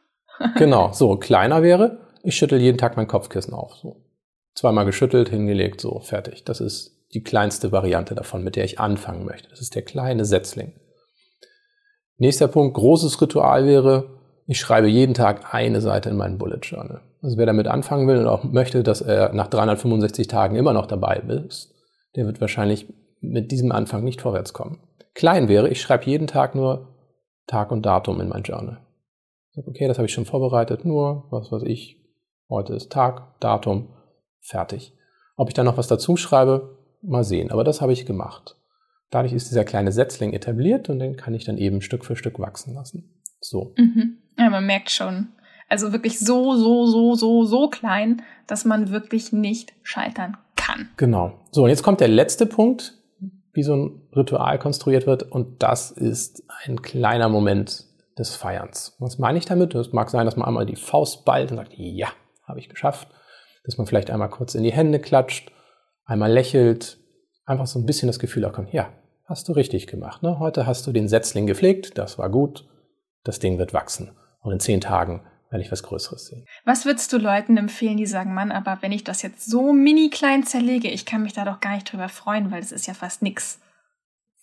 genau, 0.57 0.93
so 0.93 1.17
kleiner 1.17 1.65
wäre, 1.65 1.99
ich 2.23 2.37
schüttel 2.37 2.61
jeden 2.61 2.79
Tag 2.79 2.97
mein 2.97 3.09
Kopfkissen 3.09 3.53
auf. 3.53 3.75
So. 3.75 4.05
Zweimal 4.55 4.85
geschüttelt, 4.85 5.29
hingelegt, 5.29 5.81
so, 5.81 5.99
fertig. 5.99 6.45
Das 6.45 6.61
ist 6.61 6.96
die 7.15 7.23
kleinste 7.23 7.73
Variante 7.73 8.15
davon, 8.15 8.43
mit 8.43 8.57
der 8.57 8.65
ich 8.65 8.81
anfangen 8.81 9.25
möchte. 9.25 9.49
Das 9.49 9.61
ist 9.61 9.75
der 9.75 9.83
kleine 9.83 10.25
Setzling. 10.25 10.73
Nächster 12.19 12.49
Punkt, 12.49 12.75
großes 12.75 13.21
Ritual 13.21 13.67
wäre, 13.67 14.17
ich 14.47 14.61
schreibe 14.61 14.89
jeden 14.89 15.15
Tag 15.15 15.55
eine 15.55 15.81
Seite 15.81 16.11
in 16.11 16.17
meinen 16.17 16.39
Bullet 16.39 16.61
Journal. 16.63 17.03
Also 17.21 17.37
wer 17.37 17.47
damit 17.47 17.67
anfangen 17.67 18.07
will 18.07 18.19
und 18.19 18.29
auch 18.29 18.45
möchte, 18.45 18.83
dass 18.83 19.01
er 19.01 19.33
nach 19.33 19.49
365 19.49 20.29
Tagen 20.29 20.57
immer 20.57 20.73
noch 20.73 20.87
dabei 20.87 21.17
ist, 21.17 21.75
der 22.15 22.27
wird 22.27 22.41
wahrscheinlich 22.41 22.87
mit 23.21 23.51
diesem 23.51 23.73
Anfang 23.73 24.05
nicht 24.05 24.21
vorwärts 24.21 24.53
kommen. 24.53 24.81
Klein 25.15 25.49
wäre, 25.49 25.69
ich 25.69 25.81
schreibe 25.81 26.05
jeden 26.05 26.27
Tag 26.27 26.55
nur 26.55 26.95
Tag 27.47 27.71
und 27.73 27.85
Datum 27.85 28.21
in 28.21 28.29
mein 28.29 28.43
Journal. 28.43 28.81
Okay, 29.57 29.89
das 29.89 29.99
habe 29.99 30.07
ich 30.07 30.13
schon 30.13 30.27
vorbereitet, 30.27 30.85
nur, 30.85 31.25
was 31.31 31.51
weiß 31.51 31.63
ich, 31.65 31.97
heute 32.49 32.75
ist 32.75 32.93
Tag, 32.93 33.41
Datum, 33.41 33.89
fertig. 34.41 34.93
Ob 35.37 35.49
ich 35.49 35.55
dann 35.55 35.67
noch 35.67 35.79
was 35.79 35.89
dazu 35.89 36.17
schreibe, 36.17 36.76
mal 37.07 37.25
sehen. 37.25 37.51
Aber 37.51 37.65
das 37.65 37.81
habe 37.81 37.93
ich 37.93 38.07
gemacht. 38.07 38.57
Dadurch 39.11 39.33
ist 39.33 39.51
dieser 39.51 39.65
kleine 39.65 39.93
Setzling 39.93 40.33
etabliert 40.33 40.89
und 40.89 40.99
den 40.99 41.17
kann 41.17 41.35
ich 41.35 41.45
dann 41.45 41.59
eben 41.59 41.81
Stück 41.81 42.05
für 42.05 42.17
Stück 42.17 42.39
wachsen 42.39 42.75
lassen. 42.75 43.23
So. 43.41 43.75
Mhm. 43.77 44.19
Ja, 44.39 44.51
man 44.51 44.67
merkt 44.67 44.91
schon. 44.91 45.29
Also 45.69 45.93
wirklich 45.93 46.19
so, 46.19 46.57
so, 46.57 46.87
so, 46.87 47.15
so, 47.15 47.45
so 47.45 47.69
klein, 47.69 48.23
dass 48.47 48.65
man 48.65 48.91
wirklich 48.91 49.33
nicht 49.33 49.73
scheitern 49.83 50.37
kann. 50.55 50.91
Genau. 50.97 51.41
So, 51.51 51.65
und 51.65 51.71
jetzt 51.71 51.83
kommt 51.83 52.01
der 52.01 52.09
letzte 52.09 52.47
Punkt, 52.47 52.95
wie 53.53 53.63
so 53.63 53.75
ein 53.75 54.03
Ritual 54.15 54.59
konstruiert 54.59 55.07
wird. 55.07 55.23
Und 55.25 55.63
das 55.63 55.91
ist 55.91 56.45
ein 56.65 56.83
kleiner 56.83 57.29
Moment 57.29 57.85
des 58.19 58.35
Feierns. 58.35 58.97
Was 58.99 59.19
meine 59.19 59.39
ich 59.39 59.47
damit? 59.47 59.75
Es 59.75 59.93
mag 59.93 60.11
sein, 60.11 60.25
dass 60.25 60.37
man 60.37 60.47
einmal 60.47 60.67
die 60.67 60.77
Faust 60.77 61.25
ballt 61.25 61.51
und 61.51 61.57
sagt, 61.57 61.73
ja, 61.75 62.09
habe 62.47 62.61
ich 62.61 62.69
geschafft. 62.69 63.09
Dass 63.65 63.79
man 63.79 63.87
vielleicht 63.87 64.11
einmal 64.11 64.31
kurz 64.31 64.55
in 64.55 64.63
die 64.63 64.73
Hände 64.73 65.01
klatscht, 65.01 65.51
einmal 66.07 66.33
lächelt, 66.33 66.99
einfach 67.45 67.67
so 67.67 67.79
ein 67.79 67.87
bisschen 67.87 68.07
das 68.07 68.19
Gefühl 68.19 68.45
auch 68.45 68.59
ja, 68.73 68.93
hast 69.27 69.49
du 69.49 69.53
richtig 69.53 69.87
gemacht. 69.87 70.23
Ne? 70.23 70.39
Heute 70.39 70.67
hast 70.67 70.87
du 70.87 70.93
den 70.93 71.09
Setzling 71.09 71.47
gepflegt, 71.47 71.99
das 71.99 72.19
war 72.19 72.31
gut, 72.31 72.67
das 73.25 73.39
Ding 73.39 73.59
wird 73.59 73.75
wachsen. 73.75 74.13
Und 74.41 74.53
in 74.53 74.61
zehn 74.61 74.81
Tagen 74.81 75.23
werde 75.51 75.65
ich 75.65 75.73
was 75.73 75.83
Größeres 75.83 76.27
sehen. 76.27 76.47
Was 76.65 76.87
würdest 76.87 77.13
du 77.13 77.19
Leuten 77.19 77.57
empfehlen, 77.57 77.97
die 77.97 78.07
sagen, 78.07 78.35
Mann, 78.35 78.53
aber 78.53 78.79
wenn 78.81 78.93
ich 78.93 79.05
das 79.05 79.23
jetzt 79.23 79.49
so 79.49 79.73
mini 79.73 80.11
klein 80.11 80.45
zerlege, 80.45 80.89
ich 80.89 81.07
kann 81.07 81.23
mich 81.23 81.33
da 81.33 81.45
doch 81.45 81.61
gar 81.61 81.75
nicht 81.75 81.93
drüber 81.93 82.09
freuen, 82.09 82.51
weil 82.51 82.61
das 82.61 82.73
ist 82.73 82.87
ja 82.87 82.95
fast 82.95 83.23
nix. 83.23 83.61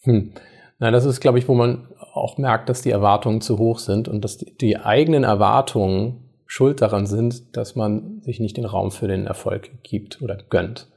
Hm. 0.02 0.34
Na, 0.80 0.92
das 0.92 1.06
ist, 1.06 1.22
glaube 1.22 1.40
ich, 1.40 1.48
wo 1.48 1.54
man 1.54 1.88
auch 2.14 2.38
merkt, 2.38 2.68
dass 2.68 2.82
die 2.82 2.92
Erwartungen 2.92 3.42
zu 3.42 3.58
hoch 3.58 3.80
sind 3.80 4.08
und 4.08 4.24
dass 4.24 4.38
die 4.38 4.78
eigenen 4.78 5.24
Erwartungen 5.24 6.30
schuld 6.46 6.82
daran 6.82 7.06
sind, 7.06 7.56
dass 7.56 7.76
man 7.76 8.22
sich 8.22 8.40
nicht 8.40 8.58
den 8.58 8.66
Raum 8.66 8.92
für 8.92 9.08
den 9.08 9.26
Erfolg 9.26 9.72
gibt 9.84 10.22
oder 10.22 10.36
gönnt. 10.36 10.92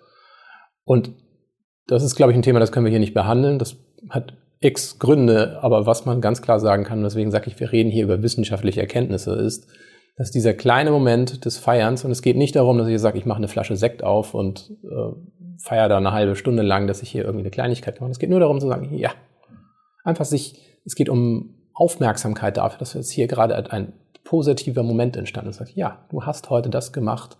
Und 0.86 1.10
das 1.86 2.02
ist, 2.02 2.16
glaube 2.16 2.32
ich, 2.32 2.38
ein 2.38 2.42
Thema, 2.42 2.60
das 2.60 2.72
können 2.72 2.86
wir 2.86 2.90
hier 2.90 3.00
nicht 3.00 3.12
behandeln. 3.12 3.58
Das 3.58 3.76
hat 4.08 4.32
x 4.60 4.98
Gründe, 4.98 5.58
aber 5.60 5.84
was 5.84 6.06
man 6.06 6.22
ganz 6.22 6.40
klar 6.40 6.60
sagen 6.60 6.84
kann, 6.84 6.98
und 6.98 7.04
deswegen 7.04 7.30
sage 7.30 7.48
ich, 7.48 7.60
wir 7.60 7.72
reden 7.72 7.90
hier 7.90 8.04
über 8.04 8.22
wissenschaftliche 8.22 8.80
Erkenntnisse, 8.80 9.34
ist, 9.34 9.68
dass 10.16 10.30
dieser 10.30 10.54
kleine 10.54 10.90
Moment 10.90 11.44
des 11.44 11.58
Feierns, 11.58 12.04
und 12.04 12.10
es 12.10 12.22
geht 12.22 12.36
nicht 12.36 12.56
darum, 12.56 12.78
dass 12.78 12.88
ich 12.88 12.98
sage, 12.98 13.18
ich 13.18 13.26
mache 13.26 13.36
eine 13.36 13.48
Flasche 13.48 13.76
Sekt 13.76 14.02
auf 14.02 14.32
und 14.32 14.72
äh, 14.84 15.12
feiere 15.58 15.88
da 15.88 15.98
eine 15.98 16.12
halbe 16.12 16.36
Stunde 16.36 16.62
lang, 16.62 16.86
dass 16.86 17.02
ich 17.02 17.10
hier 17.10 17.24
irgendwie 17.24 17.42
eine 17.42 17.50
Kleinigkeit 17.50 18.00
mache. 18.00 18.10
Es 18.10 18.18
geht 18.18 18.30
nur 18.30 18.40
darum 18.40 18.60
zu 18.60 18.68
sagen, 18.68 18.96
ja, 18.96 19.10
einfach 20.04 20.24
sich, 20.24 20.62
es 20.86 20.94
geht 20.94 21.10
um 21.10 21.54
Aufmerksamkeit 21.74 22.56
dafür, 22.56 22.78
dass 22.78 22.94
jetzt 22.94 23.10
hier 23.10 23.26
gerade 23.26 23.70
ein 23.70 23.92
positiver 24.24 24.82
Moment 24.82 25.16
entstanden 25.16 25.50
ist. 25.50 25.62
Ja, 25.74 26.06
du 26.10 26.24
hast 26.24 26.48
heute 26.48 26.70
das 26.70 26.92
gemacht, 26.92 27.36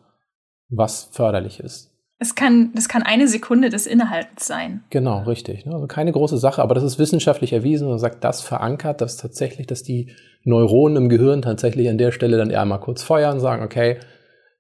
was 0.69 1.05
förderlich 1.13 1.61
ist. 1.61 1.96
Es 2.19 2.35
kann, 2.35 2.73
das 2.75 2.89
kann 2.89 3.03
eine 3.03 3.29
Sekunde 3.29 3.69
des 3.69 3.87
Innehaltens 3.87 4.47
sein. 4.47 4.85
Genau, 4.89 5.25
richtig. 5.25 5.67
Ne? 5.67 5.75
Also 5.75 5.87
keine 5.87 6.13
große 6.13 6.39
Sache, 6.39 6.63
aber 6.63 6.75
das 6.75 6.85
ist 6.85 6.99
wissenschaftlich 6.99 7.53
erwiesen 7.53 7.89
und 7.89 7.99
sagt, 7.99 8.25
das 8.25 8.41
verankert, 8.41 9.03
dass 9.03 9.19
tatsächlich, 9.19 9.67
dass 9.67 9.83
die 9.83 10.13
Neuronen 10.43 10.97
im 10.97 11.09
Gehirn 11.11 11.43
tatsächlich 11.43 11.89
an 11.91 11.99
der 11.99 12.13
Stelle 12.13 12.39
dann 12.39 12.51
eher 12.51 12.65
mal 12.65 12.79
kurz 12.79 13.03
feuern 13.03 13.35
und 13.35 13.41
sagen, 13.41 13.63
okay, 13.63 13.99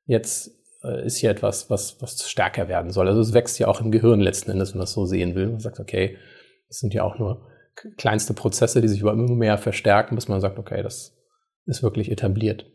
jetzt 0.04 0.50
äh, 0.84 1.06
ist 1.06 1.16
hier 1.16 1.30
etwas, 1.30 1.70
was, 1.70 1.96
was 2.00 2.28
stärker 2.28 2.68
werden 2.68 2.90
soll. 2.90 3.08
Also 3.08 3.20
es 3.20 3.32
wächst 3.32 3.58
ja 3.58 3.68
auch 3.68 3.80
im 3.80 3.90
Gehirn 3.90 4.20
letzten 4.20 4.50
Endes, 4.50 4.72
wenn 4.72 4.78
man 4.78 4.84
das 4.84 4.92
so 4.92 5.06
sehen 5.06 5.34
will. 5.34 5.48
Man 5.48 5.60
sagt, 5.60 5.80
okay, 5.80 6.18
das 6.68 6.80
sind 6.80 6.92
ja 6.92 7.04
auch 7.04 7.18
nur 7.18 7.46
kleinste 7.96 8.34
Prozesse, 8.34 8.82
die 8.82 8.88
sich 8.88 9.00
über 9.00 9.12
immer 9.12 9.34
mehr 9.34 9.56
verstärken, 9.56 10.14
bis 10.14 10.28
man 10.28 10.40
sagt, 10.40 10.58
okay, 10.58 10.82
das 10.82 11.16
ist 11.64 11.82
wirklich 11.82 12.10
etabliert. 12.10 12.66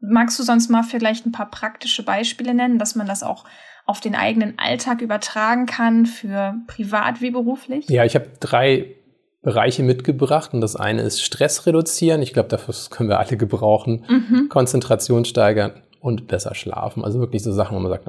Magst 0.00 0.38
du 0.38 0.42
sonst 0.42 0.70
mal 0.70 0.82
vielleicht 0.82 1.26
ein 1.26 1.32
paar 1.32 1.50
praktische 1.50 2.04
Beispiele 2.04 2.54
nennen, 2.54 2.78
dass 2.78 2.94
man 2.94 3.06
das 3.06 3.22
auch 3.22 3.44
auf 3.88 4.00
den 4.00 4.14
eigenen 4.14 4.58
Alltag 4.58 5.00
übertragen 5.00 5.64
kann, 5.64 6.04
für 6.04 6.54
privat 6.66 7.22
wie 7.22 7.30
beruflich? 7.30 7.88
Ja, 7.88 8.04
ich 8.04 8.14
habe 8.14 8.26
drei 8.38 8.94
Bereiche 9.40 9.82
mitgebracht 9.82 10.52
und 10.52 10.60
das 10.60 10.76
eine 10.76 11.00
ist 11.00 11.22
Stress 11.22 11.64
reduzieren. 11.64 12.20
Ich 12.20 12.34
glaube, 12.34 12.50
dafür 12.50 12.74
können 12.90 13.08
wir 13.08 13.18
alle 13.18 13.38
gebrauchen. 13.38 14.04
Mhm. 14.06 14.48
Konzentration 14.50 15.24
steigern 15.24 15.72
und 16.00 16.28
besser 16.28 16.54
schlafen. 16.54 17.02
Also 17.02 17.18
wirklich 17.18 17.42
so 17.42 17.50
Sachen, 17.50 17.76
wo 17.76 17.80
man 17.80 17.90
sagt, 17.90 18.06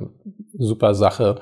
super 0.58 0.94
Sache. 0.96 1.40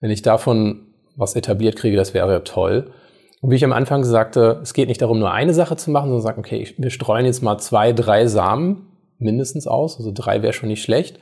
Wenn 0.00 0.12
ich 0.12 0.22
davon 0.22 0.86
was 1.16 1.34
etabliert 1.34 1.74
kriege, 1.74 1.96
das 1.96 2.14
wäre 2.14 2.44
toll. 2.44 2.92
Und 3.40 3.50
wie 3.50 3.56
ich 3.56 3.64
am 3.64 3.72
Anfang 3.72 4.04
sagte, 4.04 4.60
es 4.62 4.74
geht 4.74 4.86
nicht 4.86 5.02
darum, 5.02 5.18
nur 5.18 5.32
eine 5.32 5.54
Sache 5.54 5.74
zu 5.74 5.90
machen, 5.90 6.06
sondern 6.06 6.22
sagen, 6.22 6.38
okay, 6.38 6.72
wir 6.78 6.90
streuen 6.90 7.26
jetzt 7.26 7.42
mal 7.42 7.58
zwei, 7.58 7.92
drei 7.92 8.28
Samen 8.28 8.86
mindestens 9.18 9.66
aus. 9.66 9.96
Also 9.96 10.12
drei 10.14 10.40
wäre 10.42 10.52
schon 10.52 10.68
nicht 10.68 10.84
schlecht. 10.84 11.18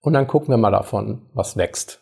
Und 0.00 0.14
dann 0.14 0.26
gucken 0.26 0.48
wir 0.48 0.56
mal 0.56 0.70
davon, 0.70 1.26
was 1.34 1.56
wächst. 1.56 2.00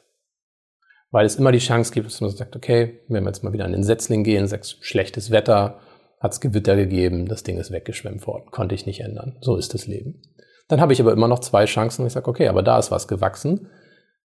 Weil 1.10 1.26
es 1.26 1.36
immer 1.36 1.52
die 1.52 1.58
Chance 1.58 1.92
gibt, 1.92 2.06
dass 2.06 2.20
man 2.20 2.30
sagt, 2.30 2.54
okay, 2.54 3.00
wenn 3.08 3.24
wir 3.24 3.30
jetzt 3.30 3.42
mal 3.42 3.52
wieder 3.52 3.64
an 3.64 3.72
den 3.72 3.82
Setzling 3.82 4.24
gehen, 4.24 4.46
sagst 4.46 4.84
schlechtes 4.84 5.30
Wetter, 5.30 5.80
hat 6.20 6.32
es 6.32 6.40
Gewitter 6.40 6.76
gegeben, 6.76 7.26
das 7.26 7.44
Ding 7.44 7.58
ist 7.58 7.70
weggeschwemmt 7.70 8.26
worden, 8.26 8.50
konnte 8.50 8.74
ich 8.74 8.86
nicht 8.86 9.00
ändern. 9.00 9.36
So 9.40 9.56
ist 9.56 9.74
das 9.74 9.86
Leben. 9.86 10.22
Dann 10.68 10.80
habe 10.80 10.92
ich 10.92 11.00
aber 11.00 11.12
immer 11.12 11.28
noch 11.28 11.38
zwei 11.38 11.64
Chancen 11.64 12.02
und 12.02 12.08
ich 12.08 12.12
sage, 12.12 12.28
okay, 12.28 12.48
aber 12.48 12.62
da 12.62 12.78
ist 12.78 12.90
was 12.90 13.08
gewachsen. 13.08 13.68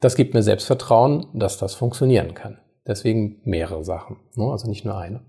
Das 0.00 0.14
gibt 0.14 0.34
mir 0.34 0.42
Selbstvertrauen, 0.42 1.26
dass 1.34 1.58
das 1.58 1.74
funktionieren 1.74 2.34
kann. 2.34 2.58
Deswegen 2.86 3.40
mehrere 3.44 3.84
Sachen, 3.84 4.16
ne? 4.36 4.44
also 4.50 4.68
nicht 4.68 4.84
nur 4.84 4.96
eine. 4.96 5.24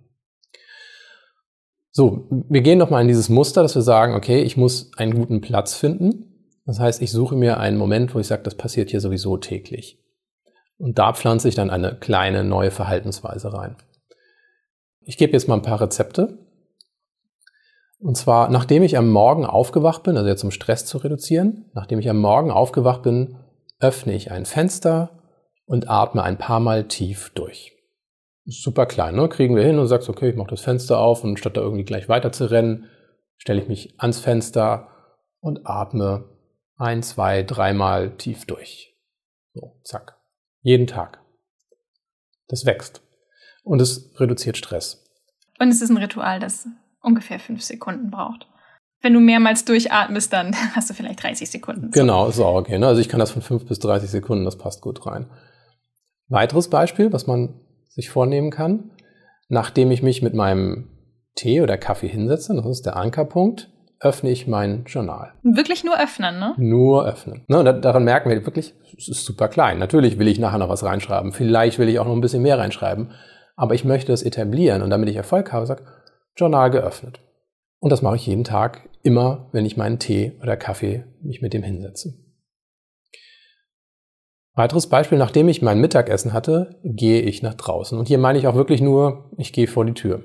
So, 1.92 2.28
wir 2.30 2.62
gehen 2.62 2.78
nochmal 2.78 3.02
in 3.02 3.08
dieses 3.08 3.30
Muster, 3.30 3.64
dass 3.64 3.76
wir 3.76 3.82
sagen, 3.82 4.14
okay, 4.14 4.42
ich 4.42 4.56
muss 4.56 4.92
einen 4.98 5.16
guten 5.16 5.42
Platz 5.42 5.74
finden. 5.74 6.29
Das 6.70 6.80
heißt, 6.80 7.02
ich 7.02 7.12
suche 7.12 7.36
mir 7.36 7.60
einen 7.60 7.78
Moment, 7.80 8.14
wo 8.14 8.20
ich 8.20 8.28
sage, 8.28 8.44
das 8.44 8.54
passiert 8.54 8.92
hier 8.92 9.02
sowieso 9.02 9.38
täglich. 9.38 9.98
Und 10.78 11.00
da 11.00 11.14
pflanze 11.14 11.50
ich 11.50 11.56
dann 11.56 11.72
eine 11.72 11.96
kleine 11.96 12.44
neue 12.44 12.70
Verhaltensweise 12.70 13.52
rein. 13.52 13.76
Ich 15.02 15.18
gebe 15.18 15.34
jetzt 15.34 15.48
mal 15.48 15.56
ein 15.56 15.64
paar 15.64 15.82
Rezepte. 15.82 16.38
Und 17.98 18.18
zwar, 18.18 18.52
nachdem 18.52 18.84
ich 18.84 18.98
am 19.00 19.10
Morgen 19.10 19.48
aufgewacht 19.48 20.04
bin, 20.04 20.16
also 20.16 20.30
jetzt 20.30 20.44
um 20.44 20.52
Stress 20.52 20.86
zu 20.86 21.00
reduzieren, 21.00 21.72
nachdem 21.74 21.98
ich 21.98 22.08
am 22.08 22.22
Morgen 22.22 22.52
aufgewacht 22.52 23.02
bin, 23.02 23.38
öffne 23.80 24.14
ich 24.14 24.30
ein 24.30 24.46
Fenster 24.46 25.20
und 25.66 25.90
atme 25.90 26.22
ein 26.22 26.38
paar 26.38 26.60
Mal 26.60 26.88
tief 26.88 27.32
durch. 27.34 27.74
Super 28.46 28.86
klein, 28.86 29.16
ne? 29.16 29.28
Kriegen 29.28 29.56
wir 29.56 29.64
hin 29.64 29.80
und 29.80 29.88
sagst, 29.88 30.08
okay, 30.08 30.30
ich 30.30 30.36
mache 30.36 30.52
das 30.52 30.62
Fenster 30.62 31.00
auf 31.00 31.24
und 31.24 31.40
statt 31.40 31.58
da 31.58 31.62
irgendwie 31.62 31.84
gleich 31.84 32.08
weiter 32.10 32.32
zu 32.32 32.46
rennen, 32.46 32.86
stelle 33.38 33.60
ich 33.60 33.68
mich 33.68 33.96
ans 33.98 34.20
Fenster 34.20 34.90
und 35.40 35.62
atme 35.66 36.26
ein, 36.80 37.04
zwei, 37.04 37.44
dreimal 37.44 38.16
tief 38.18 38.46
durch. 38.46 38.96
So, 39.54 39.80
zack. 39.84 40.18
Jeden 40.62 40.88
Tag. 40.88 41.20
Das 42.48 42.66
wächst. 42.66 43.02
Und 43.64 43.82
es 43.82 44.14
reduziert 44.20 44.58
Stress. 44.58 45.06
Und 45.60 45.70
es 45.70 45.82
ist 45.82 45.90
ein 45.90 45.98
Ritual, 45.98 46.40
das 46.40 46.68
ungefähr 47.02 47.40
fünf 47.40 47.62
Sekunden 47.62 48.10
braucht. 48.10 48.48
Wenn 49.02 49.14
du 49.14 49.20
mehrmals 49.20 49.66
durchatmest, 49.66 50.32
dann 50.32 50.56
hast 50.76 50.90
du 50.90 50.94
vielleicht 50.94 51.22
30 51.22 51.50
Sekunden. 51.50 51.92
Genau, 51.92 52.28
ist 52.28 52.40
auch 52.40 52.56
okay. 52.56 52.80
Ne? 52.80 52.88
Also 52.88 53.02
ich 53.02 53.10
kann 53.10 53.20
das 53.20 53.32
von 53.32 53.42
fünf 53.42 53.66
bis 53.66 53.80
30 53.80 54.10
Sekunden, 54.10 54.46
das 54.46 54.58
passt 54.58 54.82
gut 54.82 55.06
rein. 55.06 55.30
Weiteres 56.30 56.70
Beispiel, 56.70 57.12
was 57.12 57.28
man 57.28 57.60
sich 57.90 58.10
vornehmen 58.10 58.52
kann, 58.52 58.92
nachdem 59.50 59.92
ich 59.92 60.02
mich 60.02 60.22
mit 60.22 60.34
meinem 60.34 60.90
Tee 61.36 61.62
oder 61.62 61.78
Kaffee 61.78 62.08
hinsetze, 62.08 62.56
das 62.56 62.66
ist 62.66 62.86
der 62.86 62.96
Ankerpunkt, 62.96 63.70
öffne 64.00 64.30
ich 64.30 64.48
mein 64.48 64.86
Journal. 64.86 65.34
Wirklich 65.44 65.84
nur 65.84 66.00
öffnen, 66.00 66.40
ne? 66.40 66.54
Nur 66.58 67.06
öffnen. 67.06 67.44
Ne, 67.48 67.60
und 67.60 67.84
daran 67.84 68.04
merken 68.04 68.30
wir 68.30 68.46
wirklich, 68.46 68.74
es 68.98 69.10
ist 69.10 69.26
super 69.26 69.50
klein. 69.50 69.78
Natürlich 69.78 70.18
will 70.18 70.28
ich 70.28 70.40
nachher 70.40 70.58
noch 70.58 70.70
was 70.70 70.84
reinschreiben. 70.84 71.34
Vielleicht 71.34 71.80
will 71.80 71.90
ich 71.90 72.00
auch 72.00 72.06
noch 72.06 72.14
ein 72.14 72.22
bisschen 72.22 72.42
mehr 72.42 72.58
reinschreiben. 72.58 73.12
Aber 73.56 73.76
ich 73.76 73.84
möchte 73.84 74.14
es 74.14 74.24
etablieren 74.24 74.82
und 74.82 74.90
damit 74.90 75.10
ich 75.10 75.18
Erfolg 75.18 75.52
habe, 75.52 75.66
sage, 75.66 75.84
Journal 76.38 76.72
geöffnet. 76.72 77.20
Und 77.80 77.92
das 77.92 78.02
mache 78.02 78.16
ich 78.16 78.26
jeden 78.26 78.46
Tag, 78.46 78.90
immer, 79.04 79.50
wenn 79.52 79.66
ich 79.66 79.78
meinen 79.78 80.00
Tee 80.00 80.38
oder 80.42 80.56
Kaffee 80.56 81.06
mich 81.22 81.42
mit 81.42 81.54
dem 81.54 81.64
hinsetze. 81.64 82.14
Weiteres 84.56 84.88
Beispiel, 84.88 85.18
nachdem 85.18 85.48
ich 85.48 85.62
mein 85.62 85.80
Mittagessen 85.80 86.34
hatte, 86.34 86.80
gehe 86.84 87.22
ich 87.22 87.42
nach 87.42 87.54
draußen. 87.54 87.98
Und 87.98 88.08
hier 88.08 88.18
meine 88.18 88.40
ich 88.40 88.48
auch 88.48 88.56
wirklich 88.56 88.82
nur, 88.82 89.32
ich 89.38 89.54
gehe 89.54 89.68
vor 89.68 89.86
die 89.86 89.94
Tür. 89.94 90.24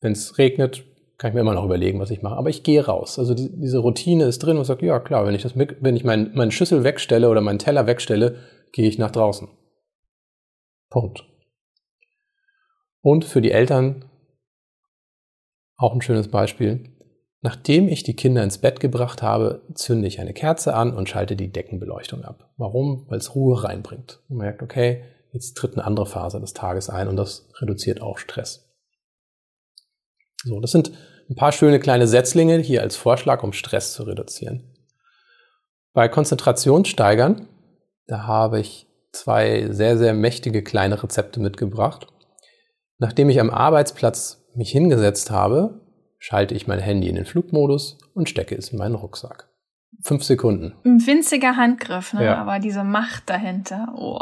Wenn 0.00 0.12
es 0.12 0.38
regnet, 0.38 0.84
kann 1.18 1.30
ich 1.30 1.34
mir 1.34 1.40
immer 1.40 1.54
noch 1.54 1.64
überlegen, 1.64 1.98
was 1.98 2.10
ich 2.10 2.22
mache. 2.22 2.36
Aber 2.36 2.50
ich 2.50 2.62
gehe 2.62 2.84
raus. 2.84 3.18
Also 3.18 3.34
die, 3.34 3.50
diese 3.58 3.78
Routine 3.78 4.24
ist 4.24 4.40
drin 4.40 4.58
und 4.58 4.64
sage, 4.64 4.86
ja 4.86 5.00
klar, 5.00 5.26
wenn 5.26 5.34
ich, 5.34 5.42
das, 5.42 5.56
wenn 5.56 5.96
ich 5.96 6.04
mein, 6.04 6.32
meine 6.34 6.52
Schüssel 6.52 6.84
wegstelle 6.84 7.28
oder 7.28 7.40
meinen 7.40 7.58
Teller 7.58 7.86
wegstelle, 7.86 8.36
gehe 8.72 8.88
ich 8.88 8.98
nach 8.98 9.10
draußen. 9.10 9.48
Punkt. 10.90 11.24
Und 13.00 13.24
für 13.24 13.40
die 13.40 13.52
Eltern 13.52 14.04
auch 15.76 15.94
ein 15.94 16.02
schönes 16.02 16.28
Beispiel. 16.28 16.92
Nachdem 17.42 17.88
ich 17.88 18.02
die 18.02 18.16
Kinder 18.16 18.42
ins 18.42 18.58
Bett 18.58 18.80
gebracht 18.80 19.22
habe, 19.22 19.62
zünde 19.74 20.08
ich 20.08 20.20
eine 20.20 20.32
Kerze 20.32 20.74
an 20.74 20.94
und 20.94 21.08
schalte 21.08 21.36
die 21.36 21.52
Deckenbeleuchtung 21.52 22.24
ab. 22.24 22.50
Warum? 22.56 23.04
Weil 23.08 23.18
es 23.18 23.34
Ruhe 23.34 23.62
reinbringt. 23.62 24.20
Man 24.28 24.38
merkt, 24.38 24.62
okay, 24.62 25.04
jetzt 25.32 25.56
tritt 25.56 25.74
eine 25.74 25.84
andere 25.84 26.06
Phase 26.06 26.40
des 26.40 26.54
Tages 26.54 26.90
ein 26.90 27.08
und 27.08 27.16
das 27.16 27.48
reduziert 27.60 28.00
auch 28.00 28.18
Stress. 28.18 28.65
So, 30.44 30.60
das 30.60 30.72
sind 30.72 30.92
ein 31.28 31.34
paar 31.34 31.52
schöne 31.52 31.80
kleine 31.80 32.06
Setzlinge 32.06 32.58
hier 32.58 32.82
als 32.82 32.96
Vorschlag, 32.96 33.42
um 33.42 33.52
Stress 33.52 33.92
zu 33.92 34.04
reduzieren. 34.04 34.62
Bei 35.92 36.08
Konzentrationssteigern, 36.08 37.48
da 38.06 38.26
habe 38.26 38.60
ich 38.60 38.86
zwei 39.12 39.68
sehr, 39.70 39.96
sehr 39.98 40.14
mächtige 40.14 40.62
kleine 40.62 41.02
Rezepte 41.02 41.40
mitgebracht. 41.40 42.06
Nachdem 42.98 43.28
ich 43.28 43.40
am 43.40 43.50
Arbeitsplatz 43.50 44.44
mich 44.54 44.70
hingesetzt 44.70 45.30
habe, 45.30 45.80
schalte 46.18 46.54
ich 46.54 46.66
mein 46.66 46.78
Handy 46.78 47.08
in 47.08 47.16
den 47.16 47.24
Flugmodus 47.24 47.98
und 48.14 48.28
stecke 48.28 48.54
es 48.54 48.70
in 48.70 48.78
meinen 48.78 48.94
Rucksack. 48.94 49.48
Fünf 50.02 50.24
Sekunden. 50.24 50.74
Ein 50.84 51.04
winziger 51.06 51.56
Handgriff, 51.56 52.12
ne? 52.12 52.24
Ja. 52.24 52.36
aber 52.36 52.58
diese 52.58 52.84
Macht 52.84 53.28
dahinter. 53.30 53.94
Oh. 53.96 54.18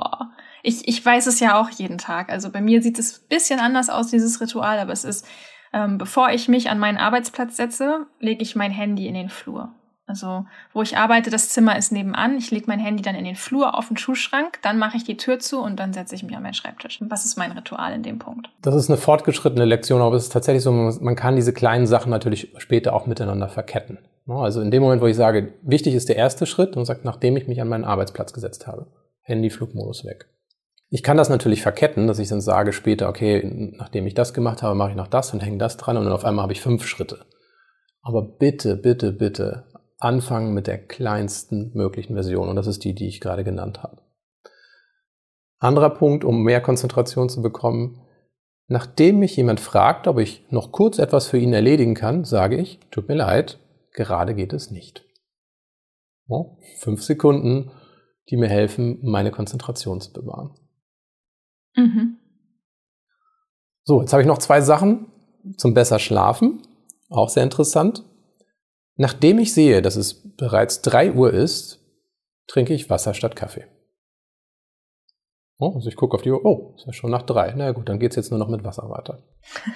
Ich, 0.63 0.87
ich 0.87 1.05
weiß 1.05 1.27
es 1.27 1.41
ja 1.41 1.61
auch 1.61 1.71
jeden 1.71 1.99
Tag. 1.99 2.31
Also 2.31 2.51
bei 2.51 2.61
mir 2.61 2.83
sieht 2.83 2.99
es 2.99 3.19
ein 3.19 3.29
bisschen 3.29 3.61
anders 3.61 3.91
aus, 3.91 4.09
dieses 4.09 4.41
Ritual, 4.41 4.79
aber 4.79 4.93
es 4.93 5.05
ist, 5.05 5.27
ähm, 5.75 5.99
bevor 5.99 6.31
ich 6.31 6.49
mich 6.49 6.71
an 6.71 6.79
meinen 6.79 6.99
Arbeitsplatz 6.99 7.57
setze, 7.57 8.07
lege 8.21 8.43
ich 8.43 8.55
mein 8.55 8.71
Handy 8.71 9.09
in 9.09 9.15
den 9.15 9.29
Flur. 9.29 9.71
Also, 10.07 10.45
wo 10.75 10.83
ich 10.83 10.99
arbeite, 10.99 11.31
das 11.31 11.49
Zimmer 11.49 11.77
ist 11.79 11.91
nebenan. 11.91 12.37
Ich 12.37 12.51
lege 12.51 12.67
mein 12.69 12.79
Handy 12.79 13.03
dann 13.03 13.15
in 13.15 13.25
den 13.25 13.37
Flur 13.37 13.77
auf 13.77 13.89
den 13.89 13.97
Schuhschrank, 13.97 14.59
dann 14.63 14.79
mache 14.79 14.99
ich 14.99 15.05
die 15.05 15.17
Tür 15.17 15.39
zu 15.39 15.61
und 15.63 15.81
dann 15.81 15.95
setze 15.95 16.15
ich 16.15 16.23
mich 16.23 16.37
an 16.37 16.43
meinen 16.43 16.55
Schreibtisch. 16.55 17.01
Was 17.09 17.25
ist 17.25 17.37
mein 17.37 17.53
Ritual 17.53 17.93
in 17.95 18.03
dem 18.03 18.19
Punkt? 18.19 18.51
Das 18.61 18.75
ist 18.75 18.91
eine 18.91 18.99
fortgeschrittene 18.99 19.65
Lektion, 19.65 20.03
aber 20.03 20.15
es 20.17 20.25
ist 20.25 20.33
tatsächlich 20.33 20.63
so, 20.63 20.73
man 20.73 21.17
kann 21.17 21.37
diese 21.37 21.55
kleinen 21.55 21.87
Sachen 21.87 22.11
natürlich 22.11 22.53
später 22.59 22.93
auch 22.93 23.07
miteinander 23.07 23.49
verketten. 23.49 23.99
Also 24.29 24.61
in 24.61 24.71
dem 24.71 24.83
Moment, 24.83 25.03
wo 25.03 25.07
ich 25.07 25.17
sage, 25.17 25.55
wichtig 25.63 25.95
ist 25.95 26.09
der 26.09 26.17
erste 26.17 26.47
Schritt 26.47 26.77
und 26.77 26.85
sagt, 26.85 27.05
nachdem 27.05 27.37
ich 27.37 27.49
mich 27.49 27.61
an 27.61 27.69
meinen 27.69 27.85
Arbeitsplatz 27.85 28.33
gesetzt 28.33 28.67
habe, 28.67 28.87
Handy, 29.23 29.49
Flugmodus 29.49 30.05
weg. 30.05 30.27
Ich 30.95 31.03
kann 31.03 31.17
das 31.17 31.29
natürlich 31.29 31.61
verketten, 31.61 32.07
dass 32.07 32.21
ich 32.21 32.29
dann 32.29 32.41
sage 32.41 32.73
später, 32.73 33.09
okay, 33.09 33.73
nachdem 33.77 34.07
ich 34.07 34.15
das 34.15 34.33
gemacht 34.33 34.63
habe, 34.63 34.77
mache 34.77 34.91
ich 34.91 34.97
noch 34.97 35.09
das 35.09 35.33
und 35.33 35.41
hänge 35.41 35.59
das 35.59 35.77
dran 35.77 35.97
und 35.97 36.05
dann 36.05 36.13
auf 36.13 36.25
einmal 36.25 36.45
habe 36.45 36.53
ich 36.53 36.61
fünf 36.61 36.87
Schritte. 36.87 37.27
Aber 38.01 38.23
bitte, 38.23 38.77
bitte, 38.77 39.11
bitte 39.11 39.65
anfangen 39.99 40.55
mit 40.55 40.69
der 40.69 40.79
kleinsten 40.79 41.73
möglichen 41.75 42.15
Version 42.15 42.49
und 42.49 42.55
das 42.55 42.69
ist 42.69 42.85
die, 42.85 42.95
die 42.95 43.09
ich 43.09 43.21
gerade 43.21 43.43
genannt 43.43 43.83
habe. 43.83 44.03
Anderer 45.59 45.91
Punkt, 45.91 46.25
um 46.25 46.45
mehr 46.45 46.61
Konzentration 46.61 47.29
zu 47.29 47.43
bekommen, 47.43 48.01
nachdem 48.69 49.19
mich 49.19 49.35
jemand 49.35 49.59
fragt, 49.59 50.07
ob 50.07 50.21
ich 50.21 50.47
noch 50.51 50.71
kurz 50.71 51.01
etwas 51.01 51.27
für 51.27 51.39
ihn 51.39 51.55
erledigen 51.55 51.97
kann, 51.97 52.23
sage 52.23 52.55
ich, 52.57 52.79
tut 52.93 53.09
mir 53.09 53.17
leid, 53.17 53.59
gerade 53.95 54.37
geht 54.37 54.53
es 54.53 54.71
nicht. 54.71 55.05
Fünf 56.79 57.03
Sekunden, 57.03 57.73
die 58.31 58.37
mir 58.37 58.49
helfen, 58.49 59.01
meine 59.03 59.33
Konzentration 59.33 60.01
zu 60.01 60.13
bewahren. 60.13 60.55
Mhm. 61.75 62.19
So, 63.85 64.01
jetzt 64.01 64.13
habe 64.13 64.23
ich 64.23 64.29
noch 64.29 64.39
zwei 64.39 64.61
Sachen 64.61 65.07
zum 65.57 65.75
besser 65.75 65.99
schlafen. 65.99 66.63
Auch 67.11 67.29
sehr 67.29 67.43
interessant. 67.43 68.03
Nachdem 68.97 69.39
ich 69.39 69.53
sehe, 69.53 69.83
dass 69.83 69.97
es 69.97 70.37
bereits 70.37 70.81
3 70.83 71.13
Uhr 71.13 71.33
ist, 71.33 71.81
trinke 72.47 72.75
ich 72.75 72.91
Wasser 72.91 73.15
statt 73.15 73.37
Kaffee. 73.37 73.67
Oh, 75.59 75.73
also 75.75 75.89
ich 75.89 75.97
gucke 75.97 76.15
auf 76.15 76.23
die 76.23 76.31
Uhr, 76.31 76.45
oh, 76.45 76.75
ist 76.77 76.87
ja 76.87 76.93
schon 76.93 77.11
nach 77.11 77.23
drei. 77.23 77.53
Na 77.57 77.73
gut, 77.73 77.89
dann 77.89 77.99
geht 77.99 78.11
es 78.11 78.17
jetzt 78.17 78.31
nur 78.31 78.39
noch 78.39 78.49
mit 78.49 78.65
Wasser 78.65 78.89
weiter. 78.91 79.23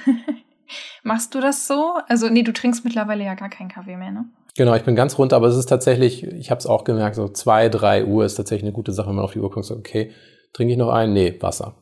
Machst 1.02 1.34
du 1.34 1.40
das 1.40 1.66
so? 1.66 1.94
Also, 2.08 2.28
nee, 2.28 2.42
du 2.42 2.52
trinkst 2.52 2.84
mittlerweile 2.84 3.24
ja 3.24 3.34
gar 3.34 3.48
keinen 3.48 3.68
Kaffee 3.68 3.96
mehr, 3.96 4.10
ne? 4.10 4.24
Genau, 4.56 4.74
ich 4.74 4.82
bin 4.82 4.96
ganz 4.96 5.18
runter, 5.18 5.36
aber 5.36 5.46
es 5.46 5.56
ist 5.56 5.66
tatsächlich, 5.66 6.24
ich 6.24 6.50
habe 6.50 6.58
es 6.58 6.66
auch 6.66 6.82
gemerkt, 6.84 7.14
so 7.14 7.28
zwei, 7.28 7.68
drei 7.68 8.04
Uhr 8.04 8.24
ist 8.24 8.34
tatsächlich 8.34 8.64
eine 8.64 8.72
gute 8.72 8.92
Sache, 8.92 9.08
wenn 9.08 9.14
man 9.14 9.24
auf 9.24 9.32
die 9.32 9.38
Uhr 9.38 9.44
guckt 9.44 9.58
und 9.58 9.62
sagt, 9.62 9.78
okay, 9.78 10.12
trinke 10.52 10.72
ich 10.72 10.78
noch 10.78 10.88
einen? 10.88 11.12
Nee, 11.12 11.40
Wasser. 11.40 11.76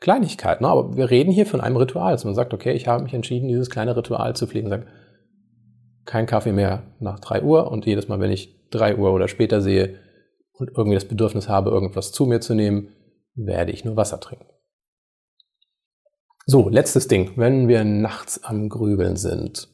Kleinigkeit, 0.00 0.62
ne? 0.62 0.68
aber 0.68 0.96
wir 0.96 1.10
reden 1.10 1.30
hier 1.30 1.46
von 1.46 1.60
einem 1.60 1.76
Ritual, 1.76 2.12
dass 2.12 2.24
man 2.24 2.34
sagt, 2.34 2.54
okay, 2.54 2.72
ich 2.72 2.88
habe 2.88 3.02
mich 3.02 3.12
entschieden, 3.12 3.48
dieses 3.48 3.68
kleine 3.68 3.96
Ritual 3.96 4.34
zu 4.34 4.46
pflegen. 4.46 4.70
Sagt, 4.70 4.88
kein 6.06 6.26
Kaffee 6.26 6.52
mehr 6.52 6.82
nach 6.98 7.20
drei 7.20 7.42
Uhr 7.42 7.70
und 7.70 7.86
jedes 7.86 8.08
Mal, 8.08 8.18
wenn 8.18 8.32
ich 8.32 8.68
drei 8.70 8.96
Uhr 8.96 9.12
oder 9.12 9.28
später 9.28 9.60
sehe 9.60 9.98
und 10.54 10.70
irgendwie 10.70 10.94
das 10.94 11.04
Bedürfnis 11.04 11.48
habe, 11.48 11.70
irgendwas 11.70 12.12
zu 12.12 12.26
mir 12.26 12.40
zu 12.40 12.54
nehmen, 12.54 12.88
werde 13.34 13.72
ich 13.72 13.84
nur 13.84 13.96
Wasser 13.96 14.20
trinken. 14.20 14.46
So, 16.46 16.68
letztes 16.68 17.06
Ding, 17.06 17.32
wenn 17.36 17.68
wir 17.68 17.84
nachts 17.84 18.42
am 18.42 18.68
Grübeln 18.68 19.16
sind. 19.16 19.68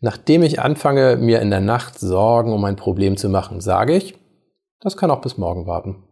Nachdem 0.00 0.42
ich 0.42 0.60
anfange, 0.60 1.16
mir 1.16 1.40
in 1.40 1.50
der 1.50 1.60
Nacht 1.60 1.98
Sorgen 1.98 2.52
um 2.52 2.64
ein 2.64 2.76
Problem 2.76 3.16
zu 3.16 3.28
machen, 3.28 3.60
sage 3.60 3.96
ich, 3.96 4.16
das 4.80 4.96
kann 4.96 5.10
auch 5.10 5.20
bis 5.20 5.38
morgen 5.38 5.66
warten. 5.66 6.04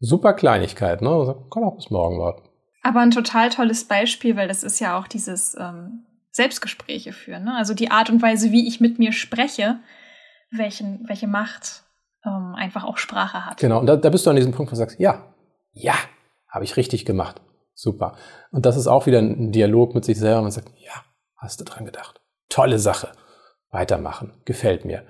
Super 0.00 0.32
Kleinigkeit, 0.32 1.02
ne? 1.02 1.36
Kann 1.50 1.64
auch 1.64 1.76
bis 1.76 1.90
morgen 1.90 2.18
warten. 2.18 2.49
Aber 2.82 3.00
ein 3.00 3.10
total 3.10 3.50
tolles 3.50 3.84
Beispiel, 3.84 4.36
weil 4.36 4.48
das 4.48 4.62
ist 4.62 4.80
ja 4.80 4.98
auch 4.98 5.06
dieses 5.06 5.56
ähm, 5.58 6.06
Selbstgespräche 6.32 7.12
führen. 7.12 7.44
Ne? 7.44 7.54
Also 7.56 7.74
die 7.74 7.90
Art 7.90 8.10
und 8.10 8.22
Weise, 8.22 8.52
wie 8.52 8.66
ich 8.66 8.80
mit 8.80 8.98
mir 8.98 9.12
spreche, 9.12 9.80
welchen, 10.50 11.06
welche 11.08 11.26
Macht 11.26 11.82
ähm, 12.24 12.54
einfach 12.56 12.84
auch 12.84 12.96
Sprache 12.96 13.44
hat. 13.46 13.58
Genau, 13.58 13.80
und 13.80 13.86
da, 13.86 13.96
da 13.96 14.10
bist 14.10 14.26
du 14.26 14.30
an 14.30 14.36
diesem 14.36 14.52
Punkt, 14.52 14.70
wo 14.70 14.74
du 14.74 14.78
sagst, 14.78 14.98
ja, 14.98 15.34
ja, 15.72 15.94
habe 16.48 16.64
ich 16.64 16.76
richtig 16.76 17.04
gemacht. 17.04 17.40
Super. 17.74 18.16
Und 18.50 18.66
das 18.66 18.76
ist 18.76 18.86
auch 18.86 19.06
wieder 19.06 19.20
ein 19.20 19.52
Dialog 19.52 19.94
mit 19.94 20.04
sich 20.04 20.18
selber. 20.18 20.42
Man 20.42 20.50
sagt, 20.50 20.68
ja, 20.78 20.92
hast 21.36 21.60
du 21.60 21.64
dran 21.64 21.84
gedacht. 21.84 22.20
Tolle 22.48 22.78
Sache. 22.78 23.12
Weitermachen. 23.70 24.32
Gefällt 24.44 24.84
mir. 24.84 25.04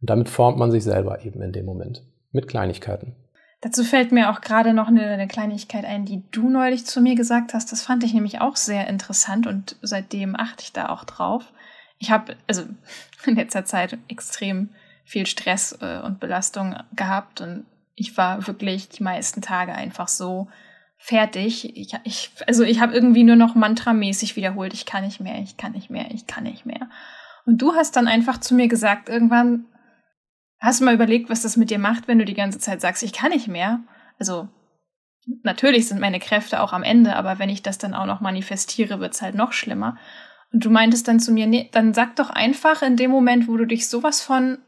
Und 0.00 0.10
damit 0.10 0.28
formt 0.28 0.58
man 0.58 0.70
sich 0.70 0.82
selber 0.82 1.24
eben 1.24 1.42
in 1.42 1.52
dem 1.52 1.66
Moment. 1.66 2.02
Mit 2.32 2.48
Kleinigkeiten. 2.48 3.14
Dazu 3.62 3.84
fällt 3.84 4.12
mir 4.12 4.30
auch 4.30 4.42
gerade 4.42 4.74
noch 4.74 4.88
eine, 4.88 5.06
eine, 5.06 5.28
Kleinigkeit 5.28 5.84
ein, 5.84 6.04
die 6.04 6.22
du 6.30 6.50
neulich 6.50 6.84
zu 6.84 7.00
mir 7.00 7.14
gesagt 7.14 7.54
hast. 7.54 7.72
Das 7.72 7.82
fand 7.82 8.04
ich 8.04 8.12
nämlich 8.12 8.40
auch 8.40 8.56
sehr 8.56 8.86
interessant 8.86 9.46
und 9.46 9.76
seitdem 9.82 10.36
achte 10.36 10.62
ich 10.62 10.72
da 10.72 10.90
auch 10.90 11.04
drauf. 11.04 11.52
Ich 11.98 12.10
habe 12.10 12.36
also 12.46 12.64
in 13.26 13.36
letzter 13.36 13.64
Zeit 13.64 13.98
extrem 14.08 14.70
viel 15.04 15.26
Stress 15.26 15.78
äh, 15.80 16.00
und 16.00 16.20
Belastung 16.20 16.76
gehabt 16.94 17.40
und 17.40 17.64
ich 17.94 18.16
war 18.16 18.46
wirklich 18.46 18.90
die 18.90 19.02
meisten 19.02 19.40
Tage 19.40 19.72
einfach 19.72 20.08
so 20.08 20.48
fertig. 20.98 21.76
Ich, 21.76 21.94
ich, 22.04 22.30
also 22.46 22.62
ich 22.62 22.80
habe 22.80 22.92
irgendwie 22.92 23.24
nur 23.24 23.36
noch 23.36 23.54
mantramäßig 23.54 24.36
wiederholt, 24.36 24.74
ich 24.74 24.84
kann 24.84 25.04
nicht 25.04 25.20
mehr, 25.20 25.40
ich 25.40 25.56
kann 25.56 25.72
nicht 25.72 25.88
mehr, 25.88 26.10
ich 26.10 26.26
kann 26.26 26.44
nicht 26.44 26.66
mehr. 26.66 26.90
Und 27.46 27.62
du 27.62 27.74
hast 27.74 27.96
dann 27.96 28.08
einfach 28.08 28.38
zu 28.38 28.54
mir 28.54 28.68
gesagt, 28.68 29.08
irgendwann, 29.08 29.64
Hast 30.58 30.80
du 30.80 30.84
mal 30.84 30.94
überlegt, 30.94 31.28
was 31.28 31.42
das 31.42 31.56
mit 31.56 31.70
dir 31.70 31.78
macht, 31.78 32.08
wenn 32.08 32.18
du 32.18 32.24
die 32.24 32.34
ganze 32.34 32.58
Zeit 32.58 32.80
sagst, 32.80 33.02
ich 33.02 33.12
kann 33.12 33.30
nicht 33.30 33.48
mehr? 33.48 33.80
Also, 34.18 34.48
natürlich 35.42 35.88
sind 35.88 36.00
meine 36.00 36.20
Kräfte 36.20 36.60
auch 36.60 36.72
am 36.72 36.82
Ende, 36.82 37.16
aber 37.16 37.38
wenn 37.38 37.50
ich 37.50 37.62
das 37.62 37.78
dann 37.78 37.94
auch 37.94 38.06
noch 38.06 38.20
manifestiere, 38.20 39.00
wird's 39.00 39.22
halt 39.22 39.34
noch 39.34 39.52
schlimmer. 39.52 39.98
Und 40.52 40.64
du 40.64 40.70
meintest 40.70 41.08
dann 41.08 41.20
zu 41.20 41.32
mir, 41.32 41.46
nee, 41.46 41.68
dann 41.72 41.92
sag 41.92 42.16
doch 42.16 42.30
einfach 42.30 42.82
in 42.82 42.96
dem 42.96 43.10
Moment, 43.10 43.48
wo 43.48 43.56
du 43.56 43.66
dich 43.66 43.88
sowas 43.88 44.22
von 44.22 44.58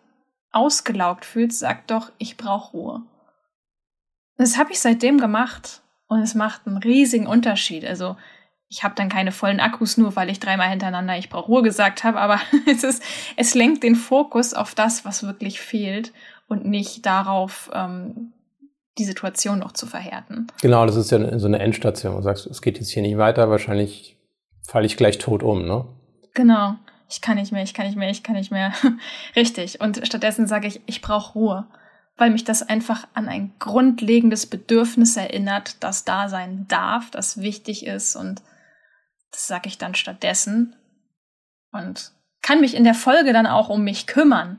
ausgelaugt 0.50 1.24
fühlst, 1.24 1.58
sag 1.58 1.86
doch, 1.86 2.10
ich 2.18 2.36
brauche 2.36 2.76
Ruhe. 2.76 3.02
Das 4.36 4.58
habe 4.58 4.72
ich 4.72 4.80
seitdem 4.80 5.18
gemacht 5.18 5.82
und 6.06 6.20
es 6.20 6.34
macht 6.34 6.66
einen 6.66 6.78
riesigen 6.78 7.26
Unterschied. 7.26 7.84
Also 7.84 8.16
ich 8.70 8.84
habe 8.84 8.94
dann 8.94 9.08
keine 9.08 9.32
vollen 9.32 9.60
Akkus, 9.60 9.96
nur 9.96 10.14
weil 10.16 10.28
ich 10.28 10.40
dreimal 10.40 10.68
hintereinander 10.68 11.16
ich 11.16 11.30
brauche 11.30 11.46
Ruhe 11.46 11.62
gesagt 11.62 12.04
habe, 12.04 12.20
aber 12.20 12.40
es 12.70 12.84
ist, 12.84 13.02
es 13.36 13.54
lenkt 13.54 13.82
den 13.82 13.96
Fokus 13.96 14.54
auf 14.54 14.74
das, 14.74 15.04
was 15.04 15.22
wirklich 15.22 15.60
fehlt 15.60 16.12
und 16.48 16.64
nicht 16.64 17.06
darauf, 17.06 17.70
ähm, 17.72 18.32
die 18.98 19.04
Situation 19.04 19.60
noch 19.60 19.72
zu 19.72 19.86
verhärten. 19.86 20.48
Genau, 20.60 20.84
das 20.84 20.96
ist 20.96 21.10
ja 21.12 21.38
so 21.38 21.46
eine 21.46 21.60
Endstation. 21.60 22.16
Du 22.16 22.22
sagst, 22.22 22.46
es 22.46 22.60
geht 22.60 22.78
jetzt 22.78 22.90
hier 22.90 23.02
nicht 23.02 23.16
weiter, 23.16 23.48
wahrscheinlich 23.48 24.18
falle 24.66 24.86
ich 24.86 24.96
gleich 24.96 25.18
tot 25.18 25.42
um, 25.42 25.64
ne? 25.64 25.86
Genau. 26.34 26.74
ich 27.08 27.20
kann 27.20 27.36
nicht 27.36 27.52
mehr, 27.52 27.62
ich 27.62 27.74
kann 27.74 27.86
nicht 27.86 27.96
mehr, 27.96 28.10
ich 28.10 28.22
kann 28.22 28.36
nicht 28.36 28.50
mehr. 28.50 28.72
Richtig. 29.36 29.80
Und 29.80 30.00
stattdessen 30.04 30.46
sage 30.46 30.66
ich, 30.66 30.80
ich 30.86 31.00
brauche 31.00 31.34
Ruhe, 31.34 31.66
weil 32.16 32.30
mich 32.30 32.44
das 32.44 32.68
einfach 32.68 33.06
an 33.14 33.28
ein 33.28 33.52
grundlegendes 33.60 34.46
Bedürfnis 34.46 35.16
erinnert, 35.16 35.76
das 35.82 36.04
da 36.04 36.28
sein 36.28 36.66
darf, 36.68 37.10
das 37.10 37.40
wichtig 37.40 37.86
ist. 37.86 38.16
Und 38.16 38.42
das 39.30 39.46
sage 39.46 39.68
ich 39.68 39.78
dann 39.78 39.94
stattdessen. 39.94 40.74
Und 41.72 42.12
kann 42.42 42.60
mich 42.60 42.74
in 42.74 42.84
der 42.84 42.94
Folge 42.94 43.32
dann 43.32 43.46
auch 43.46 43.68
um 43.68 43.84
mich 43.84 44.06
kümmern 44.06 44.58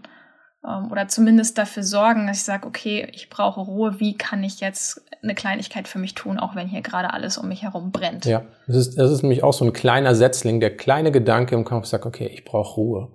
ähm, 0.65 0.91
oder 0.91 1.07
zumindest 1.07 1.57
dafür 1.57 1.83
sorgen, 1.83 2.27
dass 2.27 2.37
ich 2.37 2.43
sage, 2.43 2.67
okay, 2.67 3.07
ich 3.13 3.29
brauche 3.29 3.61
Ruhe, 3.61 3.99
wie 3.99 4.17
kann 4.17 4.43
ich 4.43 4.59
jetzt 4.59 5.01
eine 5.21 5.35
Kleinigkeit 5.35 5.87
für 5.87 5.99
mich 5.99 6.13
tun, 6.13 6.39
auch 6.39 6.55
wenn 6.55 6.67
hier 6.67 6.81
gerade 6.81 7.13
alles 7.13 7.37
um 7.37 7.47
mich 7.47 7.63
herum 7.63 7.91
brennt. 7.91 8.25
Ja, 8.25 8.43
das 8.67 8.75
ist, 8.75 8.97
das 8.97 9.11
ist 9.11 9.21
nämlich 9.21 9.43
auch 9.43 9.53
so 9.53 9.65
ein 9.65 9.73
kleiner 9.73 10.15
Setzling, 10.15 10.59
der 10.59 10.75
kleine 10.75 11.11
Gedanke 11.11 11.55
im 11.55 11.65
Kopf 11.65 11.85
sagt, 11.85 12.05
okay, 12.05 12.27
ich 12.27 12.45
brauche 12.45 12.75
Ruhe. 12.75 13.11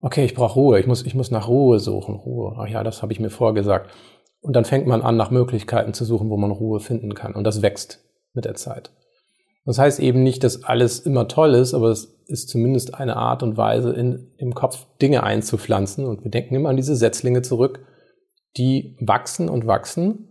Okay, 0.00 0.24
ich 0.24 0.34
brauche 0.34 0.54
Ruhe, 0.54 0.80
ich 0.80 0.86
muss, 0.86 1.04
ich 1.04 1.14
muss 1.14 1.30
nach 1.30 1.48
Ruhe 1.48 1.80
suchen, 1.80 2.16
Ruhe. 2.16 2.56
Ach 2.58 2.66
ja, 2.66 2.82
das 2.84 3.02
habe 3.02 3.12
ich 3.12 3.20
mir 3.20 3.30
vorgesagt. 3.30 3.90
Und 4.40 4.54
dann 4.54 4.66
fängt 4.66 4.86
man 4.86 5.00
an, 5.00 5.16
nach 5.16 5.30
Möglichkeiten 5.30 5.94
zu 5.94 6.04
suchen, 6.04 6.28
wo 6.28 6.36
man 6.36 6.50
Ruhe 6.50 6.78
finden 6.80 7.14
kann. 7.14 7.34
Und 7.34 7.44
das 7.44 7.62
wächst 7.62 8.04
mit 8.34 8.44
der 8.44 8.54
Zeit. 8.54 8.90
Das 9.64 9.78
heißt 9.78 10.00
eben 10.00 10.22
nicht, 10.22 10.44
dass 10.44 10.64
alles 10.64 11.00
immer 11.00 11.26
toll 11.26 11.54
ist, 11.54 11.72
aber 11.72 11.88
es 11.88 12.14
ist 12.26 12.48
zumindest 12.48 12.94
eine 12.94 13.16
Art 13.16 13.42
und 13.42 13.56
Weise, 13.56 13.92
in, 13.92 14.30
im 14.36 14.54
Kopf 14.54 14.86
Dinge 15.00 15.22
einzupflanzen. 15.22 16.04
Und 16.04 16.22
wir 16.22 16.30
denken 16.30 16.54
immer 16.54 16.68
an 16.68 16.76
diese 16.76 16.96
Setzlinge 16.96 17.42
zurück, 17.42 17.80
die 18.56 18.96
wachsen 19.00 19.48
und 19.48 19.66
wachsen 19.66 20.28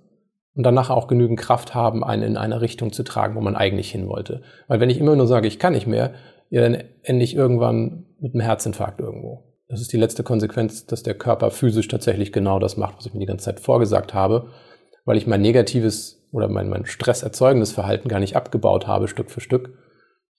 und 0.55 0.63
danach 0.63 0.89
auch 0.89 1.07
genügend 1.07 1.39
Kraft 1.39 1.73
haben, 1.73 2.03
einen 2.03 2.23
in 2.23 2.38
eine 2.38 2.61
Richtung 2.61 2.91
zu 2.91 3.03
tragen, 3.03 3.36
wo 3.36 3.41
man 3.41 3.55
eigentlich 3.55 3.91
hin 3.91 4.07
wollte. 4.07 4.43
Weil 4.67 4.79
wenn 4.79 4.89
ich 4.89 4.99
immer 4.99 5.15
nur 5.15 5.27
sage, 5.27 5.47
ich 5.47 5.59
kann 5.59 5.73
nicht 5.73 5.88
mehr, 5.88 6.13
ja, 6.49 6.61
dann 6.61 6.84
ende 7.01 7.23
ich 7.23 7.36
irgendwann 7.36 8.05
mit 8.19 8.34
einem 8.34 8.41
Herzinfarkt 8.41 8.99
irgendwo. 8.99 9.55
Das 9.67 9.81
ist 9.81 9.91
die 9.91 9.97
letzte 9.97 10.21
Konsequenz, 10.21 10.86
dass 10.86 11.01
der 11.01 11.15
Körper 11.15 11.49
physisch 11.49 11.88
tatsächlich 11.88 12.31
genau 12.31 12.59
das 12.59 12.77
macht, 12.77 12.97
was 12.97 13.07
ich 13.07 13.13
mir 13.13 13.21
die 13.21 13.25
ganze 13.25 13.45
Zeit 13.45 13.59
vorgesagt 13.59 14.13
habe, 14.13 14.51
weil 15.05 15.17
ich 15.17 15.25
mein 15.25 15.41
negatives 15.41 16.22
oder 16.34 16.49
mein, 16.49 16.67
mein 16.67 16.86
stresserzeugendes 16.86 17.71
Verhalten 17.71 18.09
gar 18.09 18.19
nicht 18.19 18.36
abgebaut 18.36 18.88
habe, 18.88 19.07
Stück 19.07 19.31
für 19.31 19.39
Stück. 19.39 19.77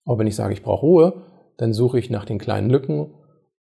Aber 0.04 0.18
wenn 0.18 0.26
ich 0.26 0.36
sage, 0.36 0.52
ich 0.52 0.62
brauche 0.62 0.84
Ruhe, 0.84 1.22
dann 1.56 1.72
suche 1.72 1.98
ich 1.98 2.10
nach 2.10 2.24
den 2.24 2.38
kleinen 2.38 2.68
Lücken. 2.68 3.14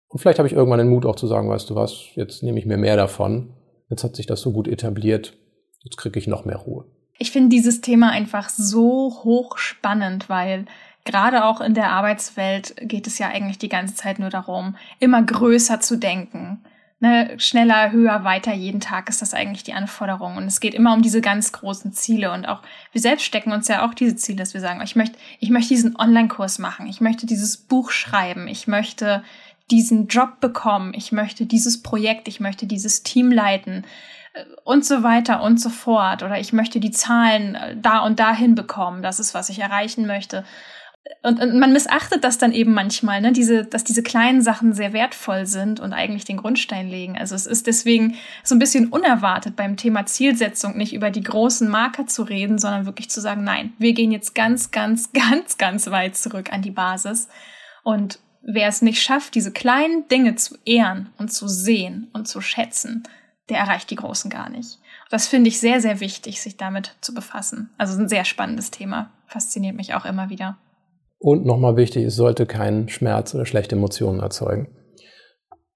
Und 0.08 0.18
vielleicht 0.18 0.38
habe 0.38 0.46
ich 0.46 0.54
irgendwann 0.54 0.78
den 0.78 0.88
Mut 0.88 1.04
auch 1.04 1.16
zu 1.16 1.26
sagen, 1.26 1.50
weißt 1.50 1.68
du 1.68 1.74
was, 1.74 2.06
jetzt 2.14 2.42
nehme 2.42 2.58
ich 2.58 2.66
mir 2.66 2.78
mehr 2.78 2.96
davon. 2.96 3.52
Jetzt 3.90 4.04
hat 4.04 4.14
sich 4.14 4.26
das 4.26 4.40
so 4.40 4.52
gut 4.52 4.68
etabliert, 4.68 5.36
jetzt 5.82 5.96
kriege 5.96 6.18
ich 6.18 6.28
noch 6.28 6.44
mehr 6.44 6.56
Ruhe. 6.56 6.84
Ich 7.18 7.32
finde 7.32 7.48
dieses 7.48 7.80
Thema 7.80 8.10
einfach 8.10 8.48
so 8.48 9.12
hochspannend, 9.24 10.28
weil 10.28 10.66
gerade 11.04 11.44
auch 11.44 11.60
in 11.60 11.74
der 11.74 11.90
Arbeitswelt 11.90 12.76
geht 12.80 13.08
es 13.08 13.18
ja 13.18 13.26
eigentlich 13.26 13.58
die 13.58 13.68
ganze 13.68 13.96
Zeit 13.96 14.20
nur 14.20 14.30
darum, 14.30 14.76
immer 15.00 15.22
größer 15.22 15.80
zu 15.80 15.96
denken. 15.96 16.64
Ne, 17.02 17.38
schneller, 17.38 17.92
höher, 17.92 18.24
weiter 18.24 18.52
jeden 18.52 18.80
Tag 18.80 19.08
ist 19.08 19.22
das 19.22 19.32
eigentlich 19.32 19.62
die 19.62 19.72
Anforderung. 19.72 20.36
Und 20.36 20.44
es 20.44 20.60
geht 20.60 20.74
immer 20.74 20.92
um 20.92 21.00
diese 21.00 21.22
ganz 21.22 21.50
großen 21.50 21.94
Ziele. 21.94 22.30
Und 22.30 22.46
auch 22.46 22.60
wir 22.92 23.00
selbst 23.00 23.24
stecken 23.24 23.52
uns 23.52 23.68
ja 23.68 23.86
auch 23.88 23.94
diese 23.94 24.16
Ziele, 24.16 24.36
dass 24.36 24.52
wir 24.52 24.60
sagen, 24.60 24.82
ich 24.82 24.96
möchte, 24.96 25.16
ich 25.38 25.48
möchte 25.48 25.70
diesen 25.70 25.96
Online-Kurs 25.96 26.58
machen, 26.58 26.86
ich 26.86 27.00
möchte 27.00 27.24
dieses 27.24 27.56
Buch 27.56 27.90
schreiben, 27.90 28.46
ich 28.48 28.66
möchte 28.66 29.24
diesen 29.70 30.08
Job 30.08 30.40
bekommen, 30.40 30.92
ich 30.94 31.10
möchte 31.10 31.46
dieses 31.46 31.82
Projekt, 31.82 32.28
ich 32.28 32.38
möchte 32.38 32.66
dieses 32.66 33.02
Team 33.02 33.32
leiten 33.32 33.86
äh, 34.34 34.44
und 34.64 34.84
so 34.84 35.02
weiter 35.02 35.42
und 35.42 35.58
so 35.58 35.70
fort. 35.70 36.22
Oder 36.22 36.38
ich 36.38 36.52
möchte 36.52 36.80
die 36.80 36.90
Zahlen 36.90 37.54
äh, 37.54 37.76
da 37.80 38.00
und 38.00 38.20
dahin 38.20 38.54
bekommen. 38.54 39.02
Das 39.02 39.20
ist, 39.20 39.32
was 39.32 39.48
ich 39.48 39.60
erreichen 39.60 40.06
möchte 40.06 40.44
und, 41.22 41.40
und 41.40 41.58
man 41.58 41.72
missachtet 41.72 42.24
das 42.24 42.38
dann 42.38 42.52
eben 42.52 42.72
manchmal, 42.72 43.20
ne? 43.20 43.32
diese, 43.32 43.64
dass 43.64 43.84
diese 43.84 44.02
kleinen 44.02 44.42
Sachen 44.42 44.72
sehr 44.74 44.92
wertvoll 44.92 45.46
sind 45.46 45.80
und 45.80 45.92
eigentlich 45.92 46.24
den 46.24 46.36
Grundstein 46.36 46.88
legen. 46.88 47.16
Also 47.18 47.34
es 47.34 47.46
ist 47.46 47.66
deswegen 47.66 48.16
so 48.42 48.54
ein 48.54 48.58
bisschen 48.58 48.88
unerwartet 48.88 49.56
beim 49.56 49.76
Thema 49.76 50.06
Zielsetzung 50.06 50.76
nicht 50.76 50.94
über 50.94 51.10
die 51.10 51.22
großen 51.22 51.68
Marker 51.68 52.06
zu 52.06 52.22
reden, 52.22 52.58
sondern 52.58 52.86
wirklich 52.86 53.10
zu 53.10 53.20
sagen, 53.20 53.44
nein, 53.44 53.72
wir 53.78 53.92
gehen 53.92 54.12
jetzt 54.12 54.34
ganz, 54.34 54.70
ganz, 54.70 55.12
ganz, 55.12 55.58
ganz 55.58 55.90
weit 55.90 56.16
zurück 56.16 56.52
an 56.52 56.62
die 56.62 56.70
Basis. 56.70 57.28
Und 57.82 58.18
wer 58.42 58.68
es 58.68 58.82
nicht 58.82 59.02
schafft, 59.02 59.34
diese 59.34 59.52
kleinen 59.52 60.08
Dinge 60.08 60.36
zu 60.36 60.56
ehren 60.64 61.10
und 61.18 61.32
zu 61.32 61.48
sehen 61.48 62.08
und 62.12 62.28
zu 62.28 62.40
schätzen, 62.40 63.02
der 63.48 63.58
erreicht 63.58 63.90
die 63.90 63.96
großen 63.96 64.30
gar 64.30 64.48
nicht. 64.48 64.78
Das 65.10 65.26
finde 65.26 65.48
ich 65.48 65.58
sehr, 65.58 65.80
sehr 65.80 66.00
wichtig, 66.00 66.40
sich 66.40 66.56
damit 66.56 66.96
zu 67.00 67.12
befassen. 67.12 67.70
Also 67.78 67.98
ein 67.98 68.08
sehr 68.08 68.24
spannendes 68.24 68.70
Thema. 68.70 69.10
Fasziniert 69.26 69.76
mich 69.76 69.94
auch 69.94 70.04
immer 70.04 70.30
wieder. 70.30 70.56
Und 71.20 71.44
nochmal 71.44 71.76
wichtig, 71.76 72.06
es 72.06 72.16
sollte 72.16 72.46
keinen 72.46 72.88
Schmerz 72.88 73.34
oder 73.34 73.44
schlechte 73.44 73.76
Emotionen 73.76 74.20
erzeugen. 74.20 74.68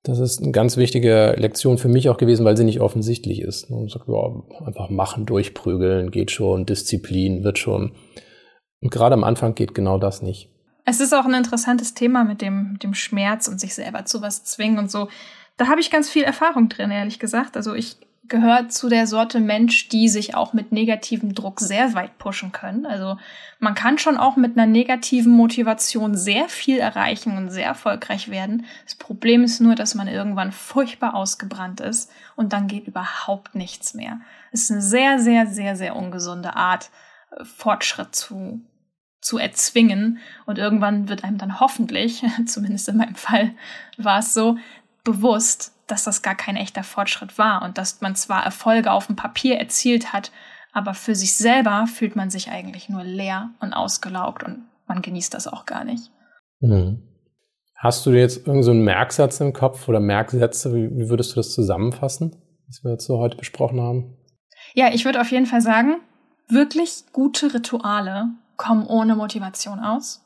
Das 0.03 0.19
ist 0.19 0.43
eine 0.43 0.53
ganz 0.53 0.79
wichtige 0.79 1.35
Lektion 1.37 1.77
für 1.77 1.89
mich 1.89 2.09
auch 2.09 2.17
gewesen, 2.17 2.45
weil 2.47 2.57
sie 2.57 2.65
nicht 2.65 2.81
offensichtlich 2.81 3.41
ist. 3.41 3.71
Man 3.71 3.89
sagt, 3.89 4.09
ja, 4.09 4.67
einfach 4.67 4.89
machen, 4.89 5.27
durchprügeln, 5.27 6.11
geht 6.11 6.31
schon, 6.31 6.65
Disziplin 6.65 7.45
wird 7.45 7.59
schon. 7.59 7.93
Und 8.81 8.91
gerade 8.91 9.15
am 9.15 9.25
Anfang 9.25 9.55
geht 9.55 9.75
genau 9.75 9.99
das 9.99 10.23
nicht. 10.23 10.51
Es 10.87 11.01
ist 11.01 11.15
auch 11.15 11.27
ein 11.27 11.35
interessantes 11.35 11.93
Thema 11.93 12.25
mit 12.25 12.41
dem, 12.41 12.79
dem 12.83 12.95
Schmerz 12.95 13.47
und 13.47 13.61
sich 13.61 13.75
selber 13.75 14.07
zu 14.07 14.23
was 14.23 14.45
zwingen 14.45 14.79
und 14.79 14.91
so. 14.91 15.09
Da 15.59 15.69
habe 15.69 15.81
ich 15.81 15.91
ganz 15.91 16.09
viel 16.09 16.25
Erfahrung 16.25 16.71
drin, 16.71 16.91
ehrlich 16.91 17.19
gesagt. 17.19 17.57
Also 17.57 17.75
ich 17.75 17.97
gehört 18.29 18.73
zu 18.73 18.89
der 18.89 19.07
Sorte 19.07 19.41
Mensch, 19.41 19.89
die 19.89 20.09
sich 20.09 20.35
auch 20.35 20.53
mit 20.53 20.73
negativem 20.73 21.35
Druck 21.35 21.61
sehr 21.61 21.95
weit 21.95 22.17
pushen 22.19 22.53
können. 22.53 22.87
Also 22.87 23.19
man 23.59 23.75
kann 23.75 23.99
schon 23.99 24.17
auch 24.17 24.37
mit 24.37 24.57
einer 24.57 24.67
negativen 24.67 25.33
Motivation 25.33 26.15
sehr 26.15 26.49
viel 26.49 26.79
erreichen 26.79 27.37
und 27.37 27.51
sehr 27.51 27.67
erfolgreich 27.67 28.31
werden. 28.31 28.65
Das 28.85 28.95
Problem 28.95 29.45
ist 29.45 29.61
nur, 29.61 29.75
dass 29.75 29.95
man 29.95 30.09
irgendwann 30.09 30.53
furchtbar 30.53 31.15
ausgebrannt 31.15 31.81
ist 31.81 32.11
und 32.35 32.53
dann 32.53 32.67
geht 32.67 32.87
überhaupt 32.87 33.55
nichts 33.55 33.95
mehr. 33.95 34.21
Es 34.53 34.63
ist 34.63 34.71
eine 34.73 34.83
sehr, 34.83 35.19
sehr, 35.19 35.47
sehr, 35.47 35.77
sehr 35.77 35.95
ungesunde 35.95 36.57
Art, 36.57 36.91
Fortschritt 37.43 38.15
zu, 38.15 38.63
zu 39.21 39.39
erzwingen. 39.39 40.19
Und 40.47 40.59
irgendwann 40.59 41.09
wird 41.09 41.25
einem 41.25 41.39
dann 41.39 41.61
hoffentlich, 41.61 42.25
zumindest 42.47 42.89
in 42.89 42.97
meinem 42.97 43.17
Fall 43.17 43.53
war 43.99 44.21
es 44.21 44.33
so, 44.33 44.57
bewusst, 45.03 45.74
dass 45.87 46.05
das 46.05 46.23
gar 46.23 46.35
kein 46.35 46.57
echter 46.57 46.83
Fortschritt 46.83 47.39
war 47.39 47.63
und 47.63 47.79
dass 47.79 48.01
man 48.01 48.17
zwar 48.17 48.45
Erfolge 48.45 48.91
auf 48.91 49.07
dem 49.07 49.17
Papier 49.17 49.59
erzielt 49.59 50.13
hat, 50.13 50.33
aber 50.73 50.95
für 50.95 51.15
sich 51.15 51.35
selber 51.35 51.87
fühlt 51.87 52.17
man 52.17 52.31
sich 52.31 52.51
eigentlich 52.51 52.89
nur 52.89 53.05
leer 53.05 53.51
und 53.61 53.73
ausgelaugt 53.73 54.43
und 54.43 54.65
man 54.87 55.03
genießt 55.03 55.33
das 55.33 55.47
auch 55.47 55.67
gar 55.67 55.85
nicht. 55.85 56.11
Mhm. 56.61 57.03
Hast 57.77 58.07
du 58.07 58.13
jetzt 58.13 58.39
irgendeinen 58.39 58.63
so 58.63 58.75
Merksatz 58.75 59.41
im 59.41 59.53
Kopf 59.53 59.89
oder 59.89 60.01
Merksätze? 60.01 60.75
Wie, 60.75 60.91
wie 60.97 61.09
würdest 61.11 61.33
du 61.33 61.37
das 61.37 61.53
zusammenfassen, 61.53 62.35
was 62.67 62.83
wir 62.83 62.93
jetzt 62.93 63.05
so 63.05 63.19
heute 63.19 63.37
besprochen 63.37 63.81
haben? 63.81 64.17
Ja, 64.75 64.93
ich 64.93 65.05
würde 65.05 65.21
auf 65.21 65.31
jeden 65.31 65.47
Fall 65.47 65.61
sagen, 65.61 65.97
wirklich 66.49 67.05
gute 67.13 67.55
Rituale 67.55 68.31
kommen 68.57 68.87
ohne 68.87 69.17
Motivation 69.17 69.81
aus. 69.81 70.23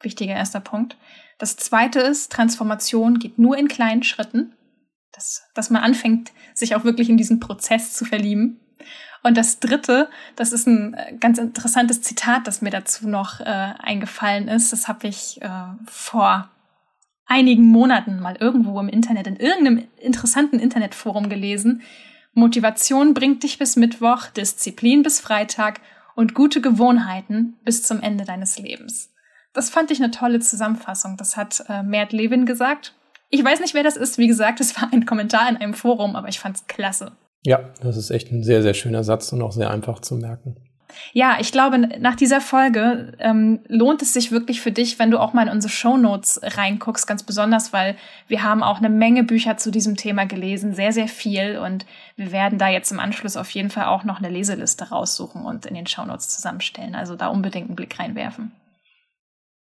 Wichtiger 0.00 0.34
erster 0.34 0.60
Punkt. 0.60 0.96
Das 1.38 1.56
zweite 1.56 2.00
ist, 2.00 2.32
Transformation 2.32 3.18
geht 3.18 3.38
nur 3.38 3.58
in 3.58 3.68
kleinen 3.68 4.02
Schritten 4.02 4.54
dass, 5.16 5.48
dass 5.54 5.70
man 5.70 5.82
anfängt, 5.82 6.32
sich 6.54 6.76
auch 6.76 6.84
wirklich 6.84 7.08
in 7.08 7.16
diesen 7.16 7.40
Prozess 7.40 7.92
zu 7.92 8.04
verlieben. 8.04 8.60
Und 9.22 9.36
das 9.36 9.58
Dritte, 9.58 10.08
das 10.36 10.52
ist 10.52 10.68
ein 10.68 10.94
äh, 10.94 11.14
ganz 11.18 11.38
interessantes 11.38 12.02
Zitat, 12.02 12.46
das 12.46 12.62
mir 12.62 12.70
dazu 12.70 13.08
noch 13.08 13.40
äh, 13.40 13.44
eingefallen 13.44 14.46
ist. 14.46 14.72
Das 14.72 14.86
habe 14.86 15.08
ich 15.08 15.42
äh, 15.42 15.48
vor 15.86 16.48
einigen 17.26 17.64
Monaten 17.64 18.20
mal 18.20 18.36
irgendwo 18.38 18.78
im 18.78 18.88
Internet, 18.88 19.26
in 19.26 19.36
irgendeinem 19.36 19.88
interessanten 19.96 20.60
Internetforum 20.60 21.28
gelesen. 21.28 21.82
Motivation 22.34 23.14
bringt 23.14 23.42
dich 23.42 23.58
bis 23.58 23.74
Mittwoch, 23.74 24.26
Disziplin 24.28 25.02
bis 25.02 25.18
Freitag 25.18 25.80
und 26.14 26.34
gute 26.34 26.60
Gewohnheiten 26.60 27.56
bis 27.64 27.82
zum 27.82 28.00
Ende 28.00 28.24
deines 28.24 28.58
Lebens. 28.58 29.12
Das 29.52 29.70
fand 29.70 29.90
ich 29.90 30.02
eine 30.02 30.10
tolle 30.10 30.38
Zusammenfassung. 30.38 31.16
Das 31.16 31.36
hat 31.36 31.64
äh, 31.68 31.82
Mert 31.82 32.12
Levin 32.12 32.46
gesagt. 32.46 32.94
Ich 33.30 33.44
weiß 33.44 33.60
nicht, 33.60 33.74
wer 33.74 33.82
das 33.82 33.96
ist. 33.96 34.18
Wie 34.18 34.26
gesagt, 34.26 34.60
es 34.60 34.80
war 34.80 34.92
ein 34.92 35.06
Kommentar 35.06 35.48
in 35.48 35.56
einem 35.56 35.74
Forum, 35.74 36.16
aber 36.16 36.28
ich 36.28 36.38
fand 36.38 36.56
es 36.56 36.66
klasse. 36.66 37.12
Ja, 37.42 37.70
das 37.80 37.96
ist 37.96 38.10
echt 38.10 38.32
ein 38.32 38.42
sehr, 38.42 38.62
sehr 38.62 38.74
schöner 38.74 39.04
Satz 39.04 39.32
und 39.32 39.42
auch 39.42 39.52
sehr 39.52 39.70
einfach 39.70 40.00
zu 40.00 40.16
merken. 40.16 40.56
Ja, 41.12 41.36
ich 41.40 41.52
glaube, 41.52 41.78
nach 41.78 42.14
dieser 42.14 42.40
Folge 42.40 43.12
ähm, 43.18 43.60
lohnt 43.68 44.02
es 44.02 44.12
sich 44.12 44.32
wirklich 44.32 44.60
für 44.60 44.72
dich, 44.72 44.98
wenn 44.98 45.10
du 45.10 45.20
auch 45.20 45.32
mal 45.32 45.46
in 45.46 45.52
unsere 45.52 45.72
Show 45.72 45.96
Notes 45.96 46.40
reinguckst, 46.42 47.06
ganz 47.06 47.22
besonders, 47.22 47.72
weil 47.72 47.96
wir 48.28 48.42
haben 48.42 48.62
auch 48.62 48.78
eine 48.78 48.88
Menge 48.88 49.24
Bücher 49.24 49.56
zu 49.56 49.70
diesem 49.70 49.96
Thema 49.96 50.26
gelesen, 50.26 50.74
sehr, 50.74 50.92
sehr 50.92 51.08
viel. 51.08 51.58
Und 51.58 51.86
wir 52.16 52.32
werden 52.32 52.58
da 52.58 52.68
jetzt 52.68 52.92
im 52.92 53.00
Anschluss 53.00 53.36
auf 53.36 53.50
jeden 53.50 53.70
Fall 53.70 53.86
auch 53.86 54.04
noch 54.04 54.18
eine 54.18 54.30
Leseliste 54.30 54.88
raussuchen 54.88 55.44
und 55.44 55.66
in 55.66 55.74
den 55.74 55.86
Show 55.86 56.04
Notes 56.04 56.28
zusammenstellen. 56.28 56.94
Also 56.94 57.16
da 57.16 57.28
unbedingt 57.28 57.66
einen 57.66 57.76
Blick 57.76 57.98
reinwerfen. 57.98 58.52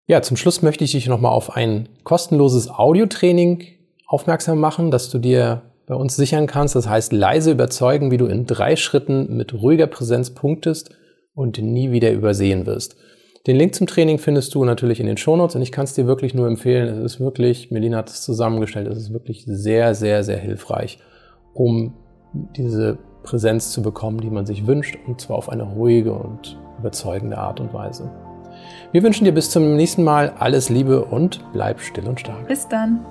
Ja, 0.10 0.24
zum 0.24 0.38
Schluss 0.38 0.64
möchte 0.64 0.84
ich 0.84 0.94
dich 0.94 1.08
nochmal 1.08 1.34
auf 1.34 1.56
ein 1.56 1.88
kostenloses 2.04 2.68
Audiotraining 2.68 3.64
aufmerksam 4.08 4.60
machen, 4.60 4.90
das 4.90 5.12
du 5.12 5.20
dir 5.20 5.62
bei 5.86 5.94
uns 5.94 6.16
sichern 6.16 6.48
kannst. 6.48 6.74
Das 6.76 6.90
heißt, 6.90 7.14
leise 7.14 7.52
überzeugen, 7.52 8.10
wie 8.10 8.18
du 8.18 8.26
in 8.26 8.48
drei 8.48 8.76
Schritten 8.76 9.38
mit 9.38 9.54
ruhiger 9.54 9.86
Präsenz 9.86 10.32
punktest 10.32 10.90
und 11.36 11.60
nie 11.60 11.92
wieder 11.92 12.12
übersehen 12.12 12.66
wirst. 12.66 12.96
Den 13.46 13.56
Link 13.56 13.76
zum 13.76 13.86
Training 13.86 14.18
findest 14.18 14.56
du 14.56 14.66
natürlich 14.66 15.00
in 15.00 15.06
den 15.06 15.18
Shownotes 15.18 15.56
und 15.56 15.62
ich 15.62 15.72
kann 15.72 15.84
es 15.84 15.94
dir 15.94 16.08
wirklich 16.08 16.34
nur 16.34 16.48
empfehlen. 16.48 16.88
Es 16.88 17.14
ist 17.14 17.20
wirklich, 17.20 17.70
Melina 17.70 17.98
hat 17.98 18.10
es 18.10 18.24
zusammengestellt, 18.24 18.88
es 18.88 18.98
ist 18.98 19.14
wirklich 19.14 19.44
sehr, 19.46 19.94
sehr, 19.94 20.24
sehr 20.24 20.40
hilfreich, 20.40 20.98
um 21.54 21.94
diese 22.56 22.98
Präsenz 23.22 23.72
zu 23.72 23.84
bekommen, 23.84 24.22
die 24.22 24.32
man 24.32 24.48
sich 24.48 24.66
wünscht, 24.66 24.98
und 25.06 25.22
zwar 25.22 25.38
auf 25.38 25.50
eine 25.50 25.72
ruhige 25.72 26.14
und 26.14 26.58
überzeugende 26.80 27.38
Art 27.38 27.60
und 27.60 27.76
Weise. 27.76 28.10
Wir 28.92 29.04
wünschen 29.04 29.24
dir 29.24 29.34
bis 29.34 29.52
zum 29.52 29.76
nächsten 29.76 30.04
Mal 30.04 30.34
alles 30.40 30.70
Liebe 30.70 31.06
und 31.06 31.42
bleib 31.54 31.80
still 31.80 32.08
und 32.08 32.20
stark. 32.20 32.48
Bis 32.48 32.68
dann. 32.68 33.06